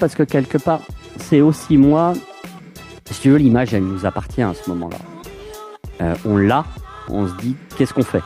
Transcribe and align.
parce 0.00 0.14
que 0.14 0.22
quelque 0.22 0.58
part, 0.58 0.80
c'est 1.18 1.40
aussi 1.40 1.76
moi. 1.76 2.14
Si 3.10 3.20
tu 3.20 3.30
veux, 3.30 3.36
l'image, 3.36 3.74
elle 3.74 3.84
nous 3.84 4.06
appartient 4.06 4.42
à 4.42 4.54
ce 4.54 4.70
moment-là. 4.70 4.96
Euh, 6.00 6.14
on 6.24 6.36
l'a, 6.36 6.64
on 7.08 7.28
se 7.28 7.34
dit, 7.34 7.56
qu'est-ce 7.76 7.92
qu'on 7.92 8.02
fait? 8.02 8.22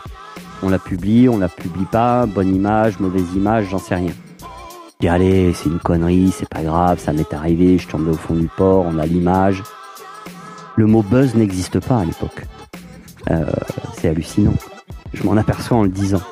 On 0.63 0.69
la 0.69 0.79
publie, 0.79 1.29
on 1.29 1.39
la 1.39 1.49
publie 1.49 1.87
pas, 1.87 2.27
bonne 2.27 2.55
image, 2.55 3.01
mauvaise 3.01 3.35
image, 3.35 3.67
j'en 3.71 3.79
sais 3.79 3.97
rien. 3.97 4.13
Dis 5.01 5.09
allez, 5.09 5.53
c'est 5.53 5.69
une 5.69 5.81
connerie, 5.81 6.31
c'est 6.33 6.49
pas 6.49 6.63
grave, 6.63 7.01
ça 7.01 7.13
m'est 7.13 7.35
arrivé, 7.35 7.77
je 7.79 7.89
tombais 7.89 8.13
au 8.13 8.17
fond 8.17 8.35
du 8.35 8.49
port, 8.49 8.87
on 8.87 8.99
a 8.99 9.07
l'image. 9.07 9.63
Le 10.77 10.87
mot 10.87 11.03
buzz 11.03 11.35
n'existe 11.35 11.81
pas 11.81 11.99
à 11.99 12.05
l'époque. 12.05 12.47
Euh, 13.31 13.45
c'est 13.99 14.09
hallucinant. 14.09 14.55
Je 15.13 15.25
m'en 15.25 15.37
aperçois 15.37 15.79
en 15.79 15.83
le 15.83 15.89
disant. 15.89 16.23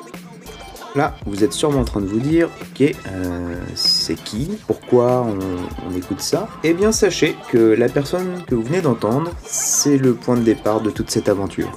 Là, 0.95 1.15
vous 1.25 1.43
êtes 1.43 1.53
sûrement 1.53 1.79
en 1.79 1.85
train 1.85 2.01
de 2.01 2.05
vous 2.05 2.19
dire, 2.19 2.49
ok, 2.61 2.81
euh, 2.81 3.55
c'est 3.73 4.15
qui? 4.15 4.59
Pourquoi 4.67 5.25
on, 5.25 5.97
écoute 5.97 6.21
ça? 6.21 6.47
Eh 6.63 6.73
bien, 6.73 6.91
sachez 6.91 7.35
que 7.49 7.57
la 7.57 7.89
personne 7.89 8.43
que 8.45 8.53
vous 8.53 8.61
venez 8.61 8.81
d'entendre, 8.81 9.31
c'est 9.43 9.97
le 9.97 10.13
point 10.13 10.35
de 10.35 10.43
départ 10.43 10.81
de 10.81 10.91
toute 10.91 11.09
cette 11.09 11.29
aventure. 11.29 11.71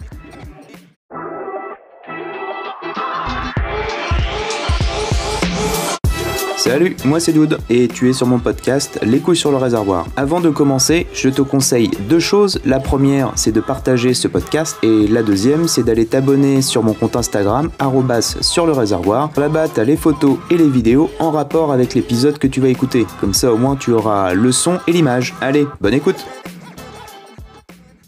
Salut, 6.66 6.96
moi 7.04 7.20
c'est 7.20 7.32
Doud 7.32 7.58
et 7.70 7.86
tu 7.86 8.10
es 8.10 8.12
sur 8.12 8.26
mon 8.26 8.40
podcast 8.40 8.98
Les 9.02 9.20
couilles 9.20 9.36
sur 9.36 9.52
le 9.52 9.56
réservoir. 9.56 10.04
Avant 10.16 10.40
de 10.40 10.50
commencer, 10.50 11.06
je 11.14 11.28
te 11.28 11.40
conseille 11.40 11.88
deux 12.08 12.18
choses. 12.18 12.60
La 12.64 12.80
première, 12.80 13.30
c'est 13.36 13.52
de 13.52 13.60
partager 13.60 14.14
ce 14.14 14.26
podcast 14.26 14.76
et 14.82 15.06
la 15.06 15.22
deuxième, 15.22 15.68
c'est 15.68 15.84
d'aller 15.84 16.06
t'abonner 16.06 16.62
sur 16.62 16.82
mon 16.82 16.92
compte 16.92 17.14
Instagram 17.14 17.70
sur 18.40 18.66
le 18.66 18.72
réservoir. 18.72 19.30
Là-bas, 19.36 19.68
t'as 19.68 19.84
les 19.84 19.96
photos 19.96 20.38
et 20.50 20.56
les 20.56 20.68
vidéos 20.68 21.08
en 21.20 21.30
rapport 21.30 21.72
avec 21.72 21.94
l'épisode 21.94 22.36
que 22.36 22.48
tu 22.48 22.60
vas 22.60 22.68
écouter. 22.68 23.06
Comme 23.20 23.32
ça, 23.32 23.52
au 23.52 23.58
moins, 23.58 23.76
tu 23.76 23.92
auras 23.92 24.34
le 24.34 24.50
son 24.50 24.80
et 24.88 24.92
l'image. 24.92 25.34
Allez, 25.40 25.68
bonne 25.80 25.94
écoute 25.94 26.26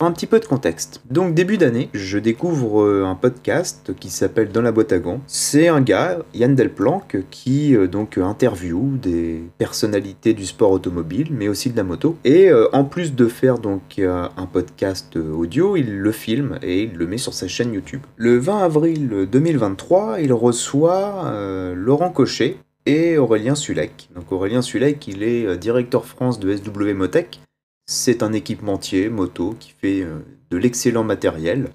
un 0.00 0.12
petit 0.12 0.26
peu 0.26 0.40
de 0.40 0.44
contexte. 0.44 1.02
Donc 1.10 1.34
début 1.34 1.58
d'année, 1.58 1.88
je 1.92 2.18
découvre 2.18 2.82
euh, 2.82 3.04
un 3.04 3.14
podcast 3.14 3.92
qui 3.98 4.10
s'appelle 4.10 4.50
Dans 4.50 4.62
la 4.62 4.72
boîte 4.72 4.92
à 4.92 4.98
gants. 4.98 5.20
C'est 5.26 5.68
un 5.68 5.80
gars, 5.80 6.18
Yann 6.34 6.54
Delplanque, 6.54 7.18
qui 7.30 7.74
euh, 7.74 7.88
interview 8.18 8.96
des 8.96 9.42
personnalités 9.58 10.34
du 10.34 10.46
sport 10.46 10.70
automobile, 10.70 11.28
mais 11.30 11.48
aussi 11.48 11.70
de 11.70 11.76
la 11.76 11.82
moto. 11.82 12.16
Et 12.24 12.48
euh, 12.48 12.68
en 12.72 12.84
plus 12.84 13.14
de 13.14 13.26
faire 13.26 13.58
donc 13.58 13.98
un 13.98 14.46
podcast 14.46 15.16
audio, 15.16 15.76
il 15.76 15.98
le 15.98 16.12
filme 16.12 16.58
et 16.62 16.82
il 16.82 16.94
le 16.94 17.06
met 17.06 17.18
sur 17.18 17.34
sa 17.34 17.48
chaîne 17.48 17.72
YouTube. 17.72 18.02
Le 18.16 18.38
20 18.38 18.58
avril 18.58 19.28
2023, 19.30 20.20
il 20.20 20.32
reçoit 20.32 21.32
Laurent 21.74 22.10
Cochet, 22.10 22.56
et 22.86 23.18
Aurélien 23.18 23.54
Sulek. 23.54 24.08
Donc 24.14 24.32
Aurélien 24.32 24.62
Sulek, 24.62 25.06
il 25.08 25.22
est 25.22 25.56
directeur 25.58 26.06
France 26.06 26.38
de 26.40 26.56
SW 26.56 26.94
Motec 26.94 27.40
c'est 27.88 28.22
un 28.22 28.34
équipementier 28.34 29.08
moto 29.08 29.56
qui 29.58 29.72
fait 29.72 30.02
euh, 30.02 30.18
de 30.50 30.58
l'excellent 30.58 31.04
matériel. 31.04 31.70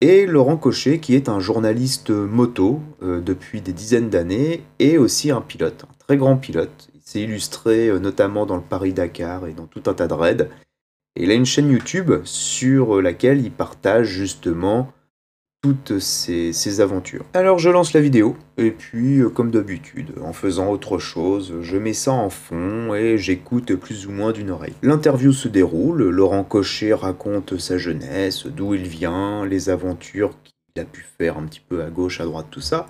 Et 0.00 0.26
Laurent 0.26 0.56
Cochet, 0.58 0.98
qui 0.98 1.14
est 1.14 1.30
un 1.30 1.40
journaliste 1.40 2.10
moto 2.10 2.82
euh, 3.02 3.20
depuis 3.20 3.62
des 3.62 3.72
dizaines 3.72 4.10
d'années, 4.10 4.64
et 4.80 4.98
aussi 4.98 5.30
un 5.30 5.40
pilote, 5.40 5.84
un 5.84 5.94
très 5.98 6.16
grand 6.16 6.36
pilote. 6.36 6.90
Il 6.94 7.00
s'est 7.00 7.20
illustré 7.20 7.88
euh, 7.88 8.00
notamment 8.00 8.44
dans 8.44 8.56
le 8.56 8.62
Paris-Dakar 8.62 9.46
et 9.46 9.54
dans 9.54 9.66
tout 9.66 9.84
un 9.86 9.94
tas 9.94 10.08
de 10.08 10.14
raids. 10.14 10.48
Il 11.18 11.30
a 11.30 11.34
une 11.34 11.46
chaîne 11.46 11.70
YouTube 11.70 12.12
sur 12.24 13.00
laquelle 13.00 13.40
il 13.40 13.52
partage 13.52 14.08
justement 14.08 14.92
ces, 15.98 16.80
aventures. 16.80 17.24
Alors 17.34 17.58
je 17.58 17.70
lance 17.70 17.92
la 17.92 18.00
vidéo, 18.00 18.36
et 18.56 18.70
puis 18.70 19.20
euh, 19.20 19.28
comme 19.28 19.50
d'habitude, 19.50 20.12
en 20.22 20.32
faisant 20.32 20.70
autre 20.70 20.98
chose, 20.98 21.54
je 21.62 21.76
mets 21.76 21.92
ça 21.92 22.12
en 22.12 22.30
fond 22.30 22.94
et 22.94 23.18
j'écoute 23.18 23.74
plus 23.76 24.06
ou 24.06 24.10
moins 24.10 24.32
d'une 24.32 24.50
oreille. 24.50 24.74
L'interview 24.82 25.32
se 25.32 25.48
déroule, 25.48 26.02
Laurent 26.10 26.44
Cochet 26.44 26.92
raconte 26.92 27.58
sa 27.58 27.78
jeunesse, 27.78 28.46
d'où 28.46 28.74
il 28.74 28.86
vient, 28.86 29.46
les 29.46 29.70
aventures 29.70 30.30
qu'il 30.44 30.82
a 30.82 30.84
pu 30.84 31.06
faire 31.18 31.38
un 31.38 31.44
petit 31.44 31.62
peu 31.66 31.82
à 31.82 31.90
gauche, 31.90 32.20
à 32.20 32.24
droite, 32.24 32.46
tout 32.50 32.60
ça, 32.60 32.86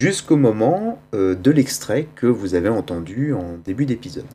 jusqu'au 0.00 0.36
moment 0.36 0.98
euh, 1.14 1.34
de 1.34 1.50
l'extrait 1.50 2.06
que 2.14 2.26
vous 2.26 2.54
avez 2.54 2.68
entendu 2.68 3.34
en 3.34 3.56
début 3.64 3.86
d'épisode. 3.86 4.26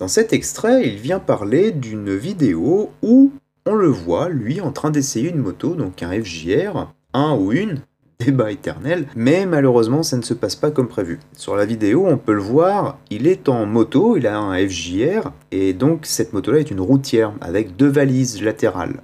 Dans 0.00 0.08
cet 0.08 0.32
extrait, 0.32 0.88
il 0.88 0.96
vient 0.96 1.20
parler 1.20 1.70
d'une 1.70 2.14
vidéo 2.16 2.90
où 3.02 3.32
on 3.66 3.74
le 3.74 3.88
voit, 3.88 4.28
lui, 4.28 4.60
en 4.60 4.72
train 4.72 4.90
d'essayer 4.90 5.30
une 5.30 5.38
moto, 5.38 5.74
donc 5.74 6.02
un 6.02 6.22
FJR, 6.22 6.92
un 7.14 7.36
ou 7.36 7.52
une, 7.52 7.80
débat 8.18 8.52
éternel, 8.52 9.06
mais 9.16 9.46
malheureusement 9.46 10.02
ça 10.02 10.16
ne 10.16 10.22
se 10.22 10.34
passe 10.34 10.54
pas 10.54 10.70
comme 10.70 10.88
prévu. 10.88 11.18
Sur 11.36 11.56
la 11.56 11.66
vidéo, 11.66 12.06
on 12.06 12.18
peut 12.18 12.34
le 12.34 12.40
voir, 12.40 12.98
il 13.10 13.26
est 13.26 13.48
en 13.48 13.66
moto, 13.66 14.16
il 14.16 14.26
a 14.26 14.38
un 14.38 14.56
FJR, 14.56 15.32
et 15.50 15.72
donc 15.72 16.06
cette 16.06 16.32
moto-là 16.32 16.60
est 16.60 16.70
une 16.70 16.80
routière 16.80 17.32
avec 17.40 17.76
deux 17.76 17.88
valises 17.88 18.42
latérales 18.42 19.02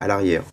à 0.00 0.06
l'arrière. 0.06 0.44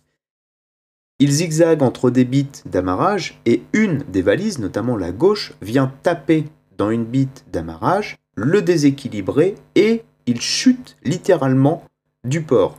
Il 1.18 1.30
zigzague 1.30 1.82
entre 1.82 2.10
des 2.10 2.24
bites 2.24 2.64
d'amarrage 2.66 3.40
et 3.44 3.62
une 3.74 3.98
des 4.08 4.22
valises, 4.22 4.58
notamment 4.58 4.96
la 4.96 5.12
gauche, 5.12 5.52
vient 5.60 5.92
taper 6.02 6.46
dans 6.78 6.90
une 6.90 7.04
bite 7.04 7.44
d'amarrage, 7.52 8.16
le 8.36 8.62
déséquilibrer 8.62 9.54
et 9.74 10.02
il 10.26 10.40
chute 10.40 10.96
littéralement 11.04 11.84
du 12.24 12.40
port 12.40 12.78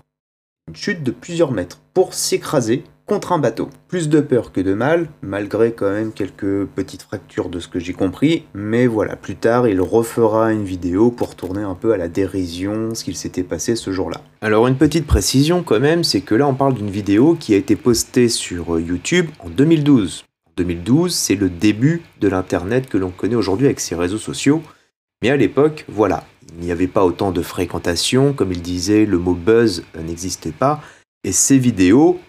chute 0.75 1.03
de 1.03 1.11
plusieurs 1.11 1.51
mètres 1.51 1.79
pour 1.93 2.13
s'écraser 2.13 2.83
contre 3.11 3.33
un 3.33 3.39
bateau. 3.39 3.69
Plus 3.89 4.07
de 4.07 4.21
peur 4.21 4.53
que 4.53 4.61
de 4.61 4.73
mal, 4.73 5.09
malgré 5.21 5.73
quand 5.73 5.91
même 5.91 6.13
quelques 6.13 6.65
petites 6.65 7.01
fractures 7.01 7.49
de 7.49 7.59
ce 7.59 7.67
que 7.67 7.77
j'ai 7.77 7.91
compris, 7.91 8.45
mais 8.53 8.87
voilà, 8.87 9.17
plus 9.17 9.35
tard 9.35 9.67
il 9.67 9.81
refera 9.81 10.53
une 10.53 10.63
vidéo 10.63 11.11
pour 11.11 11.35
tourner 11.35 11.61
un 11.61 11.75
peu 11.75 11.91
à 11.91 11.97
la 11.97 12.07
dérision 12.07 12.95
ce 12.95 13.03
qu'il 13.03 13.17
s'était 13.17 13.43
passé 13.43 13.75
ce 13.75 13.91
jour-là. 13.91 14.21
Alors 14.39 14.65
une 14.67 14.77
petite 14.77 15.05
précision 15.05 15.61
quand 15.61 15.81
même, 15.81 16.05
c'est 16.05 16.21
que 16.21 16.35
là 16.35 16.47
on 16.47 16.53
parle 16.53 16.73
d'une 16.73 16.89
vidéo 16.89 17.35
qui 17.37 17.53
a 17.53 17.57
été 17.57 17.75
postée 17.75 18.29
sur 18.29 18.75
euh, 18.75 18.81
YouTube 18.81 19.27
en 19.39 19.49
2012. 19.49 20.23
En 20.47 20.51
2012, 20.55 21.13
c'est 21.13 21.35
le 21.35 21.49
début 21.49 22.03
de 22.21 22.29
l'Internet 22.29 22.87
que 22.87 22.97
l'on 22.97 23.11
connaît 23.11 23.35
aujourd'hui 23.35 23.65
avec 23.65 23.81
ses 23.81 23.95
réseaux 23.95 24.19
sociaux, 24.19 24.61
mais 25.21 25.29
à 25.29 25.35
l'époque, 25.35 25.85
voilà, 25.89 26.23
il 26.57 26.65
n'y 26.65 26.71
avait 26.71 26.87
pas 26.87 27.05
autant 27.05 27.31
de 27.31 27.41
fréquentation, 27.41 28.33
comme 28.33 28.51
il 28.51 28.61
disait, 28.61 29.05
le 29.05 29.17
mot 29.17 29.33
buzz 29.33 29.83
n'existait 30.01 30.51
pas, 30.51 30.81
et 31.23 31.31
ces 31.31 31.57
vidéos, 31.57 32.19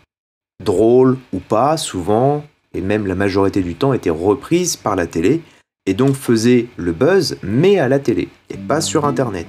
drôles 0.63 1.19
ou 1.33 1.39
pas, 1.39 1.77
souvent, 1.77 2.45
et 2.75 2.81
même 2.81 3.07
la 3.07 3.15
majorité 3.15 3.63
du 3.63 3.75
temps, 3.75 3.93
étaient 3.93 4.11
reprises 4.11 4.77
par 4.77 4.97
la 4.97 5.07
télé, 5.07 5.43
et 5.87 5.95
donc 5.95 6.15
faisaient 6.15 6.67
le 6.77 6.93
buzz, 6.93 7.37
mais 7.43 7.79
à 7.79 7.89
la 7.89 7.99
télé, 7.99 8.29
et 8.51 8.57
pas 8.57 8.81
sur 8.81 9.05
Internet. 9.05 9.49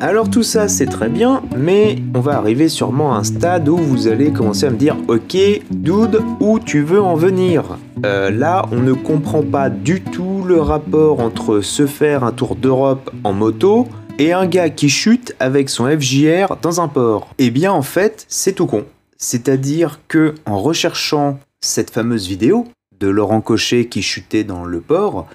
Alors 0.00 0.30
tout 0.30 0.44
ça 0.44 0.68
c'est 0.68 0.86
très 0.86 1.08
bien, 1.08 1.42
mais 1.56 1.96
on 2.14 2.20
va 2.20 2.36
arriver 2.36 2.68
sûrement 2.68 3.14
à 3.14 3.18
un 3.18 3.24
stade 3.24 3.68
où 3.68 3.76
vous 3.76 4.06
allez 4.06 4.30
commencer 4.30 4.66
à 4.66 4.70
me 4.70 4.76
dire 4.76 4.96
Ok, 5.08 5.36
dude, 5.70 6.22
où 6.38 6.60
tu 6.60 6.82
veux 6.82 7.02
en 7.02 7.16
venir? 7.16 7.76
Euh, 8.04 8.30
Là, 8.30 8.66
on 8.72 8.80
ne 8.80 8.92
comprend 8.92 9.42
pas 9.42 9.70
du 9.70 10.02
tout 10.02 10.42
le 10.42 10.60
rapport 10.60 11.20
entre 11.20 11.60
se 11.60 11.86
faire 11.86 12.24
un 12.24 12.32
tour 12.32 12.56
d'Europe 12.56 13.10
en 13.24 13.32
moto 13.32 13.88
et 14.18 14.32
un 14.32 14.46
gars 14.46 14.70
qui 14.70 14.88
chute 14.88 15.34
avec 15.40 15.68
son 15.68 15.86
FJR 15.86 16.56
dans 16.62 16.80
un 16.80 16.88
port. 16.88 17.28
Eh 17.38 17.50
bien 17.50 17.72
en 17.72 17.82
fait, 17.82 18.24
c'est 18.28 18.52
tout 18.52 18.66
con. 18.66 18.84
C'est-à-dire 19.18 20.00
que 20.08 20.34
en 20.44 20.60
recherchant 20.60 21.38
cette 21.60 21.90
fameuse 21.90 22.26
vidéo 22.26 22.66
de 22.98 23.08
Laurent 23.08 23.40
Cochet 23.40 23.86
qui 23.86 24.02
chutait 24.02 24.44
dans 24.44 24.64
le 24.64 24.80
port, 24.80 25.26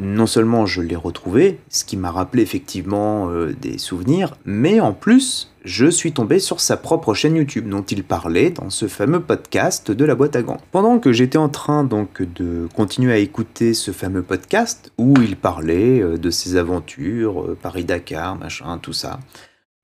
non 0.00 0.26
seulement 0.26 0.66
je 0.66 0.80
l'ai 0.80 0.96
retrouvé, 0.96 1.58
ce 1.68 1.84
qui 1.84 1.96
m'a 1.96 2.10
rappelé 2.10 2.42
effectivement 2.42 3.30
euh, 3.30 3.54
des 3.60 3.78
souvenirs, 3.78 4.34
mais 4.44 4.80
en 4.80 4.92
plus, 4.92 5.51
je 5.64 5.86
suis 5.86 6.12
tombé 6.12 6.38
sur 6.38 6.60
sa 6.60 6.76
propre 6.76 7.14
chaîne 7.14 7.36
YouTube 7.36 7.68
dont 7.68 7.82
il 7.82 8.04
parlait 8.04 8.50
dans 8.50 8.70
ce 8.70 8.88
fameux 8.88 9.20
podcast 9.20 9.90
de 9.90 10.04
la 10.04 10.14
boîte 10.14 10.36
à 10.36 10.42
gants. 10.42 10.60
Pendant 10.72 10.98
que 10.98 11.12
j'étais 11.12 11.38
en 11.38 11.48
train 11.48 11.84
donc 11.84 12.22
de 12.22 12.68
continuer 12.74 13.12
à 13.12 13.18
écouter 13.18 13.74
ce 13.74 13.90
fameux 13.90 14.22
podcast 14.22 14.92
où 14.98 15.14
il 15.20 15.36
parlait 15.36 16.00
euh, 16.00 16.16
de 16.16 16.30
ses 16.30 16.56
aventures, 16.56 17.42
euh, 17.42 17.58
Paris-Dakar, 17.60 18.36
machin, 18.36 18.78
tout 18.78 18.92
ça, 18.92 19.20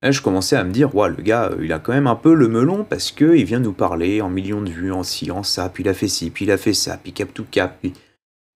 je 0.03 0.21
commençais 0.21 0.57
à 0.57 0.65
me 0.65 0.71
dire, 0.71 0.95
ouais, 0.95 1.09
le 1.09 1.23
gars, 1.23 1.51
il 1.61 1.73
a 1.73 1.79
quand 1.79 1.93
même 1.93 2.07
un 2.07 2.17
peu 2.17 2.35
le 2.35 2.49
melon 2.49 2.85
parce 2.89 3.11
qu'il 3.11 3.45
vient 3.45 3.61
nous 3.61 3.73
parler 3.73 4.21
en 4.21 4.31
millions 4.31 4.63
de 4.63 4.71
vues, 4.71 4.93
en 4.93 5.03
ci, 5.03 5.31
en 5.31 5.43
ça, 5.43 5.69
puis 5.69 5.83
il 5.83 5.89
a 5.89 5.95
fait 5.95 6.09
ci, 6.09 6.31
puis 6.31 6.45
il 6.45 6.51
a 6.51 6.57
fait 6.57 6.75
ça, 6.75 6.97
puis 6.97 7.13
cap 7.13 7.35
tout 7.35 7.47
cap, 7.51 7.79
puis 7.81 7.93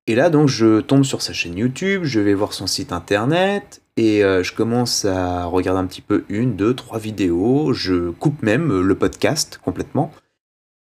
et 0.08 0.16
là, 0.16 0.30
donc, 0.30 0.48
je 0.48 0.80
tombe 0.80 1.04
sur 1.04 1.22
sa 1.22 1.32
chaîne 1.32 1.56
YouTube, 1.56 2.02
je 2.04 2.18
vais 2.18 2.34
voir 2.34 2.52
son 2.54 2.66
site 2.66 2.92
internet, 2.92 3.81
et 3.96 4.24
euh, 4.24 4.42
je 4.42 4.54
commence 4.54 5.04
à 5.04 5.44
regarder 5.44 5.80
un 5.80 5.86
petit 5.86 6.00
peu 6.00 6.24
une, 6.28 6.56
deux, 6.56 6.74
trois 6.74 6.98
vidéos, 6.98 7.72
je 7.72 8.10
coupe 8.10 8.42
même 8.42 8.80
le 8.80 8.94
podcast 8.94 9.60
complètement, 9.62 10.12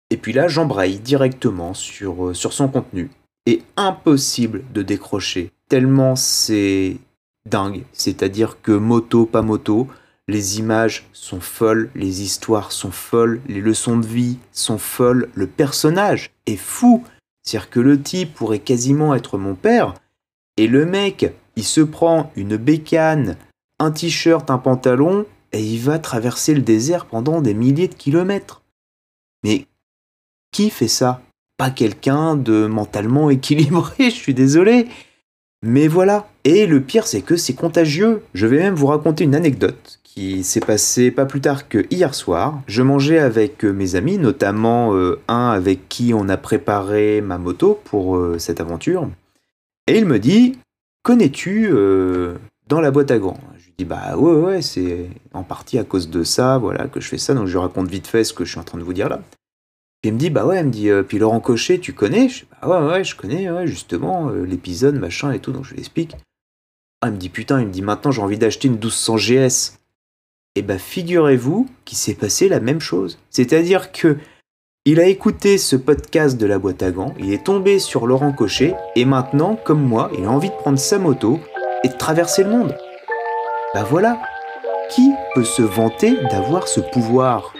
et 0.09 0.17
puis 0.17 0.33
là, 0.33 0.47
j'embraye 0.47 1.00
directement 1.00 1.73
sur, 1.73 2.27
euh, 2.27 2.33
sur 2.33 2.53
son 2.53 2.67
contenu. 2.67 3.09
Et 3.45 3.61
impossible 3.77 4.63
de 4.73 4.81
décrocher, 4.81 5.51
tellement 5.67 6.15
c'est 6.15 6.97
dingue. 7.45 7.83
C'est-à-dire 7.94 8.61
que 8.61 8.71
moto, 8.71 9.25
pas 9.25 9.41
moto, 9.41 9.88
les 10.27 10.59
images 10.59 11.07
sont 11.13 11.39
folles, 11.39 11.89
les 11.95 12.21
histoires 12.21 12.71
sont 12.71 12.91
folles, 12.91 13.41
les 13.47 13.61
leçons 13.61 13.97
de 13.97 14.06
vie 14.06 14.38
sont 14.51 14.77
folles, 14.77 15.29
le 15.33 15.47
personnage 15.47 16.31
est 16.45 16.57
fou. 16.57 17.03
C'est-à-dire 17.44 17.69
que 17.69 17.79
le 17.79 18.01
type 18.01 18.33
pourrait 18.35 18.59
quasiment 18.59 19.15
être 19.15 19.38
mon 19.38 19.56
père, 19.56 19.95
et 20.57 20.67
le 20.67 20.85
mec, 20.85 21.33
il 21.59 21.65
se 21.65 21.81
prend 21.81 22.31
une 22.38 22.56
bécane, 22.56 23.35
un 23.79 23.91
t-shirt, 23.91 24.50
un 24.50 24.59
pantalon, 24.59 25.25
et 25.51 25.61
il 25.61 25.79
va 25.79 26.00
traverser 26.00 26.53
le 26.53 26.61
désert 26.61 27.06
pendant 27.06 27.41
des 27.41 27.53
milliers 27.53 27.89
de 27.89 27.95
kilomètres. 27.95 28.61
Mais 29.44 29.65
qui 30.53 30.69
fait 30.69 30.88
ça? 30.88 31.21
Pas 31.57 31.69
quelqu'un 31.69 32.38
de 32.38 32.65
mentalement 32.65 33.29
équilibré, 33.38 34.06
je 34.06 34.15
suis 34.15 34.33
désolé. 34.33 34.88
Mais 35.61 35.89
voilà. 35.89 36.29
Et 36.45 36.65
le 36.65 36.79
pire, 36.79 37.06
c'est 37.06 37.21
que 37.21 37.35
c'est 37.35 37.56
contagieux. 37.56 38.23
Je 38.33 38.47
vais 38.47 38.59
même 38.59 38.75
vous 38.75 38.88
raconter 38.88 39.25
une 39.25 39.35
anecdote 39.35 40.00
qui 40.06 40.45
s'est 40.45 40.61
passée 40.61 41.11
pas 41.11 41.25
plus 41.25 41.41
tard 41.41 41.67
que 41.67 41.85
hier 41.91 42.15
soir. 42.15 42.61
Je 42.67 42.81
mangeais 42.81 43.19
avec 43.19 43.65
euh, 43.65 43.73
mes 43.73 43.95
amis, 43.95 44.17
notamment 44.17 44.95
euh, 44.95 45.19
un 45.27 45.50
avec 45.50 45.89
qui 45.89 46.13
on 46.13 46.29
a 46.29 46.38
préparé 46.38 47.19
ma 47.19 47.38
moto 47.38 47.81
pour 47.83 48.15
euh, 48.15 48.39
cette 48.39 48.61
aventure. 48.61 49.09
Et 49.88 49.97
il 49.97 50.06
me 50.06 50.19
dit 50.19 50.57
Connais-tu 51.04 51.72
dans 52.68 52.81
la 52.81 52.92
boîte 52.92 53.12
à 53.12 53.18
gants? 53.19 53.40
Je 53.57 53.66
lui 53.66 53.74
dis 53.78 53.86
Bah 53.86 54.18
ouais, 54.18 54.34
ouais, 54.34 54.62
c'est 54.62 55.10
en 55.34 55.44
partie 55.44 55.78
à 55.80 55.84
cause 55.84 56.10
de 56.10 56.24
ça, 56.24 56.57
voilà, 56.57 56.88
que 56.88 57.00
je 57.00 57.07
fais 57.07 57.18
ça. 57.18 57.34
Donc 57.34 57.48
je 57.48 57.57
raconte 57.57 57.90
vite 57.90 58.07
fait 58.07 58.24
ce 58.24 58.34
que 58.34 58.46
je 58.46 58.51
suis 58.51 58.60
en 58.60 58.63
train 58.63 58.78
de 58.78 58.84
vous 58.84 58.94
dire 58.94 59.10
là. 59.10 59.22
Puis 60.01 60.10
il 60.10 60.13
me 60.13 60.19
dit, 60.19 60.30
bah 60.30 60.46
ouais, 60.46 60.60
il 60.62 60.66
me 60.66 60.72
dit, 60.72 60.90
euh, 60.90 61.04
puis 61.04 61.19
Laurent 61.19 61.42
Cochet, 61.42 61.80
tu 61.80 61.92
connais? 61.92 62.30
Je 62.30 62.40
dis, 62.42 62.48
bah 62.62 62.68
ouais, 62.68 62.88
ouais, 62.90 63.04
je 63.04 63.16
connais, 63.18 63.68
justement, 63.68 64.30
euh, 64.30 64.46
l'épisode, 64.46 64.96
machin 64.96 65.31
et 65.34 65.40
tout, 65.40 65.51
donc 65.51 65.66
je 65.66 65.74
lui 65.74 65.80
explique. 65.80 66.16
Ah, 67.02 67.07
il 67.07 67.13
me 67.13 67.18
dit, 67.18 67.30
putain, 67.30 67.60
il 67.60 67.68
me 67.68 67.72
dit, 67.72 67.81
maintenant 67.81 68.12
j'ai 68.12 68.22
envie 68.22 68.38
d'acheter 68.38 68.68
une 68.69 68.75
1200 68.75 69.18
GS. 69.18 69.80
Et 70.56 70.62
bah 70.62 70.80
figurez-vous 70.80 71.69
qu'il 71.86 71.98
s'est 71.98 72.16
passé 72.16 72.50
la 72.50 72.60
même 72.60 72.81
chose. 72.81 73.19
C'est-à-dire 73.30 73.92
que 73.92 74.18
il 74.86 75.00
a 75.00 75.06
écouté 75.06 75.58
ce 75.58 75.76
podcast 75.76 76.38
de 76.38 76.46
la 76.46 76.58
boîte 76.58 76.81
à 76.84 76.92
gants, 76.92 77.14
il 77.20 77.34
est 77.34 77.44
tombé 77.44 77.80
sur 77.80 78.08
Laurent 78.08 78.31
Cochet, 78.31 78.76
et 78.96 79.06
maintenant, 79.06 79.58
comme 79.64 79.84
moi, 79.84 80.10
il 80.18 80.26
a 80.26 80.31
envie 80.31 80.50
de 80.50 80.56
prendre 80.56 80.80
sa 80.80 80.98
moto 80.98 81.40
et 81.84 81.90
de 81.90 81.94
traverser 81.94 82.44
le 82.44 82.50
monde. 82.50 82.76
Bah 83.74 83.86
voilà, 83.90 84.20
qui 84.90 85.12
peut 85.36 85.44
se 85.44 85.62
vanter 85.62 86.18
d'avoir 86.31 86.68
ce 86.68 86.80
pouvoir? 86.80 87.54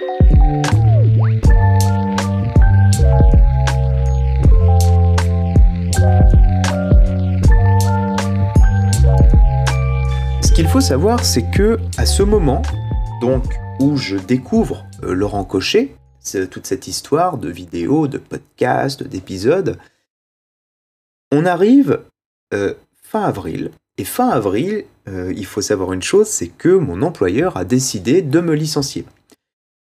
Qu'il 10.60 10.68
faut 10.68 10.82
savoir, 10.82 11.24
c'est 11.24 11.50
que 11.50 11.80
à 11.98 12.06
ce 12.06 12.22
moment, 12.22 12.62
donc 13.22 13.46
où 13.80 13.96
je 13.96 14.18
découvre 14.18 14.86
euh, 15.04 15.14
Laurent 15.14 15.46
Cochet, 15.46 15.96
toute 16.50 16.68
cette 16.68 16.88
histoire 16.88 17.38
de 17.38 17.50
vidéos, 17.50 18.08
de 18.08 18.18
podcasts, 18.18 19.04
d'épisodes, 19.04 19.78
on 21.32 21.46
arrive 21.46 22.02
euh, 22.54 22.74
fin 23.02 23.22
avril. 23.22 23.72
Et 23.98 24.06
fin 24.06 24.30
avril, 24.30 24.86
euh, 25.08 25.34
il 25.36 25.46
faut 25.46 25.62
savoir 25.62 25.94
une 25.94 26.02
chose, 26.02 26.28
c'est 26.28 26.48
que 26.48 26.70
mon 26.70 27.02
employeur 27.02 27.58
a 27.58 27.66
décidé 27.66 28.22
de 28.22 28.40
me 28.40 28.56
licencier. 28.56 29.06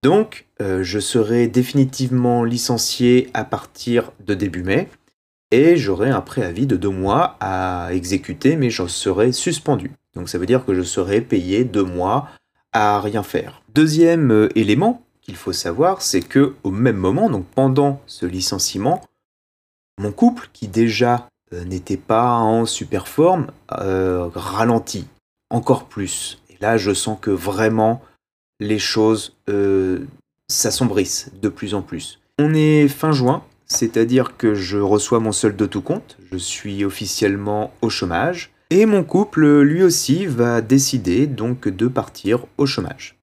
Donc, 0.03 0.47
je 0.59 0.99
serai 0.99 1.47
définitivement 1.47 2.43
licencié 2.43 3.29
à 3.35 3.43
partir 3.43 4.11
de 4.25 4.33
début 4.33 4.63
mai 4.63 4.89
et 5.51 5.75
j'aurai 5.75 6.09
un 6.09 6.21
préavis 6.21 6.65
de 6.65 6.77
deux 6.77 6.89
mois 6.89 7.35
à 7.41 7.89
exécuter, 7.91 8.55
mais 8.55 8.69
je 8.69 8.87
serai 8.87 9.33
suspendu. 9.33 9.91
Donc 10.15 10.29
ça 10.29 10.37
veut 10.37 10.45
dire 10.45 10.65
que 10.65 10.73
je 10.73 10.81
serai 10.81 11.21
payé 11.21 11.65
deux 11.65 11.83
mois 11.83 12.29
à 12.71 13.01
rien 13.01 13.21
faire. 13.21 13.61
Deuxième 13.73 14.31
euh, 14.31 14.49
élément 14.55 15.03
faut 15.35 15.53
savoir, 15.53 16.01
c'est 16.01 16.21
que 16.21 16.55
au 16.63 16.71
même 16.71 16.97
moment, 16.97 17.29
donc 17.29 17.45
pendant 17.55 18.01
ce 18.05 18.25
licenciement, 18.25 19.01
mon 19.99 20.11
couple, 20.11 20.49
qui 20.53 20.67
déjà 20.67 21.27
euh, 21.53 21.63
n'était 21.65 21.97
pas 21.97 22.33
en 22.33 22.65
super 22.65 23.07
forme, 23.07 23.47
euh, 23.79 24.29
ralentit 24.33 25.07
encore 25.49 25.85
plus. 25.85 26.41
Et 26.49 26.57
là, 26.61 26.77
je 26.77 26.93
sens 26.93 27.17
que 27.19 27.31
vraiment 27.31 28.01
les 28.59 28.79
choses 28.79 29.35
s'assombrissent 30.47 31.31
de 31.41 31.49
plus 31.49 31.73
en 31.73 31.81
plus. 31.81 32.19
On 32.37 32.53
est 32.53 32.87
fin 32.87 33.11
juin, 33.11 33.43
c'est-à-dire 33.71 34.35
que 34.37 34.53
je 34.53 34.77
reçois 34.77 35.19
mon 35.19 35.31
solde 35.31 35.55
de 35.55 35.65
tout 35.65 35.81
compte, 35.81 36.17
je 36.31 36.37
suis 36.37 36.83
officiellement 36.83 37.73
au 37.81 37.89
chômage. 37.89 38.51
Et 38.69 38.85
mon 38.85 39.03
couple, 39.03 39.61
lui 39.61 39.83
aussi, 39.83 40.25
va 40.25 40.61
décider 40.61 41.27
donc 41.27 41.67
de 41.67 41.87
partir 41.87 42.45
au 42.57 42.65
chômage. 42.65 43.20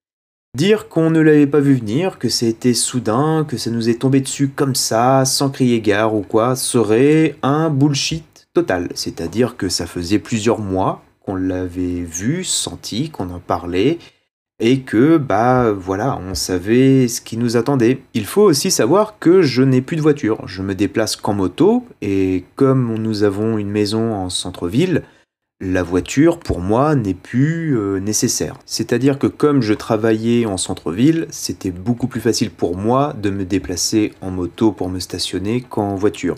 Dire 0.56 0.89
qu'on 0.89 1.11
ne 1.11 1.21
l'avait 1.21 1.47
pas 1.47 1.61
vu 1.61 1.75
venir, 1.75 2.19
que 2.19 2.31
c'était 2.31 2.73
soudain, 2.73 3.45
que 3.47 3.59
ça 3.59 3.71
nous 3.71 3.91
est 3.91 4.00
tombé 4.00 4.21
dessus 4.21 4.49
comme 4.49 4.75
ça, 4.75 5.25
sans 5.27 5.50
crier 5.50 5.81
gare 5.81 6.15
ou 6.15 6.23
quoi, 6.23 6.56
serait 6.56 7.37
un 7.43 7.69
bullshit 7.69 8.49
total. 8.55 8.89
C'est-à-dire 8.95 9.56
que 9.59 9.69
ça 9.69 9.87
faisait 9.87 10.19
plusieurs 10.19 10.59
mois 10.59 11.03
qu'on 11.21 11.37
l'avait 11.37 12.00
vu, 12.00 12.45
senti, 12.45 13.11
qu'on 13.11 13.29
en 13.29 13.41
parlait, 13.41 13.99
et 14.59 14.81
que, 14.81 15.19
bah 15.19 15.71
voilà, 15.71 16.19
on 16.29 16.35
savait 16.35 17.06
ce 17.09 17.21
qui 17.21 17.37
nous 17.37 17.56
attendait. 17.56 18.00
Il 18.15 18.25
faut 18.25 18.43
aussi 18.43 18.71
savoir 18.71 19.19
que 19.19 19.43
je 19.43 19.62
n'ai 19.62 19.83
plus 19.83 19.97
de 19.97 20.03
voiture, 20.03 20.49
je 20.49 20.62
me 20.62 20.75
déplace 20.75 21.15
qu'en 21.15 21.35
moto, 21.35 21.85
et 22.00 22.45
comme 22.56 22.97
nous 22.97 23.23
avons 23.23 23.59
une 23.59 23.71
maison 23.71 24.15
en 24.15 24.31
centre-ville, 24.31 25.05
la 25.60 25.82
voiture, 25.82 26.38
pour 26.38 26.60
moi, 26.60 26.94
n'est 26.94 27.14
plus 27.14 27.76
euh, 27.76 27.99
nécessaire. 27.99 28.56
C'est-à-dire 28.64 29.19
que 29.19 29.26
comme 29.26 29.60
je 29.60 29.75
travaillais 29.75 30.46
en 30.46 30.56
centre-ville, 30.56 31.26
c'était 31.31 31.72
beaucoup 31.72 32.06
plus 32.06 32.20
facile 32.20 32.50
pour 32.50 32.76
moi 32.76 33.12
de 33.20 33.31
me 33.31 33.44
déplacer 33.44 34.12
en 34.20 34.31
moto 34.31 34.70
pour 34.70 34.88
me 34.88 35.00
stationner 35.00 35.62
qu'en 35.62 35.96
voiture. 35.96 36.37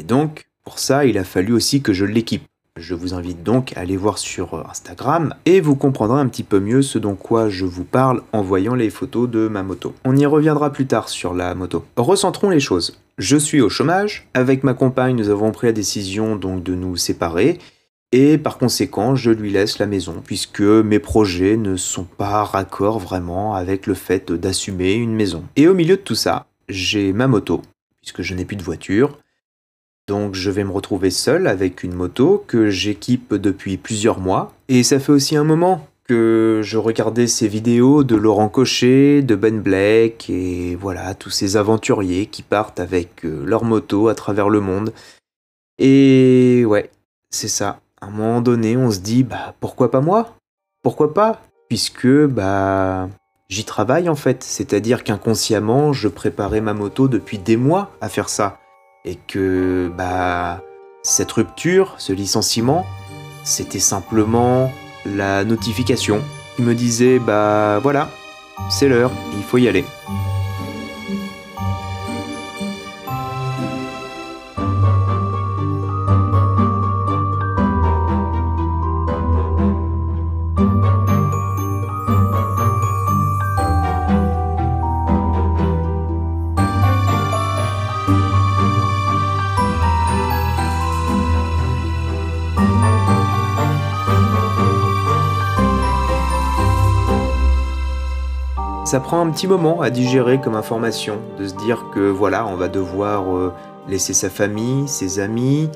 Et 0.00 0.02
donc, 0.02 0.48
pour 0.64 0.80
ça, 0.80 1.04
il 1.04 1.16
a 1.16 1.24
fallu 1.24 1.52
aussi 1.52 1.80
que 1.80 1.92
je 1.92 2.04
l'équipe. 2.04 2.42
Je 2.76 2.94
vous 2.94 3.14
invite 3.14 3.42
donc 3.42 3.76
à 3.76 3.80
aller 3.80 3.96
voir 3.96 4.18
sur 4.18 4.54
euh, 4.54 4.62
Instagram 4.68 5.34
et 5.44 5.60
vous 5.60 5.76
comprendrez 5.76 6.20
un 6.20 6.26
petit 6.26 6.42
peu 6.42 6.58
mieux 6.58 6.82
ce 6.82 6.98
dont 6.98 7.14
quoi 7.14 7.48
je 7.48 7.64
vous 7.64 7.84
parle 7.84 8.22
en 8.32 8.42
voyant 8.42 8.74
les 8.74 8.90
photos 8.90 9.30
de 9.30 9.46
ma 9.46 9.62
moto. 9.62 9.94
On 10.04 10.16
y 10.16 10.26
reviendra 10.26 10.72
plus 10.72 10.86
tard 10.86 11.08
sur 11.08 11.34
la 11.34 11.54
moto. 11.54 11.84
Recentrons 11.96 12.50
les 12.50 12.60
choses. 12.60 12.98
Je 13.18 13.36
suis 13.36 13.60
au 13.60 13.68
chômage. 13.68 14.28
Avec 14.34 14.64
ma 14.64 14.74
compagne, 14.74 15.14
nous 15.14 15.28
avons 15.28 15.52
pris 15.52 15.68
la 15.68 15.72
décision 15.72 16.34
donc 16.34 16.64
de 16.64 16.74
nous 16.74 16.96
séparer 16.96 17.58
et 18.12 18.38
par 18.38 18.58
conséquent, 18.58 19.14
je 19.14 19.30
lui 19.30 19.50
laisse 19.50 19.78
la 19.78 19.86
maison, 19.86 20.20
puisque 20.24 20.60
mes 20.60 20.98
projets 20.98 21.56
ne 21.56 21.76
sont 21.76 22.04
pas 22.04 22.44
raccords 22.44 22.98
vraiment 22.98 23.54
avec 23.54 23.86
le 23.86 23.94
fait 23.94 24.32
d'assumer 24.32 24.94
une 24.94 25.14
maison. 25.14 25.44
Et 25.54 25.68
au 25.68 25.74
milieu 25.74 25.96
de 25.96 26.02
tout 26.02 26.16
ça, 26.16 26.46
j'ai 26.68 27.12
ma 27.12 27.28
moto, 27.28 27.62
puisque 28.00 28.22
je 28.22 28.34
n'ai 28.34 28.44
plus 28.44 28.56
de 28.56 28.64
voiture. 28.64 29.18
Donc 30.08 30.34
je 30.34 30.50
vais 30.50 30.64
me 30.64 30.72
retrouver 30.72 31.10
seul 31.10 31.46
avec 31.46 31.84
une 31.84 31.94
moto 31.94 32.42
que 32.48 32.68
j'équipe 32.68 33.34
depuis 33.34 33.76
plusieurs 33.76 34.18
mois. 34.18 34.52
Et 34.68 34.82
ça 34.82 34.98
fait 34.98 35.12
aussi 35.12 35.36
un 35.36 35.44
moment 35.44 35.86
que 36.02 36.62
je 36.64 36.78
regardais 36.78 37.28
ces 37.28 37.46
vidéos 37.46 38.02
de 38.02 38.16
Laurent 38.16 38.48
Cochet, 38.48 39.22
de 39.22 39.36
Ben 39.36 39.60
Black, 39.60 40.28
et 40.28 40.74
voilà, 40.74 41.14
tous 41.14 41.30
ces 41.30 41.56
aventuriers 41.56 42.26
qui 42.26 42.42
partent 42.42 42.80
avec 42.80 43.24
euh, 43.24 43.44
leur 43.44 43.62
moto 43.62 44.08
à 44.08 44.16
travers 44.16 44.48
le 44.48 44.58
monde. 44.58 44.92
Et 45.78 46.64
ouais, 46.66 46.90
c'est 47.30 47.46
ça 47.46 47.78
à 48.00 48.06
un 48.06 48.10
moment 48.10 48.40
donné, 48.40 48.76
on 48.76 48.90
se 48.90 49.00
dit, 49.00 49.22
bah 49.22 49.54
pourquoi 49.60 49.90
pas 49.90 50.00
moi? 50.00 50.36
Pourquoi 50.82 51.12
pas? 51.12 51.40
Puisque 51.68 52.08
bah 52.08 53.08
j'y 53.48 53.64
travaille 53.64 54.08
en 54.08 54.14
fait. 54.14 54.42
C'est-à-dire 54.42 55.04
qu'inconsciemment, 55.04 55.92
je 55.92 56.08
préparais 56.08 56.60
ma 56.60 56.72
moto 56.72 57.08
depuis 57.08 57.38
des 57.38 57.56
mois 57.56 57.90
à 58.00 58.08
faire 58.08 58.28
ça. 58.28 58.58
Et 59.04 59.16
que 59.16 59.92
bah 59.96 60.62
cette 61.02 61.32
rupture, 61.32 61.94
ce 61.98 62.12
licenciement, 62.12 62.86
c'était 63.44 63.78
simplement 63.78 64.72
la 65.06 65.44
notification 65.44 66.22
qui 66.56 66.62
me 66.62 66.74
disait 66.74 67.18
bah 67.18 67.78
voilà, 67.82 68.08
c'est 68.70 68.88
l'heure, 68.88 69.12
il 69.36 69.42
faut 69.42 69.58
y 69.58 69.68
aller. 69.68 69.84
Ça 98.90 98.98
prend 98.98 99.24
un 99.24 99.30
petit 99.30 99.46
moment 99.46 99.82
à 99.82 99.88
digérer 99.88 100.40
comme 100.40 100.56
information, 100.56 101.20
de 101.38 101.46
se 101.46 101.54
dire 101.54 101.86
que 101.94 102.00
voilà, 102.00 102.44
on 102.48 102.56
va 102.56 102.66
devoir 102.66 103.36
euh, 103.36 103.52
laisser 103.86 104.12
sa 104.12 104.28
famille, 104.28 104.88
ses 104.88 105.20
amis, 105.20 105.68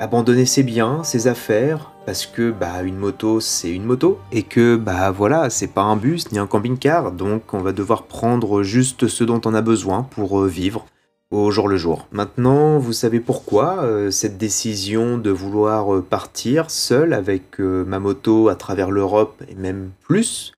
abandonner 0.00 0.44
ses 0.44 0.64
biens, 0.64 1.04
ses 1.04 1.28
affaires, 1.28 1.92
parce 2.06 2.26
que 2.26 2.50
bah 2.50 2.82
une 2.82 2.96
moto 2.96 3.38
c'est 3.38 3.70
une 3.70 3.84
moto 3.84 4.18
et 4.32 4.42
que 4.42 4.74
bah 4.74 5.12
voilà 5.12 5.48
c'est 5.48 5.68
pas 5.68 5.82
un 5.82 5.94
bus 5.94 6.32
ni 6.32 6.40
un 6.40 6.48
camping-car 6.48 7.12
donc 7.12 7.54
on 7.54 7.60
va 7.60 7.70
devoir 7.70 8.02
prendre 8.02 8.64
juste 8.64 9.06
ce 9.06 9.22
dont 9.22 9.40
on 9.44 9.54
a 9.54 9.62
besoin 9.62 10.02
pour 10.02 10.40
euh, 10.40 10.48
vivre 10.48 10.86
au 11.30 11.52
jour 11.52 11.68
le 11.68 11.76
jour. 11.76 12.08
Maintenant, 12.10 12.78
vous 12.80 12.92
savez 12.92 13.20
pourquoi 13.20 13.84
euh, 13.84 14.10
cette 14.10 14.38
décision 14.38 15.18
de 15.18 15.30
vouloir 15.30 16.02
partir 16.02 16.68
seul 16.68 17.12
avec 17.12 17.60
ma 17.60 18.00
moto 18.00 18.48
à 18.48 18.56
travers 18.56 18.90
l'Europe 18.90 19.40
et 19.48 19.54
même 19.54 19.90
plus? 20.02 20.53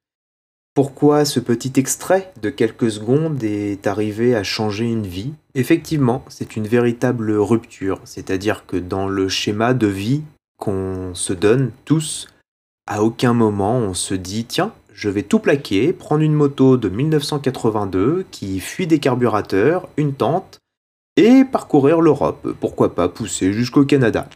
Pourquoi 0.77 1.25
ce 1.25 1.41
petit 1.41 1.73
extrait 1.77 2.31
de 2.43 2.51
quelques 2.51 2.91
secondes 2.91 3.43
est 3.43 3.87
arrivé 3.87 4.37
à 4.37 4.43
changer 4.43 4.85
une 4.85 5.07
vie? 5.07 5.33
Effectivement, 5.55 6.23
c'est 6.29 6.55
une 6.55 6.69
véritable 6.69 7.33
rupture, 7.33 7.99
c'est-à-dire 8.05 8.67
que 8.67 8.77
dans 8.77 9.09
le 9.09 9.31
schéma 9.31 9.73
de 9.73 9.87
vie 9.87 10.23
qu'on 10.59 11.15
se 11.15 11.33
donne 11.33 11.71
tous, 11.87 12.29
à 12.87 13.03
aucun 13.03 13.33
moment 13.33 13.79
on 13.79 13.95
se 13.95 14.13
dit 14.13 14.45
tiens, 14.45 14.75
je 14.93 15.09
vais 15.09 15.23
tout 15.23 15.39
plaquer, 15.39 15.95
prendre 15.95 16.21
une 16.21 16.35
moto 16.35 16.77
de 16.77 16.91
1982 16.91 18.27
qui 18.31 18.61
fuit 18.61 18.87
des 18.87 18.99
carburateurs, 18.99 19.89
une 19.97 20.13
tente, 20.13 20.59
et 21.17 21.45
parcourir 21.51 22.03
l'Europe, 22.03 22.55
pourquoi 22.61 22.95
pas 22.95 23.09
pousser 23.09 23.55
jusqu'au 23.55 23.87
Canada? 23.87 24.29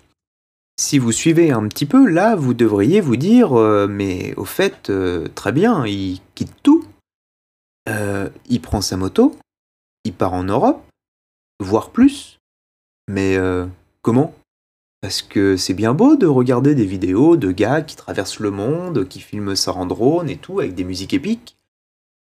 Si 0.80 0.99
vous 0.99 1.12
suivez 1.12 1.50
un 1.50 1.68
petit 1.68 1.84
peu, 1.84 2.08
là, 2.08 2.34
vous 2.34 2.54
devriez 2.54 3.02
vous 3.02 3.16
dire, 3.16 3.52
euh, 3.52 3.87
mais 3.87 4.34
au 4.38 4.46
fait, 4.46 4.88
euh, 4.88 5.28
très 5.34 5.52
bien, 5.52 5.84
il 5.87 6.20
quitte 6.34 6.54
tout. 6.62 6.87
Euh, 7.87 8.30
il 8.49 8.62
prend 8.62 8.80
sa 8.80 8.96
moto, 8.96 9.37
il 10.04 10.14
part 10.14 10.32
en 10.32 10.42
Europe, 10.42 10.82
voire 11.62 11.90
plus. 11.90 12.38
Mais 13.08 13.37
comment? 14.00 14.34
Parce 15.02 15.20
que 15.20 15.58
c'est 15.58 15.75
bien 15.75 15.92
beau 15.92 16.16
de 16.16 16.26
regarder 16.26 16.75
des 16.75 16.87
vidéos 16.87 17.37
de 17.37 17.52
gars 17.52 17.82
qui 17.82 17.94
traversent 17.94 18.40
le 18.40 18.50
monde, 18.50 19.06
qui 19.06 19.20
filment 19.20 19.56
ça 19.56 19.75
en 19.75 19.84
drone 19.84 20.30
et 20.30 20.38
tout, 20.38 20.60
avec 20.60 20.75
des 20.75 20.84
musiques 20.84 21.12
épiques. 21.12 21.58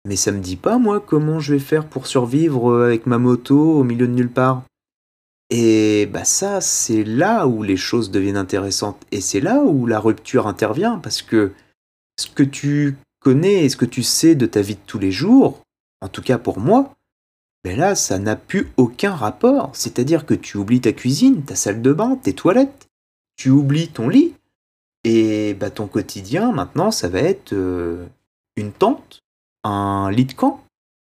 Mais 0.08 0.16
ça 0.16 0.32
me 0.32 0.40
dit 0.40 0.58
pas, 0.58 0.80
moi, 0.80 1.00
comment 1.00 1.40
je 1.40 1.54
vais 1.54 1.60
faire 1.60 1.86
pour 1.86 2.08
survivre 2.08 2.82
avec 2.82 3.06
ma 3.06 3.20
moto 3.20 3.78
au 3.78 3.84
milieu 3.84 4.08
de 4.08 4.14
nulle 4.14 4.32
part? 4.32 4.64
Et 5.54 6.06
bah 6.06 6.24
ça, 6.24 6.62
c'est 6.62 7.04
là 7.04 7.46
où 7.46 7.62
les 7.62 7.76
choses 7.76 8.10
deviennent 8.10 8.38
intéressantes. 8.38 9.06
Et 9.12 9.20
c'est 9.20 9.42
là 9.42 9.62
où 9.62 9.86
la 9.86 10.00
rupture 10.00 10.48
intervient, 10.48 10.98
parce 10.98 11.22
que 11.22 11.52
ce 12.18 12.28
que 12.28 12.44
tu 12.44 12.96
connais 13.20 13.66
et 13.66 13.70
ce 13.70 13.76
que 13.76 13.86
tu 13.86 14.02
sais 14.02 14.34
de 14.34 14.46
ta 14.46 14.62
vie 14.62 14.76
de 14.76 14.80
tous 14.88 14.98
les 14.98 15.12
jours, 15.12 15.62
en 16.00 16.08
tout 16.08 16.22
cas 16.22 16.38
pour 16.38 16.60
moi, 16.60 16.94
ben 17.66 17.78
là, 17.78 17.96
ça 17.96 18.18
n'a 18.18 18.38
plus 18.38 18.72
aucun 18.78 19.14
rapport. 19.14 19.72
C'est-à-dire 19.74 20.26
que 20.26 20.34
tu 20.34 20.56
oublies 20.56 20.82
ta 20.82 20.94
cuisine, 20.94 21.44
ta 21.44 21.56
salle 21.56 21.82
de 21.82 21.92
bain, 21.92 22.16
tes 22.16 22.34
toilettes, 22.34 22.88
tu 23.36 23.50
oublies 23.50 23.90
ton 23.90 24.08
lit, 24.08 24.34
et 25.04 25.54
bah 25.56 25.70
ton 25.70 25.88
quotidien, 25.88 26.54
maintenant, 26.54 26.92
ça 26.92 27.10
va 27.10 27.20
être 27.20 27.54
euh, 27.54 28.06
une 28.56 28.72
tente, 28.72 29.22
un 29.66 30.10
lit 30.12 30.26
de 30.26 30.34
camp, 30.34 30.64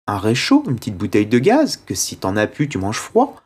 un 0.06 0.18
réchaud, 0.18 0.64
une 0.66 0.76
petite 0.76 0.96
bouteille 0.96 1.26
de 1.26 1.38
gaz, 1.38 1.76
que 1.76 1.94
si 1.94 2.16
t'en 2.16 2.36
as 2.36 2.46
plus, 2.46 2.68
tu 2.68 2.78
manges 2.78 2.98
froid. 2.98 3.42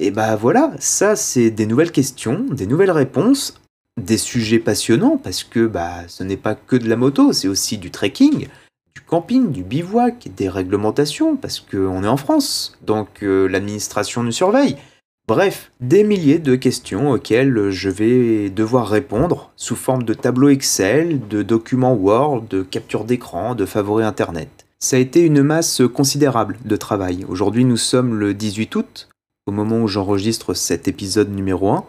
Et 0.00 0.10
bah 0.10 0.34
voilà, 0.34 0.72
ça 0.80 1.14
c'est 1.14 1.50
des 1.50 1.66
nouvelles 1.66 1.92
questions, 1.92 2.44
des 2.50 2.66
nouvelles 2.66 2.90
réponses, 2.90 3.60
des 3.96 4.18
sujets 4.18 4.58
passionnants, 4.58 5.18
parce 5.22 5.44
que 5.44 5.66
bah 5.66 6.08
ce 6.08 6.24
n'est 6.24 6.36
pas 6.36 6.56
que 6.56 6.74
de 6.74 6.88
la 6.88 6.96
moto, 6.96 7.32
c'est 7.32 7.46
aussi 7.46 7.78
du 7.78 7.92
trekking, 7.92 8.48
du 8.92 9.00
camping, 9.06 9.52
du 9.52 9.62
bivouac, 9.62 10.30
des 10.36 10.48
réglementations, 10.48 11.36
parce 11.36 11.60
qu'on 11.60 12.02
est 12.02 12.08
en 12.08 12.16
France, 12.16 12.76
donc 12.84 13.22
euh, 13.22 13.46
l'administration 13.46 14.24
nous 14.24 14.32
surveille. 14.32 14.76
Bref, 15.28 15.70
des 15.80 16.02
milliers 16.02 16.40
de 16.40 16.56
questions 16.56 17.12
auxquelles 17.12 17.70
je 17.70 17.88
vais 17.88 18.50
devoir 18.50 18.88
répondre 18.88 19.52
sous 19.54 19.76
forme 19.76 20.02
de 20.02 20.12
tableau 20.12 20.48
Excel, 20.48 21.20
de 21.28 21.42
documents 21.42 21.94
Word, 21.94 22.46
de 22.50 22.62
capture 22.62 23.04
d'écran, 23.04 23.54
de 23.54 23.64
favoris 23.64 24.04
Internet. 24.04 24.66
Ça 24.80 24.96
a 24.96 24.98
été 24.98 25.20
une 25.22 25.42
masse 25.42 25.82
considérable 25.94 26.58
de 26.64 26.76
travail. 26.76 27.24
Aujourd'hui 27.28 27.64
nous 27.64 27.78
sommes 27.78 28.16
le 28.16 28.34
18 28.34 28.74
août, 28.74 29.08
au 29.46 29.52
moment 29.52 29.82
où 29.82 29.88
j'enregistre 29.88 30.54
cet 30.54 30.88
épisode 30.88 31.30
numéro 31.30 31.70
1, 31.70 31.84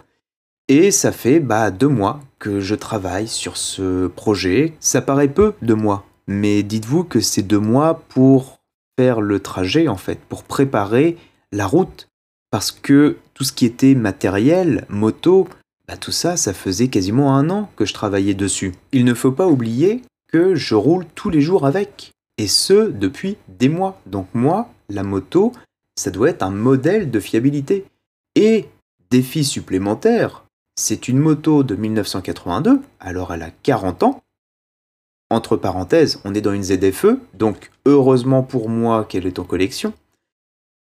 et 0.68 0.92
ça 0.92 1.12
fait 1.12 1.40
bah, 1.40 1.72
deux 1.72 1.88
mois 1.88 2.22
que 2.40 2.60
je 2.60 2.76
travaille 2.76 3.28
sur 3.28 3.56
ce 3.56 4.08
projet. 4.08 4.74
Ça 4.80 5.02
paraît 5.02 5.28
peu 5.28 5.54
de 5.62 5.74
mois, 5.74 6.06
mais 6.28 6.64
dites-vous 6.64 7.04
que 7.04 7.20
c'est 7.20 7.44
deux 7.44 7.60
mois 7.60 8.02
pour 8.10 8.60
faire 8.98 9.22
le 9.22 9.40
trajet 9.40 9.88
en 9.88 9.98
fait, 9.98 10.20
pour 10.28 10.44
préparer 10.44 11.18
la 11.52 11.68
route 11.68 12.08
parce 12.56 12.72
que 12.72 13.18
tout 13.34 13.44
ce 13.44 13.52
qui 13.52 13.66
était 13.66 13.96
matériel, 13.96 14.86
moto, 14.88 15.46
bah 15.90 15.98
tout 15.98 16.14
ça, 16.14 16.38
ça 16.38 16.54
faisait 16.54 16.88
quasiment 16.88 17.36
un 17.36 17.50
an 17.50 17.70
que 17.76 17.84
je 17.84 17.94
travaillais 17.94 18.34
dessus. 18.34 18.72
Il 18.94 19.04
ne 19.04 19.14
faut 19.14 19.34
pas 19.34 19.48
oublier 19.48 20.02
que 20.32 20.56
je 20.56 20.74
roule 20.74 21.06
tous 21.16 21.30
les 21.30 21.42
jours 21.42 21.66
avec, 21.66 22.12
et 22.38 22.48
ce 22.48 22.90
depuis 22.90 23.36
des 23.50 23.68
mois. 23.68 24.00
Donc 24.06 24.28
moi, 24.34 24.70
la 24.88 25.04
moto, 25.04 25.52
ça 25.96 26.12
doit 26.12 26.30
être 26.30 26.44
un 26.44 26.52
modèle 26.52 27.10
de 27.12 27.20
fiabilité. 27.20 27.86
Et 28.36 28.68
défi 29.10 29.44
supplémentaire, 29.44 30.46
c'est 30.76 31.08
une 31.08 31.20
moto 31.20 31.64
de 31.64 31.76
1982, 31.76 32.82
alors 33.00 33.34
elle 33.34 33.44
a 33.44 33.52
40 33.52 34.04
ans. 34.04 34.22
Entre 35.30 35.56
parenthèses, 35.56 36.20
on 36.26 36.36
est 36.36 36.42
dans 36.42 36.54
une 36.54 36.64
ZFE, 36.64 37.18
donc 37.34 37.72
heureusement 37.86 38.44
pour 38.44 38.70
moi 38.70 39.06
qu'elle 39.06 39.26
est 39.26 39.40
en 39.40 39.44
collection. 39.44 39.94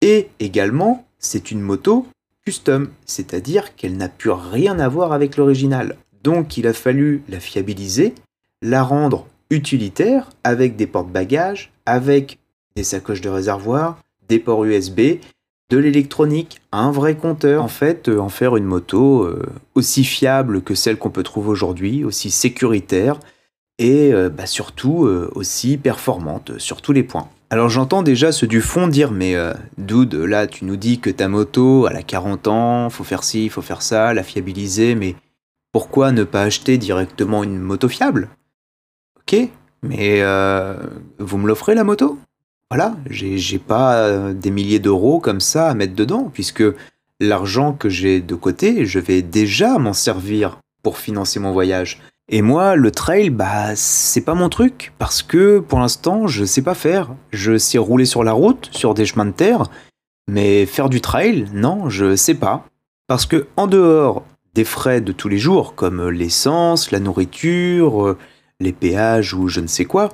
Et 0.01 0.29
également, 0.39 1.07
c'est 1.17 1.50
une 1.50 1.62
moto 1.62 2.05
custom, 2.45 2.91
c'est-à-dire 3.05 3.75
qu'elle 3.75 3.98
n'a 3.98 4.10
plus 4.10 4.29
rien 4.29 4.77
à 4.79 4.88
voir 4.88 5.13
avec 5.13 5.38
l'original. 5.38 5.98
Donc 6.24 6.57
il 6.57 6.67
a 6.67 6.74
fallu 6.74 7.24
la 7.27 7.39
fiabiliser, 7.39 8.13
la 8.62 8.84
rendre 8.84 9.27
utilitaire 9.50 10.29
avec 10.43 10.75
des 10.75 10.88
porte-bagages, 10.88 11.72
avec 11.86 12.39
des 12.75 12.84
sacoches 12.84 13.22
de 13.22 13.29
réservoir, 13.29 13.98
des 14.29 14.39
ports 14.39 14.65
USB, 14.65 15.20
de 15.70 15.77
l'électronique, 15.77 16.62
un 16.72 16.91
vrai 16.91 17.15
compteur. 17.15 17.63
En 17.63 17.67
fait, 17.67 18.08
euh, 18.10 18.20
en 18.20 18.29
faire 18.29 18.55
une 18.55 18.65
moto 18.65 19.24
euh, 19.24 19.41
aussi 19.74 20.03
fiable 20.03 20.62
que 20.62 20.75
celle 20.75 20.98
qu'on 20.98 21.10
peut 21.10 21.24
trouver 21.24 21.50
aujourd'hui, 21.50 22.03
aussi 22.03 22.32
sécuritaire 22.32 23.20
et 23.77 24.13
euh, 24.13 24.29
bah, 24.29 24.46
surtout 24.46 25.08
aussi 25.34 25.77
performante 25.77 26.58
sur 26.60 26.82
tous 26.82 26.94
les 26.94 27.03
points. 27.03 27.29
Alors 27.50 27.70
j'entends 27.70 28.03
déjà 28.03 28.32
ceux 28.32 28.48
du 28.48 28.60
fond 28.62 28.88
dire 28.88 29.12
mais 29.12 29.36
euh, 29.36 29.53
Dude, 29.77 30.15
là 30.15 30.48
tu 30.48 30.65
nous 30.65 30.77
dis 30.77 31.00
que 31.00 31.10
ta 31.10 31.27
moto 31.27 31.88
elle 31.88 31.98
a 31.98 32.01
40 32.01 32.48
ans, 32.48 32.89
faut 32.89 33.03
faire 33.03 33.24
ci, 33.24 33.50
faut 33.50 33.62
faire 33.62 33.82
ça, 33.82 34.13
la 34.13 34.24
fiabiliser, 34.24 34.96
mais 34.96 35.15
pourquoi 35.72 36.12
ne 36.12 36.24
pas 36.24 36.44
acheter 36.44 36.77
directement 36.77 37.44
une 37.44 37.60
moto 37.60 37.88
fiable? 37.88 38.29
Ok, 39.17 39.50
mais 39.84 40.22
vous 41.20 41.38
me 41.38 41.48
l'offrez 41.48 41.75
la 41.75 41.84
moto? 41.84 42.17
Voilà, 42.77 42.98
j'ai 43.10 43.58
pas 43.58 44.00
euh, 44.00 44.34
des 44.34 44.51
milliers 44.51 44.79
d'euros 44.79 45.22
comme 45.22 45.39
ça 45.39 45.70
à 45.70 45.74
mettre 45.74 45.96
dedans, 45.96 46.29
puisque 46.34 46.62
l'argent 47.22 47.72
que 47.72 47.88
j'ai 47.88 48.20
de 48.20 48.36
côté, 48.36 48.86
je 48.86 49.00
vais 49.00 49.22
déjà 49.22 49.77
m'en 49.77 49.94
servir 49.94 50.60
pour 50.84 50.98
financer 50.98 51.39
mon 51.39 51.53
voyage. 51.53 52.01
Et 52.27 52.41
moi, 52.41 52.75
le 52.75 52.91
trail, 52.91 53.29
bah, 53.29 53.77
c'est 53.77 54.25
pas 54.25 54.34
mon 54.34 54.50
truc, 54.50 54.91
parce 54.98 55.24
que 55.24 55.60
pour 55.60 55.79
l'instant, 55.79 56.27
je 56.27 56.44
sais 56.44 56.63
pas 56.63 56.74
faire. 56.74 57.15
Je 57.32 57.58
sais 57.58 57.77
rouler 57.77 58.03
sur 58.03 58.25
la 58.25 58.34
route, 58.34 58.67
sur 58.74 58.94
des 58.94 59.05
chemins 59.05 59.25
de 59.25 59.32
terre, 59.32 59.70
mais 60.27 60.65
faire 60.65 60.89
du 60.89 61.00
trail, 61.00 61.46
non, 61.53 61.89
je 61.89 62.17
sais 62.17 62.36
pas. 62.36 62.65
Parce 63.08 63.25
que 63.25 63.48
en 63.55 63.67
dehors 63.67 64.25
des 64.53 64.65
frais 64.65 65.00
de 65.00 65.13
tous 65.13 65.29
les 65.29 65.38
jours, 65.38 65.75
comme 65.75 66.10
l'essence, 66.10 66.91
la 66.91 67.00
nourriture, 67.00 68.17
les 68.60 68.74
péages 68.74 69.34
ou 69.34 69.48
je 69.48 69.62
ne 69.62 69.67
sais 69.67 69.86
quoi, 69.86 70.10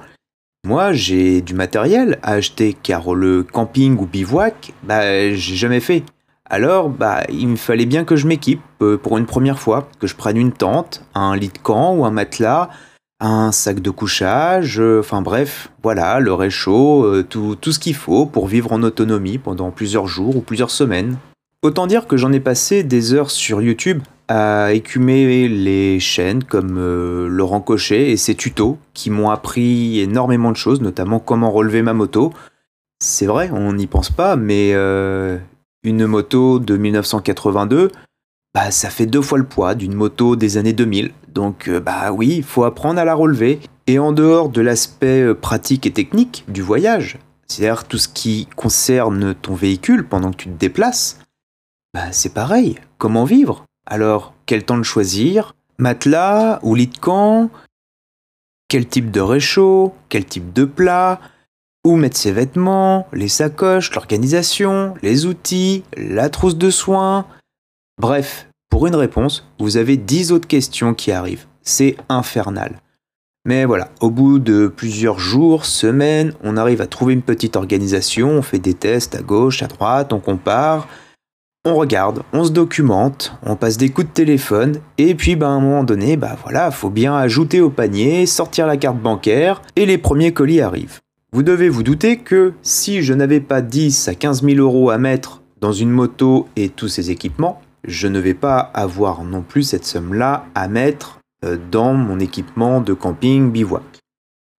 moi 0.65 0.93
j'ai 0.93 1.41
du 1.41 1.53
matériel 1.53 2.19
à 2.23 2.33
acheter 2.33 2.73
car 2.73 3.13
le 3.13 3.43
camping 3.43 3.97
ou 3.97 4.05
bivouac, 4.05 4.73
bah 4.83 5.33
j'ai 5.33 5.55
jamais 5.55 5.79
fait. 5.79 6.03
Alors, 6.45 6.89
bah, 6.89 7.23
il 7.29 7.47
me 7.47 7.55
fallait 7.55 7.85
bien 7.85 8.03
que 8.03 8.17
je 8.17 8.27
m'équipe 8.27 8.61
euh, 8.81 8.97
pour 8.97 9.17
une 9.17 9.25
première 9.25 9.57
fois, 9.57 9.87
que 9.99 10.07
je 10.07 10.17
prenne 10.17 10.35
une 10.35 10.51
tente, 10.51 11.05
un 11.15 11.33
lit 11.37 11.47
de 11.47 11.57
camp 11.57 11.95
ou 11.95 12.03
un 12.03 12.11
matelas, 12.11 12.69
un 13.21 13.53
sac 13.53 13.79
de 13.79 13.89
couchage, 13.89 14.77
euh, 14.81 14.99
enfin 14.99 15.21
bref, 15.21 15.71
voilà, 15.81 16.19
le 16.19 16.33
réchaud, 16.33 17.05
euh, 17.05 17.23
tout, 17.23 17.55
tout 17.55 17.71
ce 17.71 17.79
qu'il 17.79 17.95
faut 17.95 18.25
pour 18.25 18.47
vivre 18.47 18.73
en 18.73 18.83
autonomie 18.83 19.37
pendant 19.37 19.71
plusieurs 19.71 20.07
jours 20.07 20.35
ou 20.35 20.41
plusieurs 20.41 20.71
semaines. 20.71 21.15
Autant 21.61 21.87
dire 21.87 22.05
que 22.05 22.17
j'en 22.17 22.33
ai 22.33 22.41
passé 22.41 22.83
des 22.83 23.13
heures 23.13 23.31
sur 23.31 23.61
YouTube 23.61 24.01
à 24.31 24.73
écumer 24.73 25.47
les 25.47 25.99
chaînes 25.99 26.43
comme 26.43 26.79
Laurent 27.27 27.59
Cochet 27.59 28.11
et 28.11 28.17
ses 28.17 28.35
tutos 28.35 28.77
qui 28.93 29.09
m'ont 29.09 29.29
appris 29.29 29.99
énormément 29.99 30.51
de 30.51 30.57
choses, 30.57 30.81
notamment 30.81 31.19
comment 31.19 31.51
relever 31.51 31.81
ma 31.81 31.93
moto. 31.93 32.31
C'est 32.99 33.25
vrai, 33.25 33.49
on 33.51 33.73
n'y 33.73 33.87
pense 33.87 34.09
pas, 34.09 34.35
mais 34.35 34.71
une 35.83 36.05
moto 36.05 36.59
de 36.59 36.77
1982, 36.77 37.91
bah, 38.53 38.69
ça 38.69 38.89
fait 38.89 39.05
deux 39.05 39.21
fois 39.21 39.37
le 39.37 39.45
poids 39.45 39.75
d'une 39.75 39.93
moto 39.93 40.35
des 40.35 40.57
années 40.57 40.73
2000. 40.73 41.11
Donc, 41.29 41.69
euh, 41.69 41.79
bah 41.79 42.11
oui, 42.11 42.35
il 42.37 42.43
faut 42.43 42.65
apprendre 42.65 42.99
à 42.99 43.05
la 43.05 43.15
relever. 43.15 43.59
Et 43.87 43.97
en 43.97 44.11
dehors 44.11 44.49
de 44.49 44.61
l'aspect 44.61 45.21
euh, 45.21 45.33
pratique 45.33 45.85
et 45.85 45.91
technique 45.91 46.43
du 46.49 46.61
voyage, 46.61 47.17
c'est-à-dire 47.47 47.85
tout 47.85 47.97
ce 47.97 48.09
qui 48.09 48.47
concerne 48.55 49.33
ton 49.33 49.55
véhicule 49.55 50.05
pendant 50.07 50.31
que 50.31 50.37
tu 50.37 50.49
te 50.49 50.59
déplaces, 50.59 51.19
bah 51.93 52.11
c'est 52.11 52.33
pareil. 52.33 52.77
Comment 52.97 53.23
vivre? 53.23 53.65
Alors, 53.85 54.33
quel 54.45 54.63
temps 54.63 54.77
de 54.77 54.83
choisir? 54.83 55.55
Matelas 55.77 56.59
ou 56.61 56.75
lit 56.75 56.87
de 56.87 56.97
camp? 56.97 57.49
Quel 58.67 58.87
type 58.87 59.11
de 59.11 59.21
réchaud? 59.21 59.93
Quel 60.09 60.25
type 60.25 60.53
de 60.53 60.65
plat? 60.65 61.19
Où 61.83 61.95
mettre 61.95 62.17
ses 62.17 62.31
vêtements, 62.31 63.07
les 63.11 63.27
sacoches, 63.27 63.91
l'organisation, 63.93 64.93
les 65.01 65.25
outils, 65.25 65.83
la 65.97 66.29
trousse 66.29 66.57
de 66.57 66.69
soins? 66.69 67.25
Bref, 67.99 68.47
pour 68.69 68.85
une 68.85 68.95
réponse, 68.95 69.47
vous 69.59 69.77
avez 69.77 69.97
10 69.97 70.31
autres 70.31 70.47
questions 70.47 70.93
qui 70.93 71.11
arrivent. 71.11 71.47
C'est 71.63 71.97
infernal. 72.07 72.79
Mais 73.45 73.65
voilà, 73.65 73.89
au 73.99 74.11
bout 74.11 74.37
de 74.37 74.67
plusieurs 74.67 75.17
jours, 75.17 75.65
semaines, 75.65 76.33
on 76.43 76.57
arrive 76.57 76.81
à 76.81 76.87
trouver 76.87 77.13
une 77.13 77.23
petite 77.23 77.55
organisation, 77.55 78.29
on 78.29 78.41
fait 78.43 78.59
des 78.59 78.75
tests 78.75 79.15
à 79.15 79.23
gauche, 79.23 79.63
à 79.63 79.67
droite, 79.67 80.13
on 80.13 80.19
compare, 80.19 80.87
on 81.63 81.75
regarde, 81.75 82.23
on 82.33 82.43
se 82.43 82.51
documente, 82.51 83.33
on 83.43 83.55
passe 83.55 83.77
des 83.77 83.89
coups 83.89 84.07
de 84.07 84.13
téléphone, 84.13 84.79
et 84.97 85.13
puis 85.13 85.35
bah, 85.35 85.47
à 85.47 85.51
un 85.51 85.59
moment 85.59 85.83
donné, 85.83 86.17
bah 86.17 86.35
voilà, 86.41 86.71
faut 86.71 86.89
bien 86.89 87.15
ajouter 87.15 87.61
au 87.61 87.69
panier, 87.69 88.25
sortir 88.25 88.65
la 88.65 88.77
carte 88.77 88.97
bancaire, 88.97 89.61
et 89.75 89.85
les 89.85 89.99
premiers 89.99 90.33
colis 90.33 90.61
arrivent. 90.61 90.99
Vous 91.33 91.43
devez 91.43 91.69
vous 91.69 91.83
douter 91.83 92.17
que 92.17 92.53
si 92.61 93.03
je 93.03 93.13
n'avais 93.13 93.39
pas 93.39 93.61
10 93.61 94.07
à 94.07 94.15
15 94.15 94.43
000 94.43 94.57
euros 94.57 94.89
à 94.89 94.97
mettre 94.97 95.41
dans 95.61 95.71
une 95.71 95.91
moto 95.91 96.47
et 96.55 96.69
tous 96.69 96.87
ses 96.87 97.11
équipements, 97.11 97.61
je 97.83 98.07
ne 98.07 98.19
vais 98.19 98.33
pas 98.33 98.59
avoir 98.59 99.23
non 99.23 99.41
plus 99.41 99.63
cette 99.63 99.85
somme-là 99.85 100.45
à 100.55 100.67
mettre 100.67 101.19
euh, 101.45 101.57
dans 101.71 101.93
mon 101.93 102.19
équipement 102.19 102.81
de 102.81 102.93
camping 102.93 103.51
bivouac. 103.51 103.83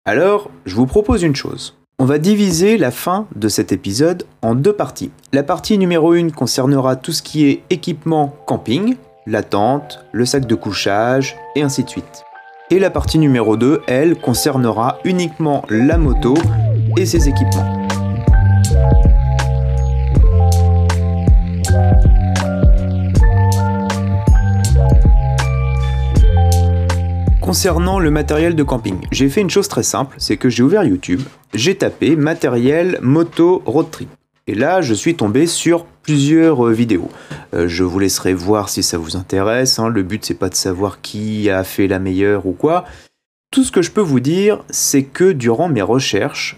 Alors, 0.05 0.49
je 0.65 0.75
vous 0.75 0.87
propose 0.87 1.23
une 1.23 1.35
chose. 1.35 1.77
On 1.99 2.05
va 2.05 2.17
diviser 2.17 2.77
la 2.77 2.89
fin 2.89 3.27
de 3.35 3.47
cet 3.47 3.71
épisode 3.71 4.23
en 4.41 4.55
deux 4.55 4.73
parties. 4.73 5.11
La 5.31 5.43
partie 5.43 5.77
numéro 5.77 6.13
1 6.13 6.31
concernera 6.31 6.95
tout 6.95 7.11
ce 7.11 7.21
qui 7.21 7.45
est 7.45 7.61
équipement 7.69 8.35
camping, 8.47 8.95
la 9.27 9.43
tente, 9.43 10.03
le 10.11 10.25
sac 10.25 10.47
de 10.47 10.55
couchage, 10.55 11.37
et 11.55 11.61
ainsi 11.61 11.83
de 11.83 11.89
suite. 11.89 12.23
Et 12.71 12.79
la 12.79 12.89
partie 12.89 13.19
numéro 13.19 13.57
2, 13.57 13.83
elle, 13.85 14.19
concernera 14.19 14.97
uniquement 15.05 15.63
la 15.69 15.99
moto 15.99 16.33
et 16.97 17.05
ses 17.05 17.29
équipements. 17.29 17.82
Concernant 27.53 27.99
le 27.99 28.09
matériel 28.09 28.55
de 28.55 28.63
camping, 28.63 28.97
j'ai 29.11 29.29
fait 29.29 29.41
une 29.41 29.49
chose 29.51 29.67
très 29.67 29.83
simple, 29.83 30.15
c'est 30.17 30.37
que 30.37 30.49
j'ai 30.49 30.63
ouvert 30.63 30.83
YouTube, 30.83 31.21
j'ai 31.53 31.75
tapé 31.75 32.15
matériel 32.15 32.97
moto 33.03 33.61
road 33.67 33.91
trip. 33.91 34.09
Et 34.47 34.55
là, 34.55 34.81
je 34.81 34.95
suis 34.95 35.13
tombé 35.13 35.45
sur 35.45 35.85
plusieurs 35.85 36.65
euh, 36.65 36.71
vidéos. 36.71 37.09
Euh, 37.53 37.67
je 37.67 37.83
vous 37.83 37.99
laisserai 37.99 38.33
voir 38.33 38.69
si 38.69 38.81
ça 38.81 38.97
vous 38.97 39.17
intéresse. 39.17 39.77
Hein. 39.77 39.89
Le 39.89 40.01
but, 40.01 40.25
c'est 40.25 40.33
pas 40.33 40.49
de 40.49 40.55
savoir 40.55 40.99
qui 41.01 41.51
a 41.51 41.63
fait 41.63 41.85
la 41.87 41.99
meilleure 41.99 42.47
ou 42.47 42.53
quoi. 42.53 42.85
Tout 43.51 43.63
ce 43.63 43.71
que 43.71 43.83
je 43.83 43.91
peux 43.91 44.01
vous 44.01 44.19
dire, 44.19 44.63
c'est 44.71 45.03
que 45.03 45.31
durant 45.31 45.69
mes 45.69 45.83
recherches, 45.83 46.57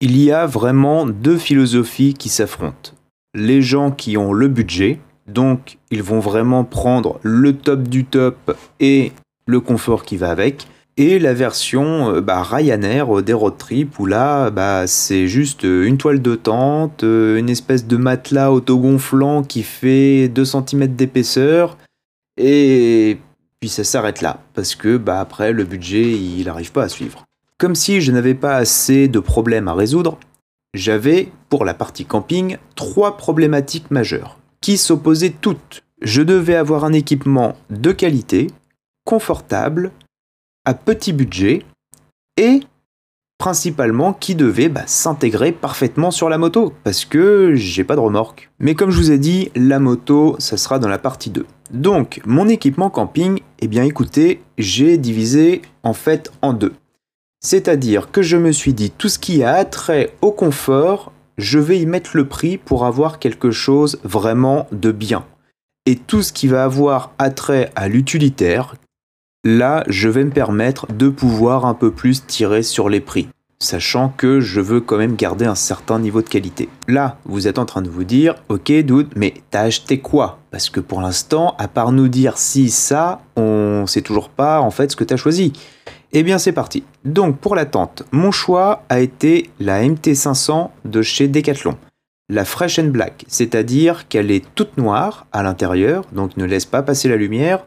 il 0.00 0.20
y 0.20 0.32
a 0.32 0.44
vraiment 0.44 1.06
deux 1.06 1.38
philosophies 1.38 2.14
qui 2.14 2.30
s'affrontent. 2.30 2.90
Les 3.32 3.62
gens 3.62 3.92
qui 3.92 4.16
ont 4.16 4.32
le 4.32 4.48
budget, 4.48 4.98
donc 5.28 5.78
ils 5.92 6.02
vont 6.02 6.18
vraiment 6.18 6.64
prendre 6.64 7.20
le 7.22 7.52
top 7.52 7.84
du 7.84 8.04
top 8.04 8.56
et 8.80 9.12
le 9.46 9.60
confort 9.60 10.04
qui 10.04 10.16
va 10.16 10.30
avec, 10.30 10.66
et 10.96 11.18
la 11.18 11.34
version 11.34 12.14
euh, 12.14 12.20
bah, 12.20 12.42
Ryanair 12.42 13.18
euh, 13.18 13.22
des 13.22 13.32
road 13.32 13.56
trips 13.58 13.98
où 13.98 14.06
là 14.06 14.50
bah, 14.50 14.86
c'est 14.86 15.26
juste 15.26 15.64
euh, 15.64 15.86
une 15.86 15.98
toile 15.98 16.22
de 16.22 16.34
tente, 16.36 17.02
une 17.02 17.50
espèce 17.50 17.86
de 17.86 17.96
matelas 17.96 18.52
autogonflant 18.52 19.42
qui 19.42 19.62
fait 19.62 20.28
2 20.28 20.44
cm 20.44 20.86
d'épaisseur 20.94 21.76
et 22.36 23.18
puis 23.58 23.68
ça 23.68 23.82
s'arrête 23.82 24.22
là 24.22 24.40
parce 24.54 24.74
que 24.76 24.96
bah, 24.96 25.20
après 25.20 25.52
le 25.52 25.64
budget 25.64 26.12
il 26.12 26.44
n'arrive 26.44 26.72
pas 26.72 26.84
à 26.84 26.88
suivre. 26.88 27.24
Comme 27.58 27.74
si 27.74 28.00
je 28.00 28.12
n'avais 28.12 28.34
pas 28.34 28.56
assez 28.56 29.08
de 29.08 29.18
problèmes 29.20 29.68
à 29.68 29.74
résoudre, 29.74 30.18
j'avais 30.74 31.30
pour 31.48 31.64
la 31.64 31.74
partie 31.74 32.04
camping 32.04 32.56
trois 32.74 33.16
problématiques 33.16 33.90
majeures 33.90 34.38
qui 34.60 34.76
s'opposaient 34.76 35.34
toutes. 35.40 35.82
Je 36.02 36.22
devais 36.22 36.56
avoir 36.56 36.84
un 36.84 36.92
équipement 36.92 37.56
de 37.70 37.92
qualité, 37.92 38.48
confortable, 39.04 39.92
à 40.64 40.74
petit 40.74 41.12
budget 41.12 41.62
et 42.36 42.60
principalement 43.38 44.12
qui 44.12 44.34
devait 44.34 44.68
bah, 44.68 44.84
s'intégrer 44.86 45.52
parfaitement 45.52 46.10
sur 46.10 46.28
la 46.28 46.38
moto 46.38 46.72
parce 46.84 47.04
que 47.04 47.54
j'ai 47.54 47.84
pas 47.84 47.96
de 47.96 48.00
remorque. 48.00 48.50
Mais 48.58 48.74
comme 48.74 48.90
je 48.90 48.96
vous 48.96 49.12
ai 49.12 49.18
dit, 49.18 49.50
la 49.54 49.78
moto, 49.78 50.36
ça 50.38 50.56
sera 50.56 50.78
dans 50.78 50.88
la 50.88 50.98
partie 50.98 51.30
2. 51.30 51.44
Donc, 51.70 52.20
mon 52.24 52.48
équipement 52.48 52.90
camping, 52.90 53.40
eh 53.60 53.68
bien 53.68 53.84
écoutez, 53.84 54.40
j'ai 54.58 54.96
divisé 54.96 55.62
en 55.82 55.92
fait 55.92 56.30
en 56.42 56.52
deux. 56.52 56.74
C'est-à-dire 57.40 58.10
que 58.10 58.22
je 58.22 58.36
me 58.36 58.52
suis 58.52 58.72
dit 58.72 58.90
tout 58.90 59.08
ce 59.08 59.18
qui 59.18 59.42
a 59.42 59.54
attrait 59.54 60.14
au 60.22 60.32
confort, 60.32 61.12
je 61.36 61.58
vais 61.58 61.78
y 61.78 61.86
mettre 61.86 62.16
le 62.16 62.26
prix 62.26 62.56
pour 62.56 62.86
avoir 62.86 63.18
quelque 63.18 63.50
chose 63.50 63.98
vraiment 64.04 64.66
de 64.72 64.92
bien. 64.92 65.26
Et 65.84 65.96
tout 65.96 66.22
ce 66.22 66.32
qui 66.32 66.48
va 66.48 66.64
avoir 66.64 67.12
attrait 67.18 67.70
à 67.76 67.88
l'utilitaire, 67.88 68.76
Là, 69.46 69.84
je 69.88 70.08
vais 70.08 70.24
me 70.24 70.30
permettre 70.30 70.90
de 70.90 71.10
pouvoir 71.10 71.66
un 71.66 71.74
peu 71.74 71.90
plus 71.90 72.26
tirer 72.26 72.62
sur 72.62 72.88
les 72.88 73.00
prix, 73.00 73.28
sachant 73.58 74.08
que 74.08 74.40
je 74.40 74.62
veux 74.62 74.80
quand 74.80 74.96
même 74.96 75.16
garder 75.16 75.44
un 75.44 75.54
certain 75.54 75.98
niveau 75.98 76.22
de 76.22 76.28
qualité. 76.30 76.70
Là, 76.88 77.18
vous 77.26 77.46
êtes 77.46 77.58
en 77.58 77.66
train 77.66 77.82
de 77.82 77.90
vous 77.90 78.04
dire, 78.04 78.36
ok 78.48 78.72
dude, 78.72 79.10
mais 79.16 79.34
t'as 79.50 79.60
acheté 79.60 79.98
quoi? 80.00 80.38
Parce 80.50 80.70
que 80.70 80.80
pour 80.80 81.02
l'instant, 81.02 81.54
à 81.58 81.68
part 81.68 81.92
nous 81.92 82.08
dire 82.08 82.38
si 82.38 82.70
ça, 82.70 83.20
on 83.36 83.84
sait 83.86 84.00
toujours 84.00 84.30
pas 84.30 84.62
en 84.62 84.70
fait 84.70 84.90
ce 84.90 84.96
que 84.96 85.04
t'as 85.04 85.18
choisi. 85.18 85.52
Eh 86.12 86.22
bien 86.22 86.38
c'est 86.38 86.52
parti. 86.52 86.82
Donc 87.04 87.36
pour 87.36 87.54
la 87.54 87.66
tente, 87.66 88.02
mon 88.12 88.30
choix 88.30 88.84
a 88.88 89.00
été 89.00 89.50
la 89.60 89.82
MT500 89.82 90.70
de 90.86 91.02
chez 91.02 91.28
Decathlon. 91.28 91.76
La 92.30 92.46
Fresh 92.46 92.78
and 92.78 92.88
Black, 92.88 93.26
c'est-à-dire 93.28 94.08
qu'elle 94.08 94.30
est 94.30 94.46
toute 94.54 94.78
noire 94.78 95.26
à 95.32 95.42
l'intérieur, 95.42 96.06
donc 96.12 96.38
ne 96.38 96.46
laisse 96.46 96.64
pas 96.64 96.82
passer 96.82 97.10
la 97.10 97.16
lumière, 97.16 97.66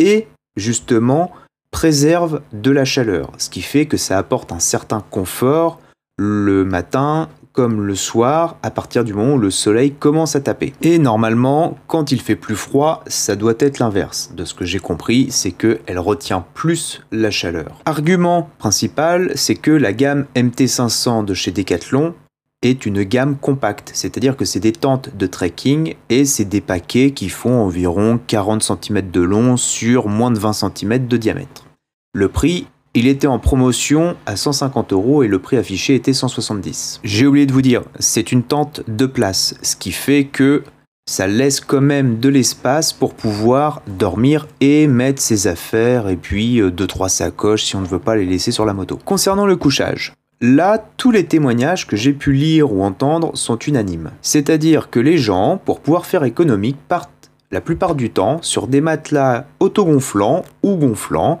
et 0.00 0.26
justement, 0.56 1.32
préserve 1.70 2.42
de 2.52 2.70
la 2.70 2.84
chaleur, 2.84 3.32
ce 3.38 3.50
qui 3.50 3.62
fait 3.62 3.86
que 3.86 3.96
ça 3.96 4.18
apporte 4.18 4.52
un 4.52 4.60
certain 4.60 5.02
confort 5.10 5.80
le 6.18 6.64
matin 6.64 7.28
comme 7.52 7.82
le 7.82 7.94
soir 7.94 8.56
à 8.62 8.70
partir 8.70 9.04
du 9.04 9.12
moment 9.14 9.34
où 9.34 9.38
le 9.38 9.50
soleil 9.50 9.92
commence 9.92 10.36
à 10.36 10.40
taper. 10.40 10.72
Et 10.82 10.98
normalement, 10.98 11.76
quand 11.86 12.12
il 12.12 12.20
fait 12.20 12.36
plus 12.36 12.56
froid, 12.56 13.02
ça 13.06 13.36
doit 13.36 13.54
être 13.58 13.78
l'inverse. 13.78 14.32
De 14.34 14.44
ce 14.44 14.54
que 14.54 14.64
j'ai 14.64 14.78
compris, 14.78 15.28
c'est 15.30 15.52
qu'elle 15.52 15.98
retient 15.98 16.44
plus 16.54 17.02
la 17.12 17.30
chaleur. 17.30 17.80
Argument 17.84 18.48
principal, 18.58 19.32
c'est 19.34 19.54
que 19.54 19.70
la 19.70 19.92
gamme 19.92 20.26
MT500 20.34 21.24
de 21.24 21.34
chez 21.34 21.50
Decathlon 21.50 22.14
est 22.62 22.86
une 22.86 23.02
gamme 23.02 23.36
compacte, 23.36 23.90
c'est-à-dire 23.94 24.36
que 24.36 24.44
c'est 24.44 24.60
des 24.60 24.72
tentes 24.72 25.16
de 25.16 25.26
trekking 25.26 25.94
et 26.08 26.24
c'est 26.24 26.44
des 26.44 26.60
paquets 26.60 27.10
qui 27.10 27.28
font 27.28 27.60
environ 27.60 28.18
40 28.26 28.62
cm 28.62 29.10
de 29.10 29.20
long 29.20 29.56
sur 29.56 30.08
moins 30.08 30.30
de 30.30 30.38
20 30.38 30.52
cm 30.52 31.06
de 31.06 31.16
diamètre. 31.16 31.66
Le 32.14 32.28
prix, 32.28 32.66
il 32.94 33.06
était 33.06 33.26
en 33.26 33.38
promotion 33.38 34.16
à 34.26 34.36
150 34.36 34.92
euros 34.92 35.22
et 35.22 35.28
le 35.28 35.38
prix 35.38 35.56
affiché 35.56 35.94
était 35.94 36.12
170. 36.12 37.00
J'ai 37.02 37.26
oublié 37.26 37.46
de 37.46 37.52
vous 37.52 37.62
dire, 37.62 37.82
c'est 37.98 38.32
une 38.32 38.42
tente 38.42 38.82
de 38.86 39.06
place, 39.06 39.54
ce 39.62 39.76
qui 39.76 39.92
fait 39.92 40.24
que 40.24 40.62
ça 41.08 41.26
laisse 41.26 41.60
quand 41.60 41.80
même 41.80 42.20
de 42.20 42.28
l'espace 42.28 42.92
pour 42.92 43.14
pouvoir 43.14 43.82
dormir 43.86 44.46
et 44.60 44.86
mettre 44.86 45.20
ses 45.20 45.46
affaires 45.46 46.08
et 46.08 46.16
puis 46.16 46.60
2-3 46.60 47.04
euh, 47.04 47.08
sacoches 47.08 47.64
si 47.64 47.76
on 47.76 47.80
ne 47.80 47.86
veut 47.86 47.98
pas 47.98 48.14
les 48.14 48.24
laisser 48.24 48.52
sur 48.52 48.64
la 48.64 48.72
moto. 48.72 48.98
Concernant 49.04 49.46
le 49.46 49.56
couchage, 49.56 50.14
Là, 50.44 50.84
tous 50.96 51.12
les 51.12 51.24
témoignages 51.24 51.86
que 51.86 51.94
j'ai 51.94 52.12
pu 52.12 52.32
lire 52.32 52.72
ou 52.72 52.82
entendre 52.82 53.30
sont 53.36 53.56
unanimes. 53.58 54.10
C'est-à-dire 54.22 54.90
que 54.90 54.98
les 54.98 55.16
gens, 55.16 55.56
pour 55.64 55.78
pouvoir 55.78 56.04
faire 56.04 56.24
économique, 56.24 56.78
partent 56.88 57.30
la 57.52 57.60
plupart 57.60 57.94
du 57.94 58.10
temps 58.10 58.42
sur 58.42 58.66
des 58.66 58.80
matelas 58.80 59.44
autogonflants 59.60 60.42
ou 60.64 60.74
gonflants, 60.74 61.38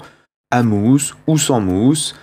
à 0.52 0.62
mousse 0.62 1.16
ou 1.26 1.36
sans 1.36 1.60
mousse, 1.60 2.14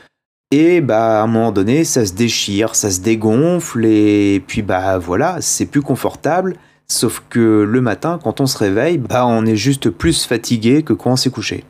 et 0.52 0.80
bah 0.80 1.20
à 1.20 1.24
un 1.24 1.28
moment 1.28 1.52
donné, 1.52 1.84
ça 1.84 2.06
se 2.06 2.14
déchire, 2.14 2.76
ça 2.76 2.92
se 2.92 3.02
dégonfle, 3.02 3.84
et 3.84 4.42
puis 4.48 4.62
bah 4.62 4.98
voilà, 5.00 5.42
c'est 5.42 5.66
plus 5.66 5.82
confortable. 5.82 6.56
Sauf 6.88 7.22
que 7.30 7.68
le 7.70 7.82
matin, 7.82 8.22
quand 8.24 8.40
on 8.40 8.46
se 8.46 8.58
réveille, 8.58 9.00
bah 9.00 9.28
on 9.28 9.46
est 9.46 9.58
juste 9.58 9.90
plus 9.90 10.26
fatigué 10.26 10.84
que 10.84 10.94
quand 10.94 11.12
on 11.12 11.16
s'est 11.18 11.30
couché. 11.30 11.66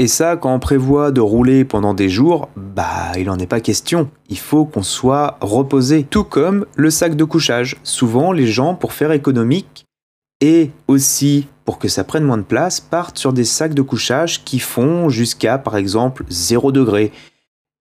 Et 0.00 0.06
ça, 0.06 0.36
quand 0.36 0.54
on 0.54 0.60
prévoit 0.60 1.10
de 1.10 1.20
rouler 1.20 1.64
pendant 1.64 1.92
des 1.92 2.08
jours, 2.08 2.48
bah 2.54 3.10
il 3.18 3.26
n'en 3.26 3.36
est 3.36 3.48
pas 3.48 3.58
question. 3.58 4.08
Il 4.28 4.38
faut 4.38 4.64
qu'on 4.64 4.84
soit 4.84 5.38
reposé. 5.40 6.04
Tout 6.04 6.22
comme 6.22 6.66
le 6.76 6.88
sac 6.88 7.16
de 7.16 7.24
couchage. 7.24 7.78
Souvent, 7.82 8.30
les 8.30 8.46
gens, 8.46 8.76
pour 8.76 8.92
faire 8.92 9.10
économique 9.10 9.86
et 10.40 10.70
aussi 10.86 11.48
pour 11.64 11.80
que 11.80 11.88
ça 11.88 12.04
prenne 12.04 12.22
moins 12.22 12.38
de 12.38 12.42
place, 12.44 12.78
partent 12.78 13.18
sur 13.18 13.32
des 13.32 13.44
sacs 13.44 13.74
de 13.74 13.82
couchage 13.82 14.44
qui 14.44 14.60
font 14.60 15.08
jusqu'à, 15.08 15.58
par 15.58 15.76
exemple, 15.76 16.24
0 16.28 16.70
degré. 16.70 17.10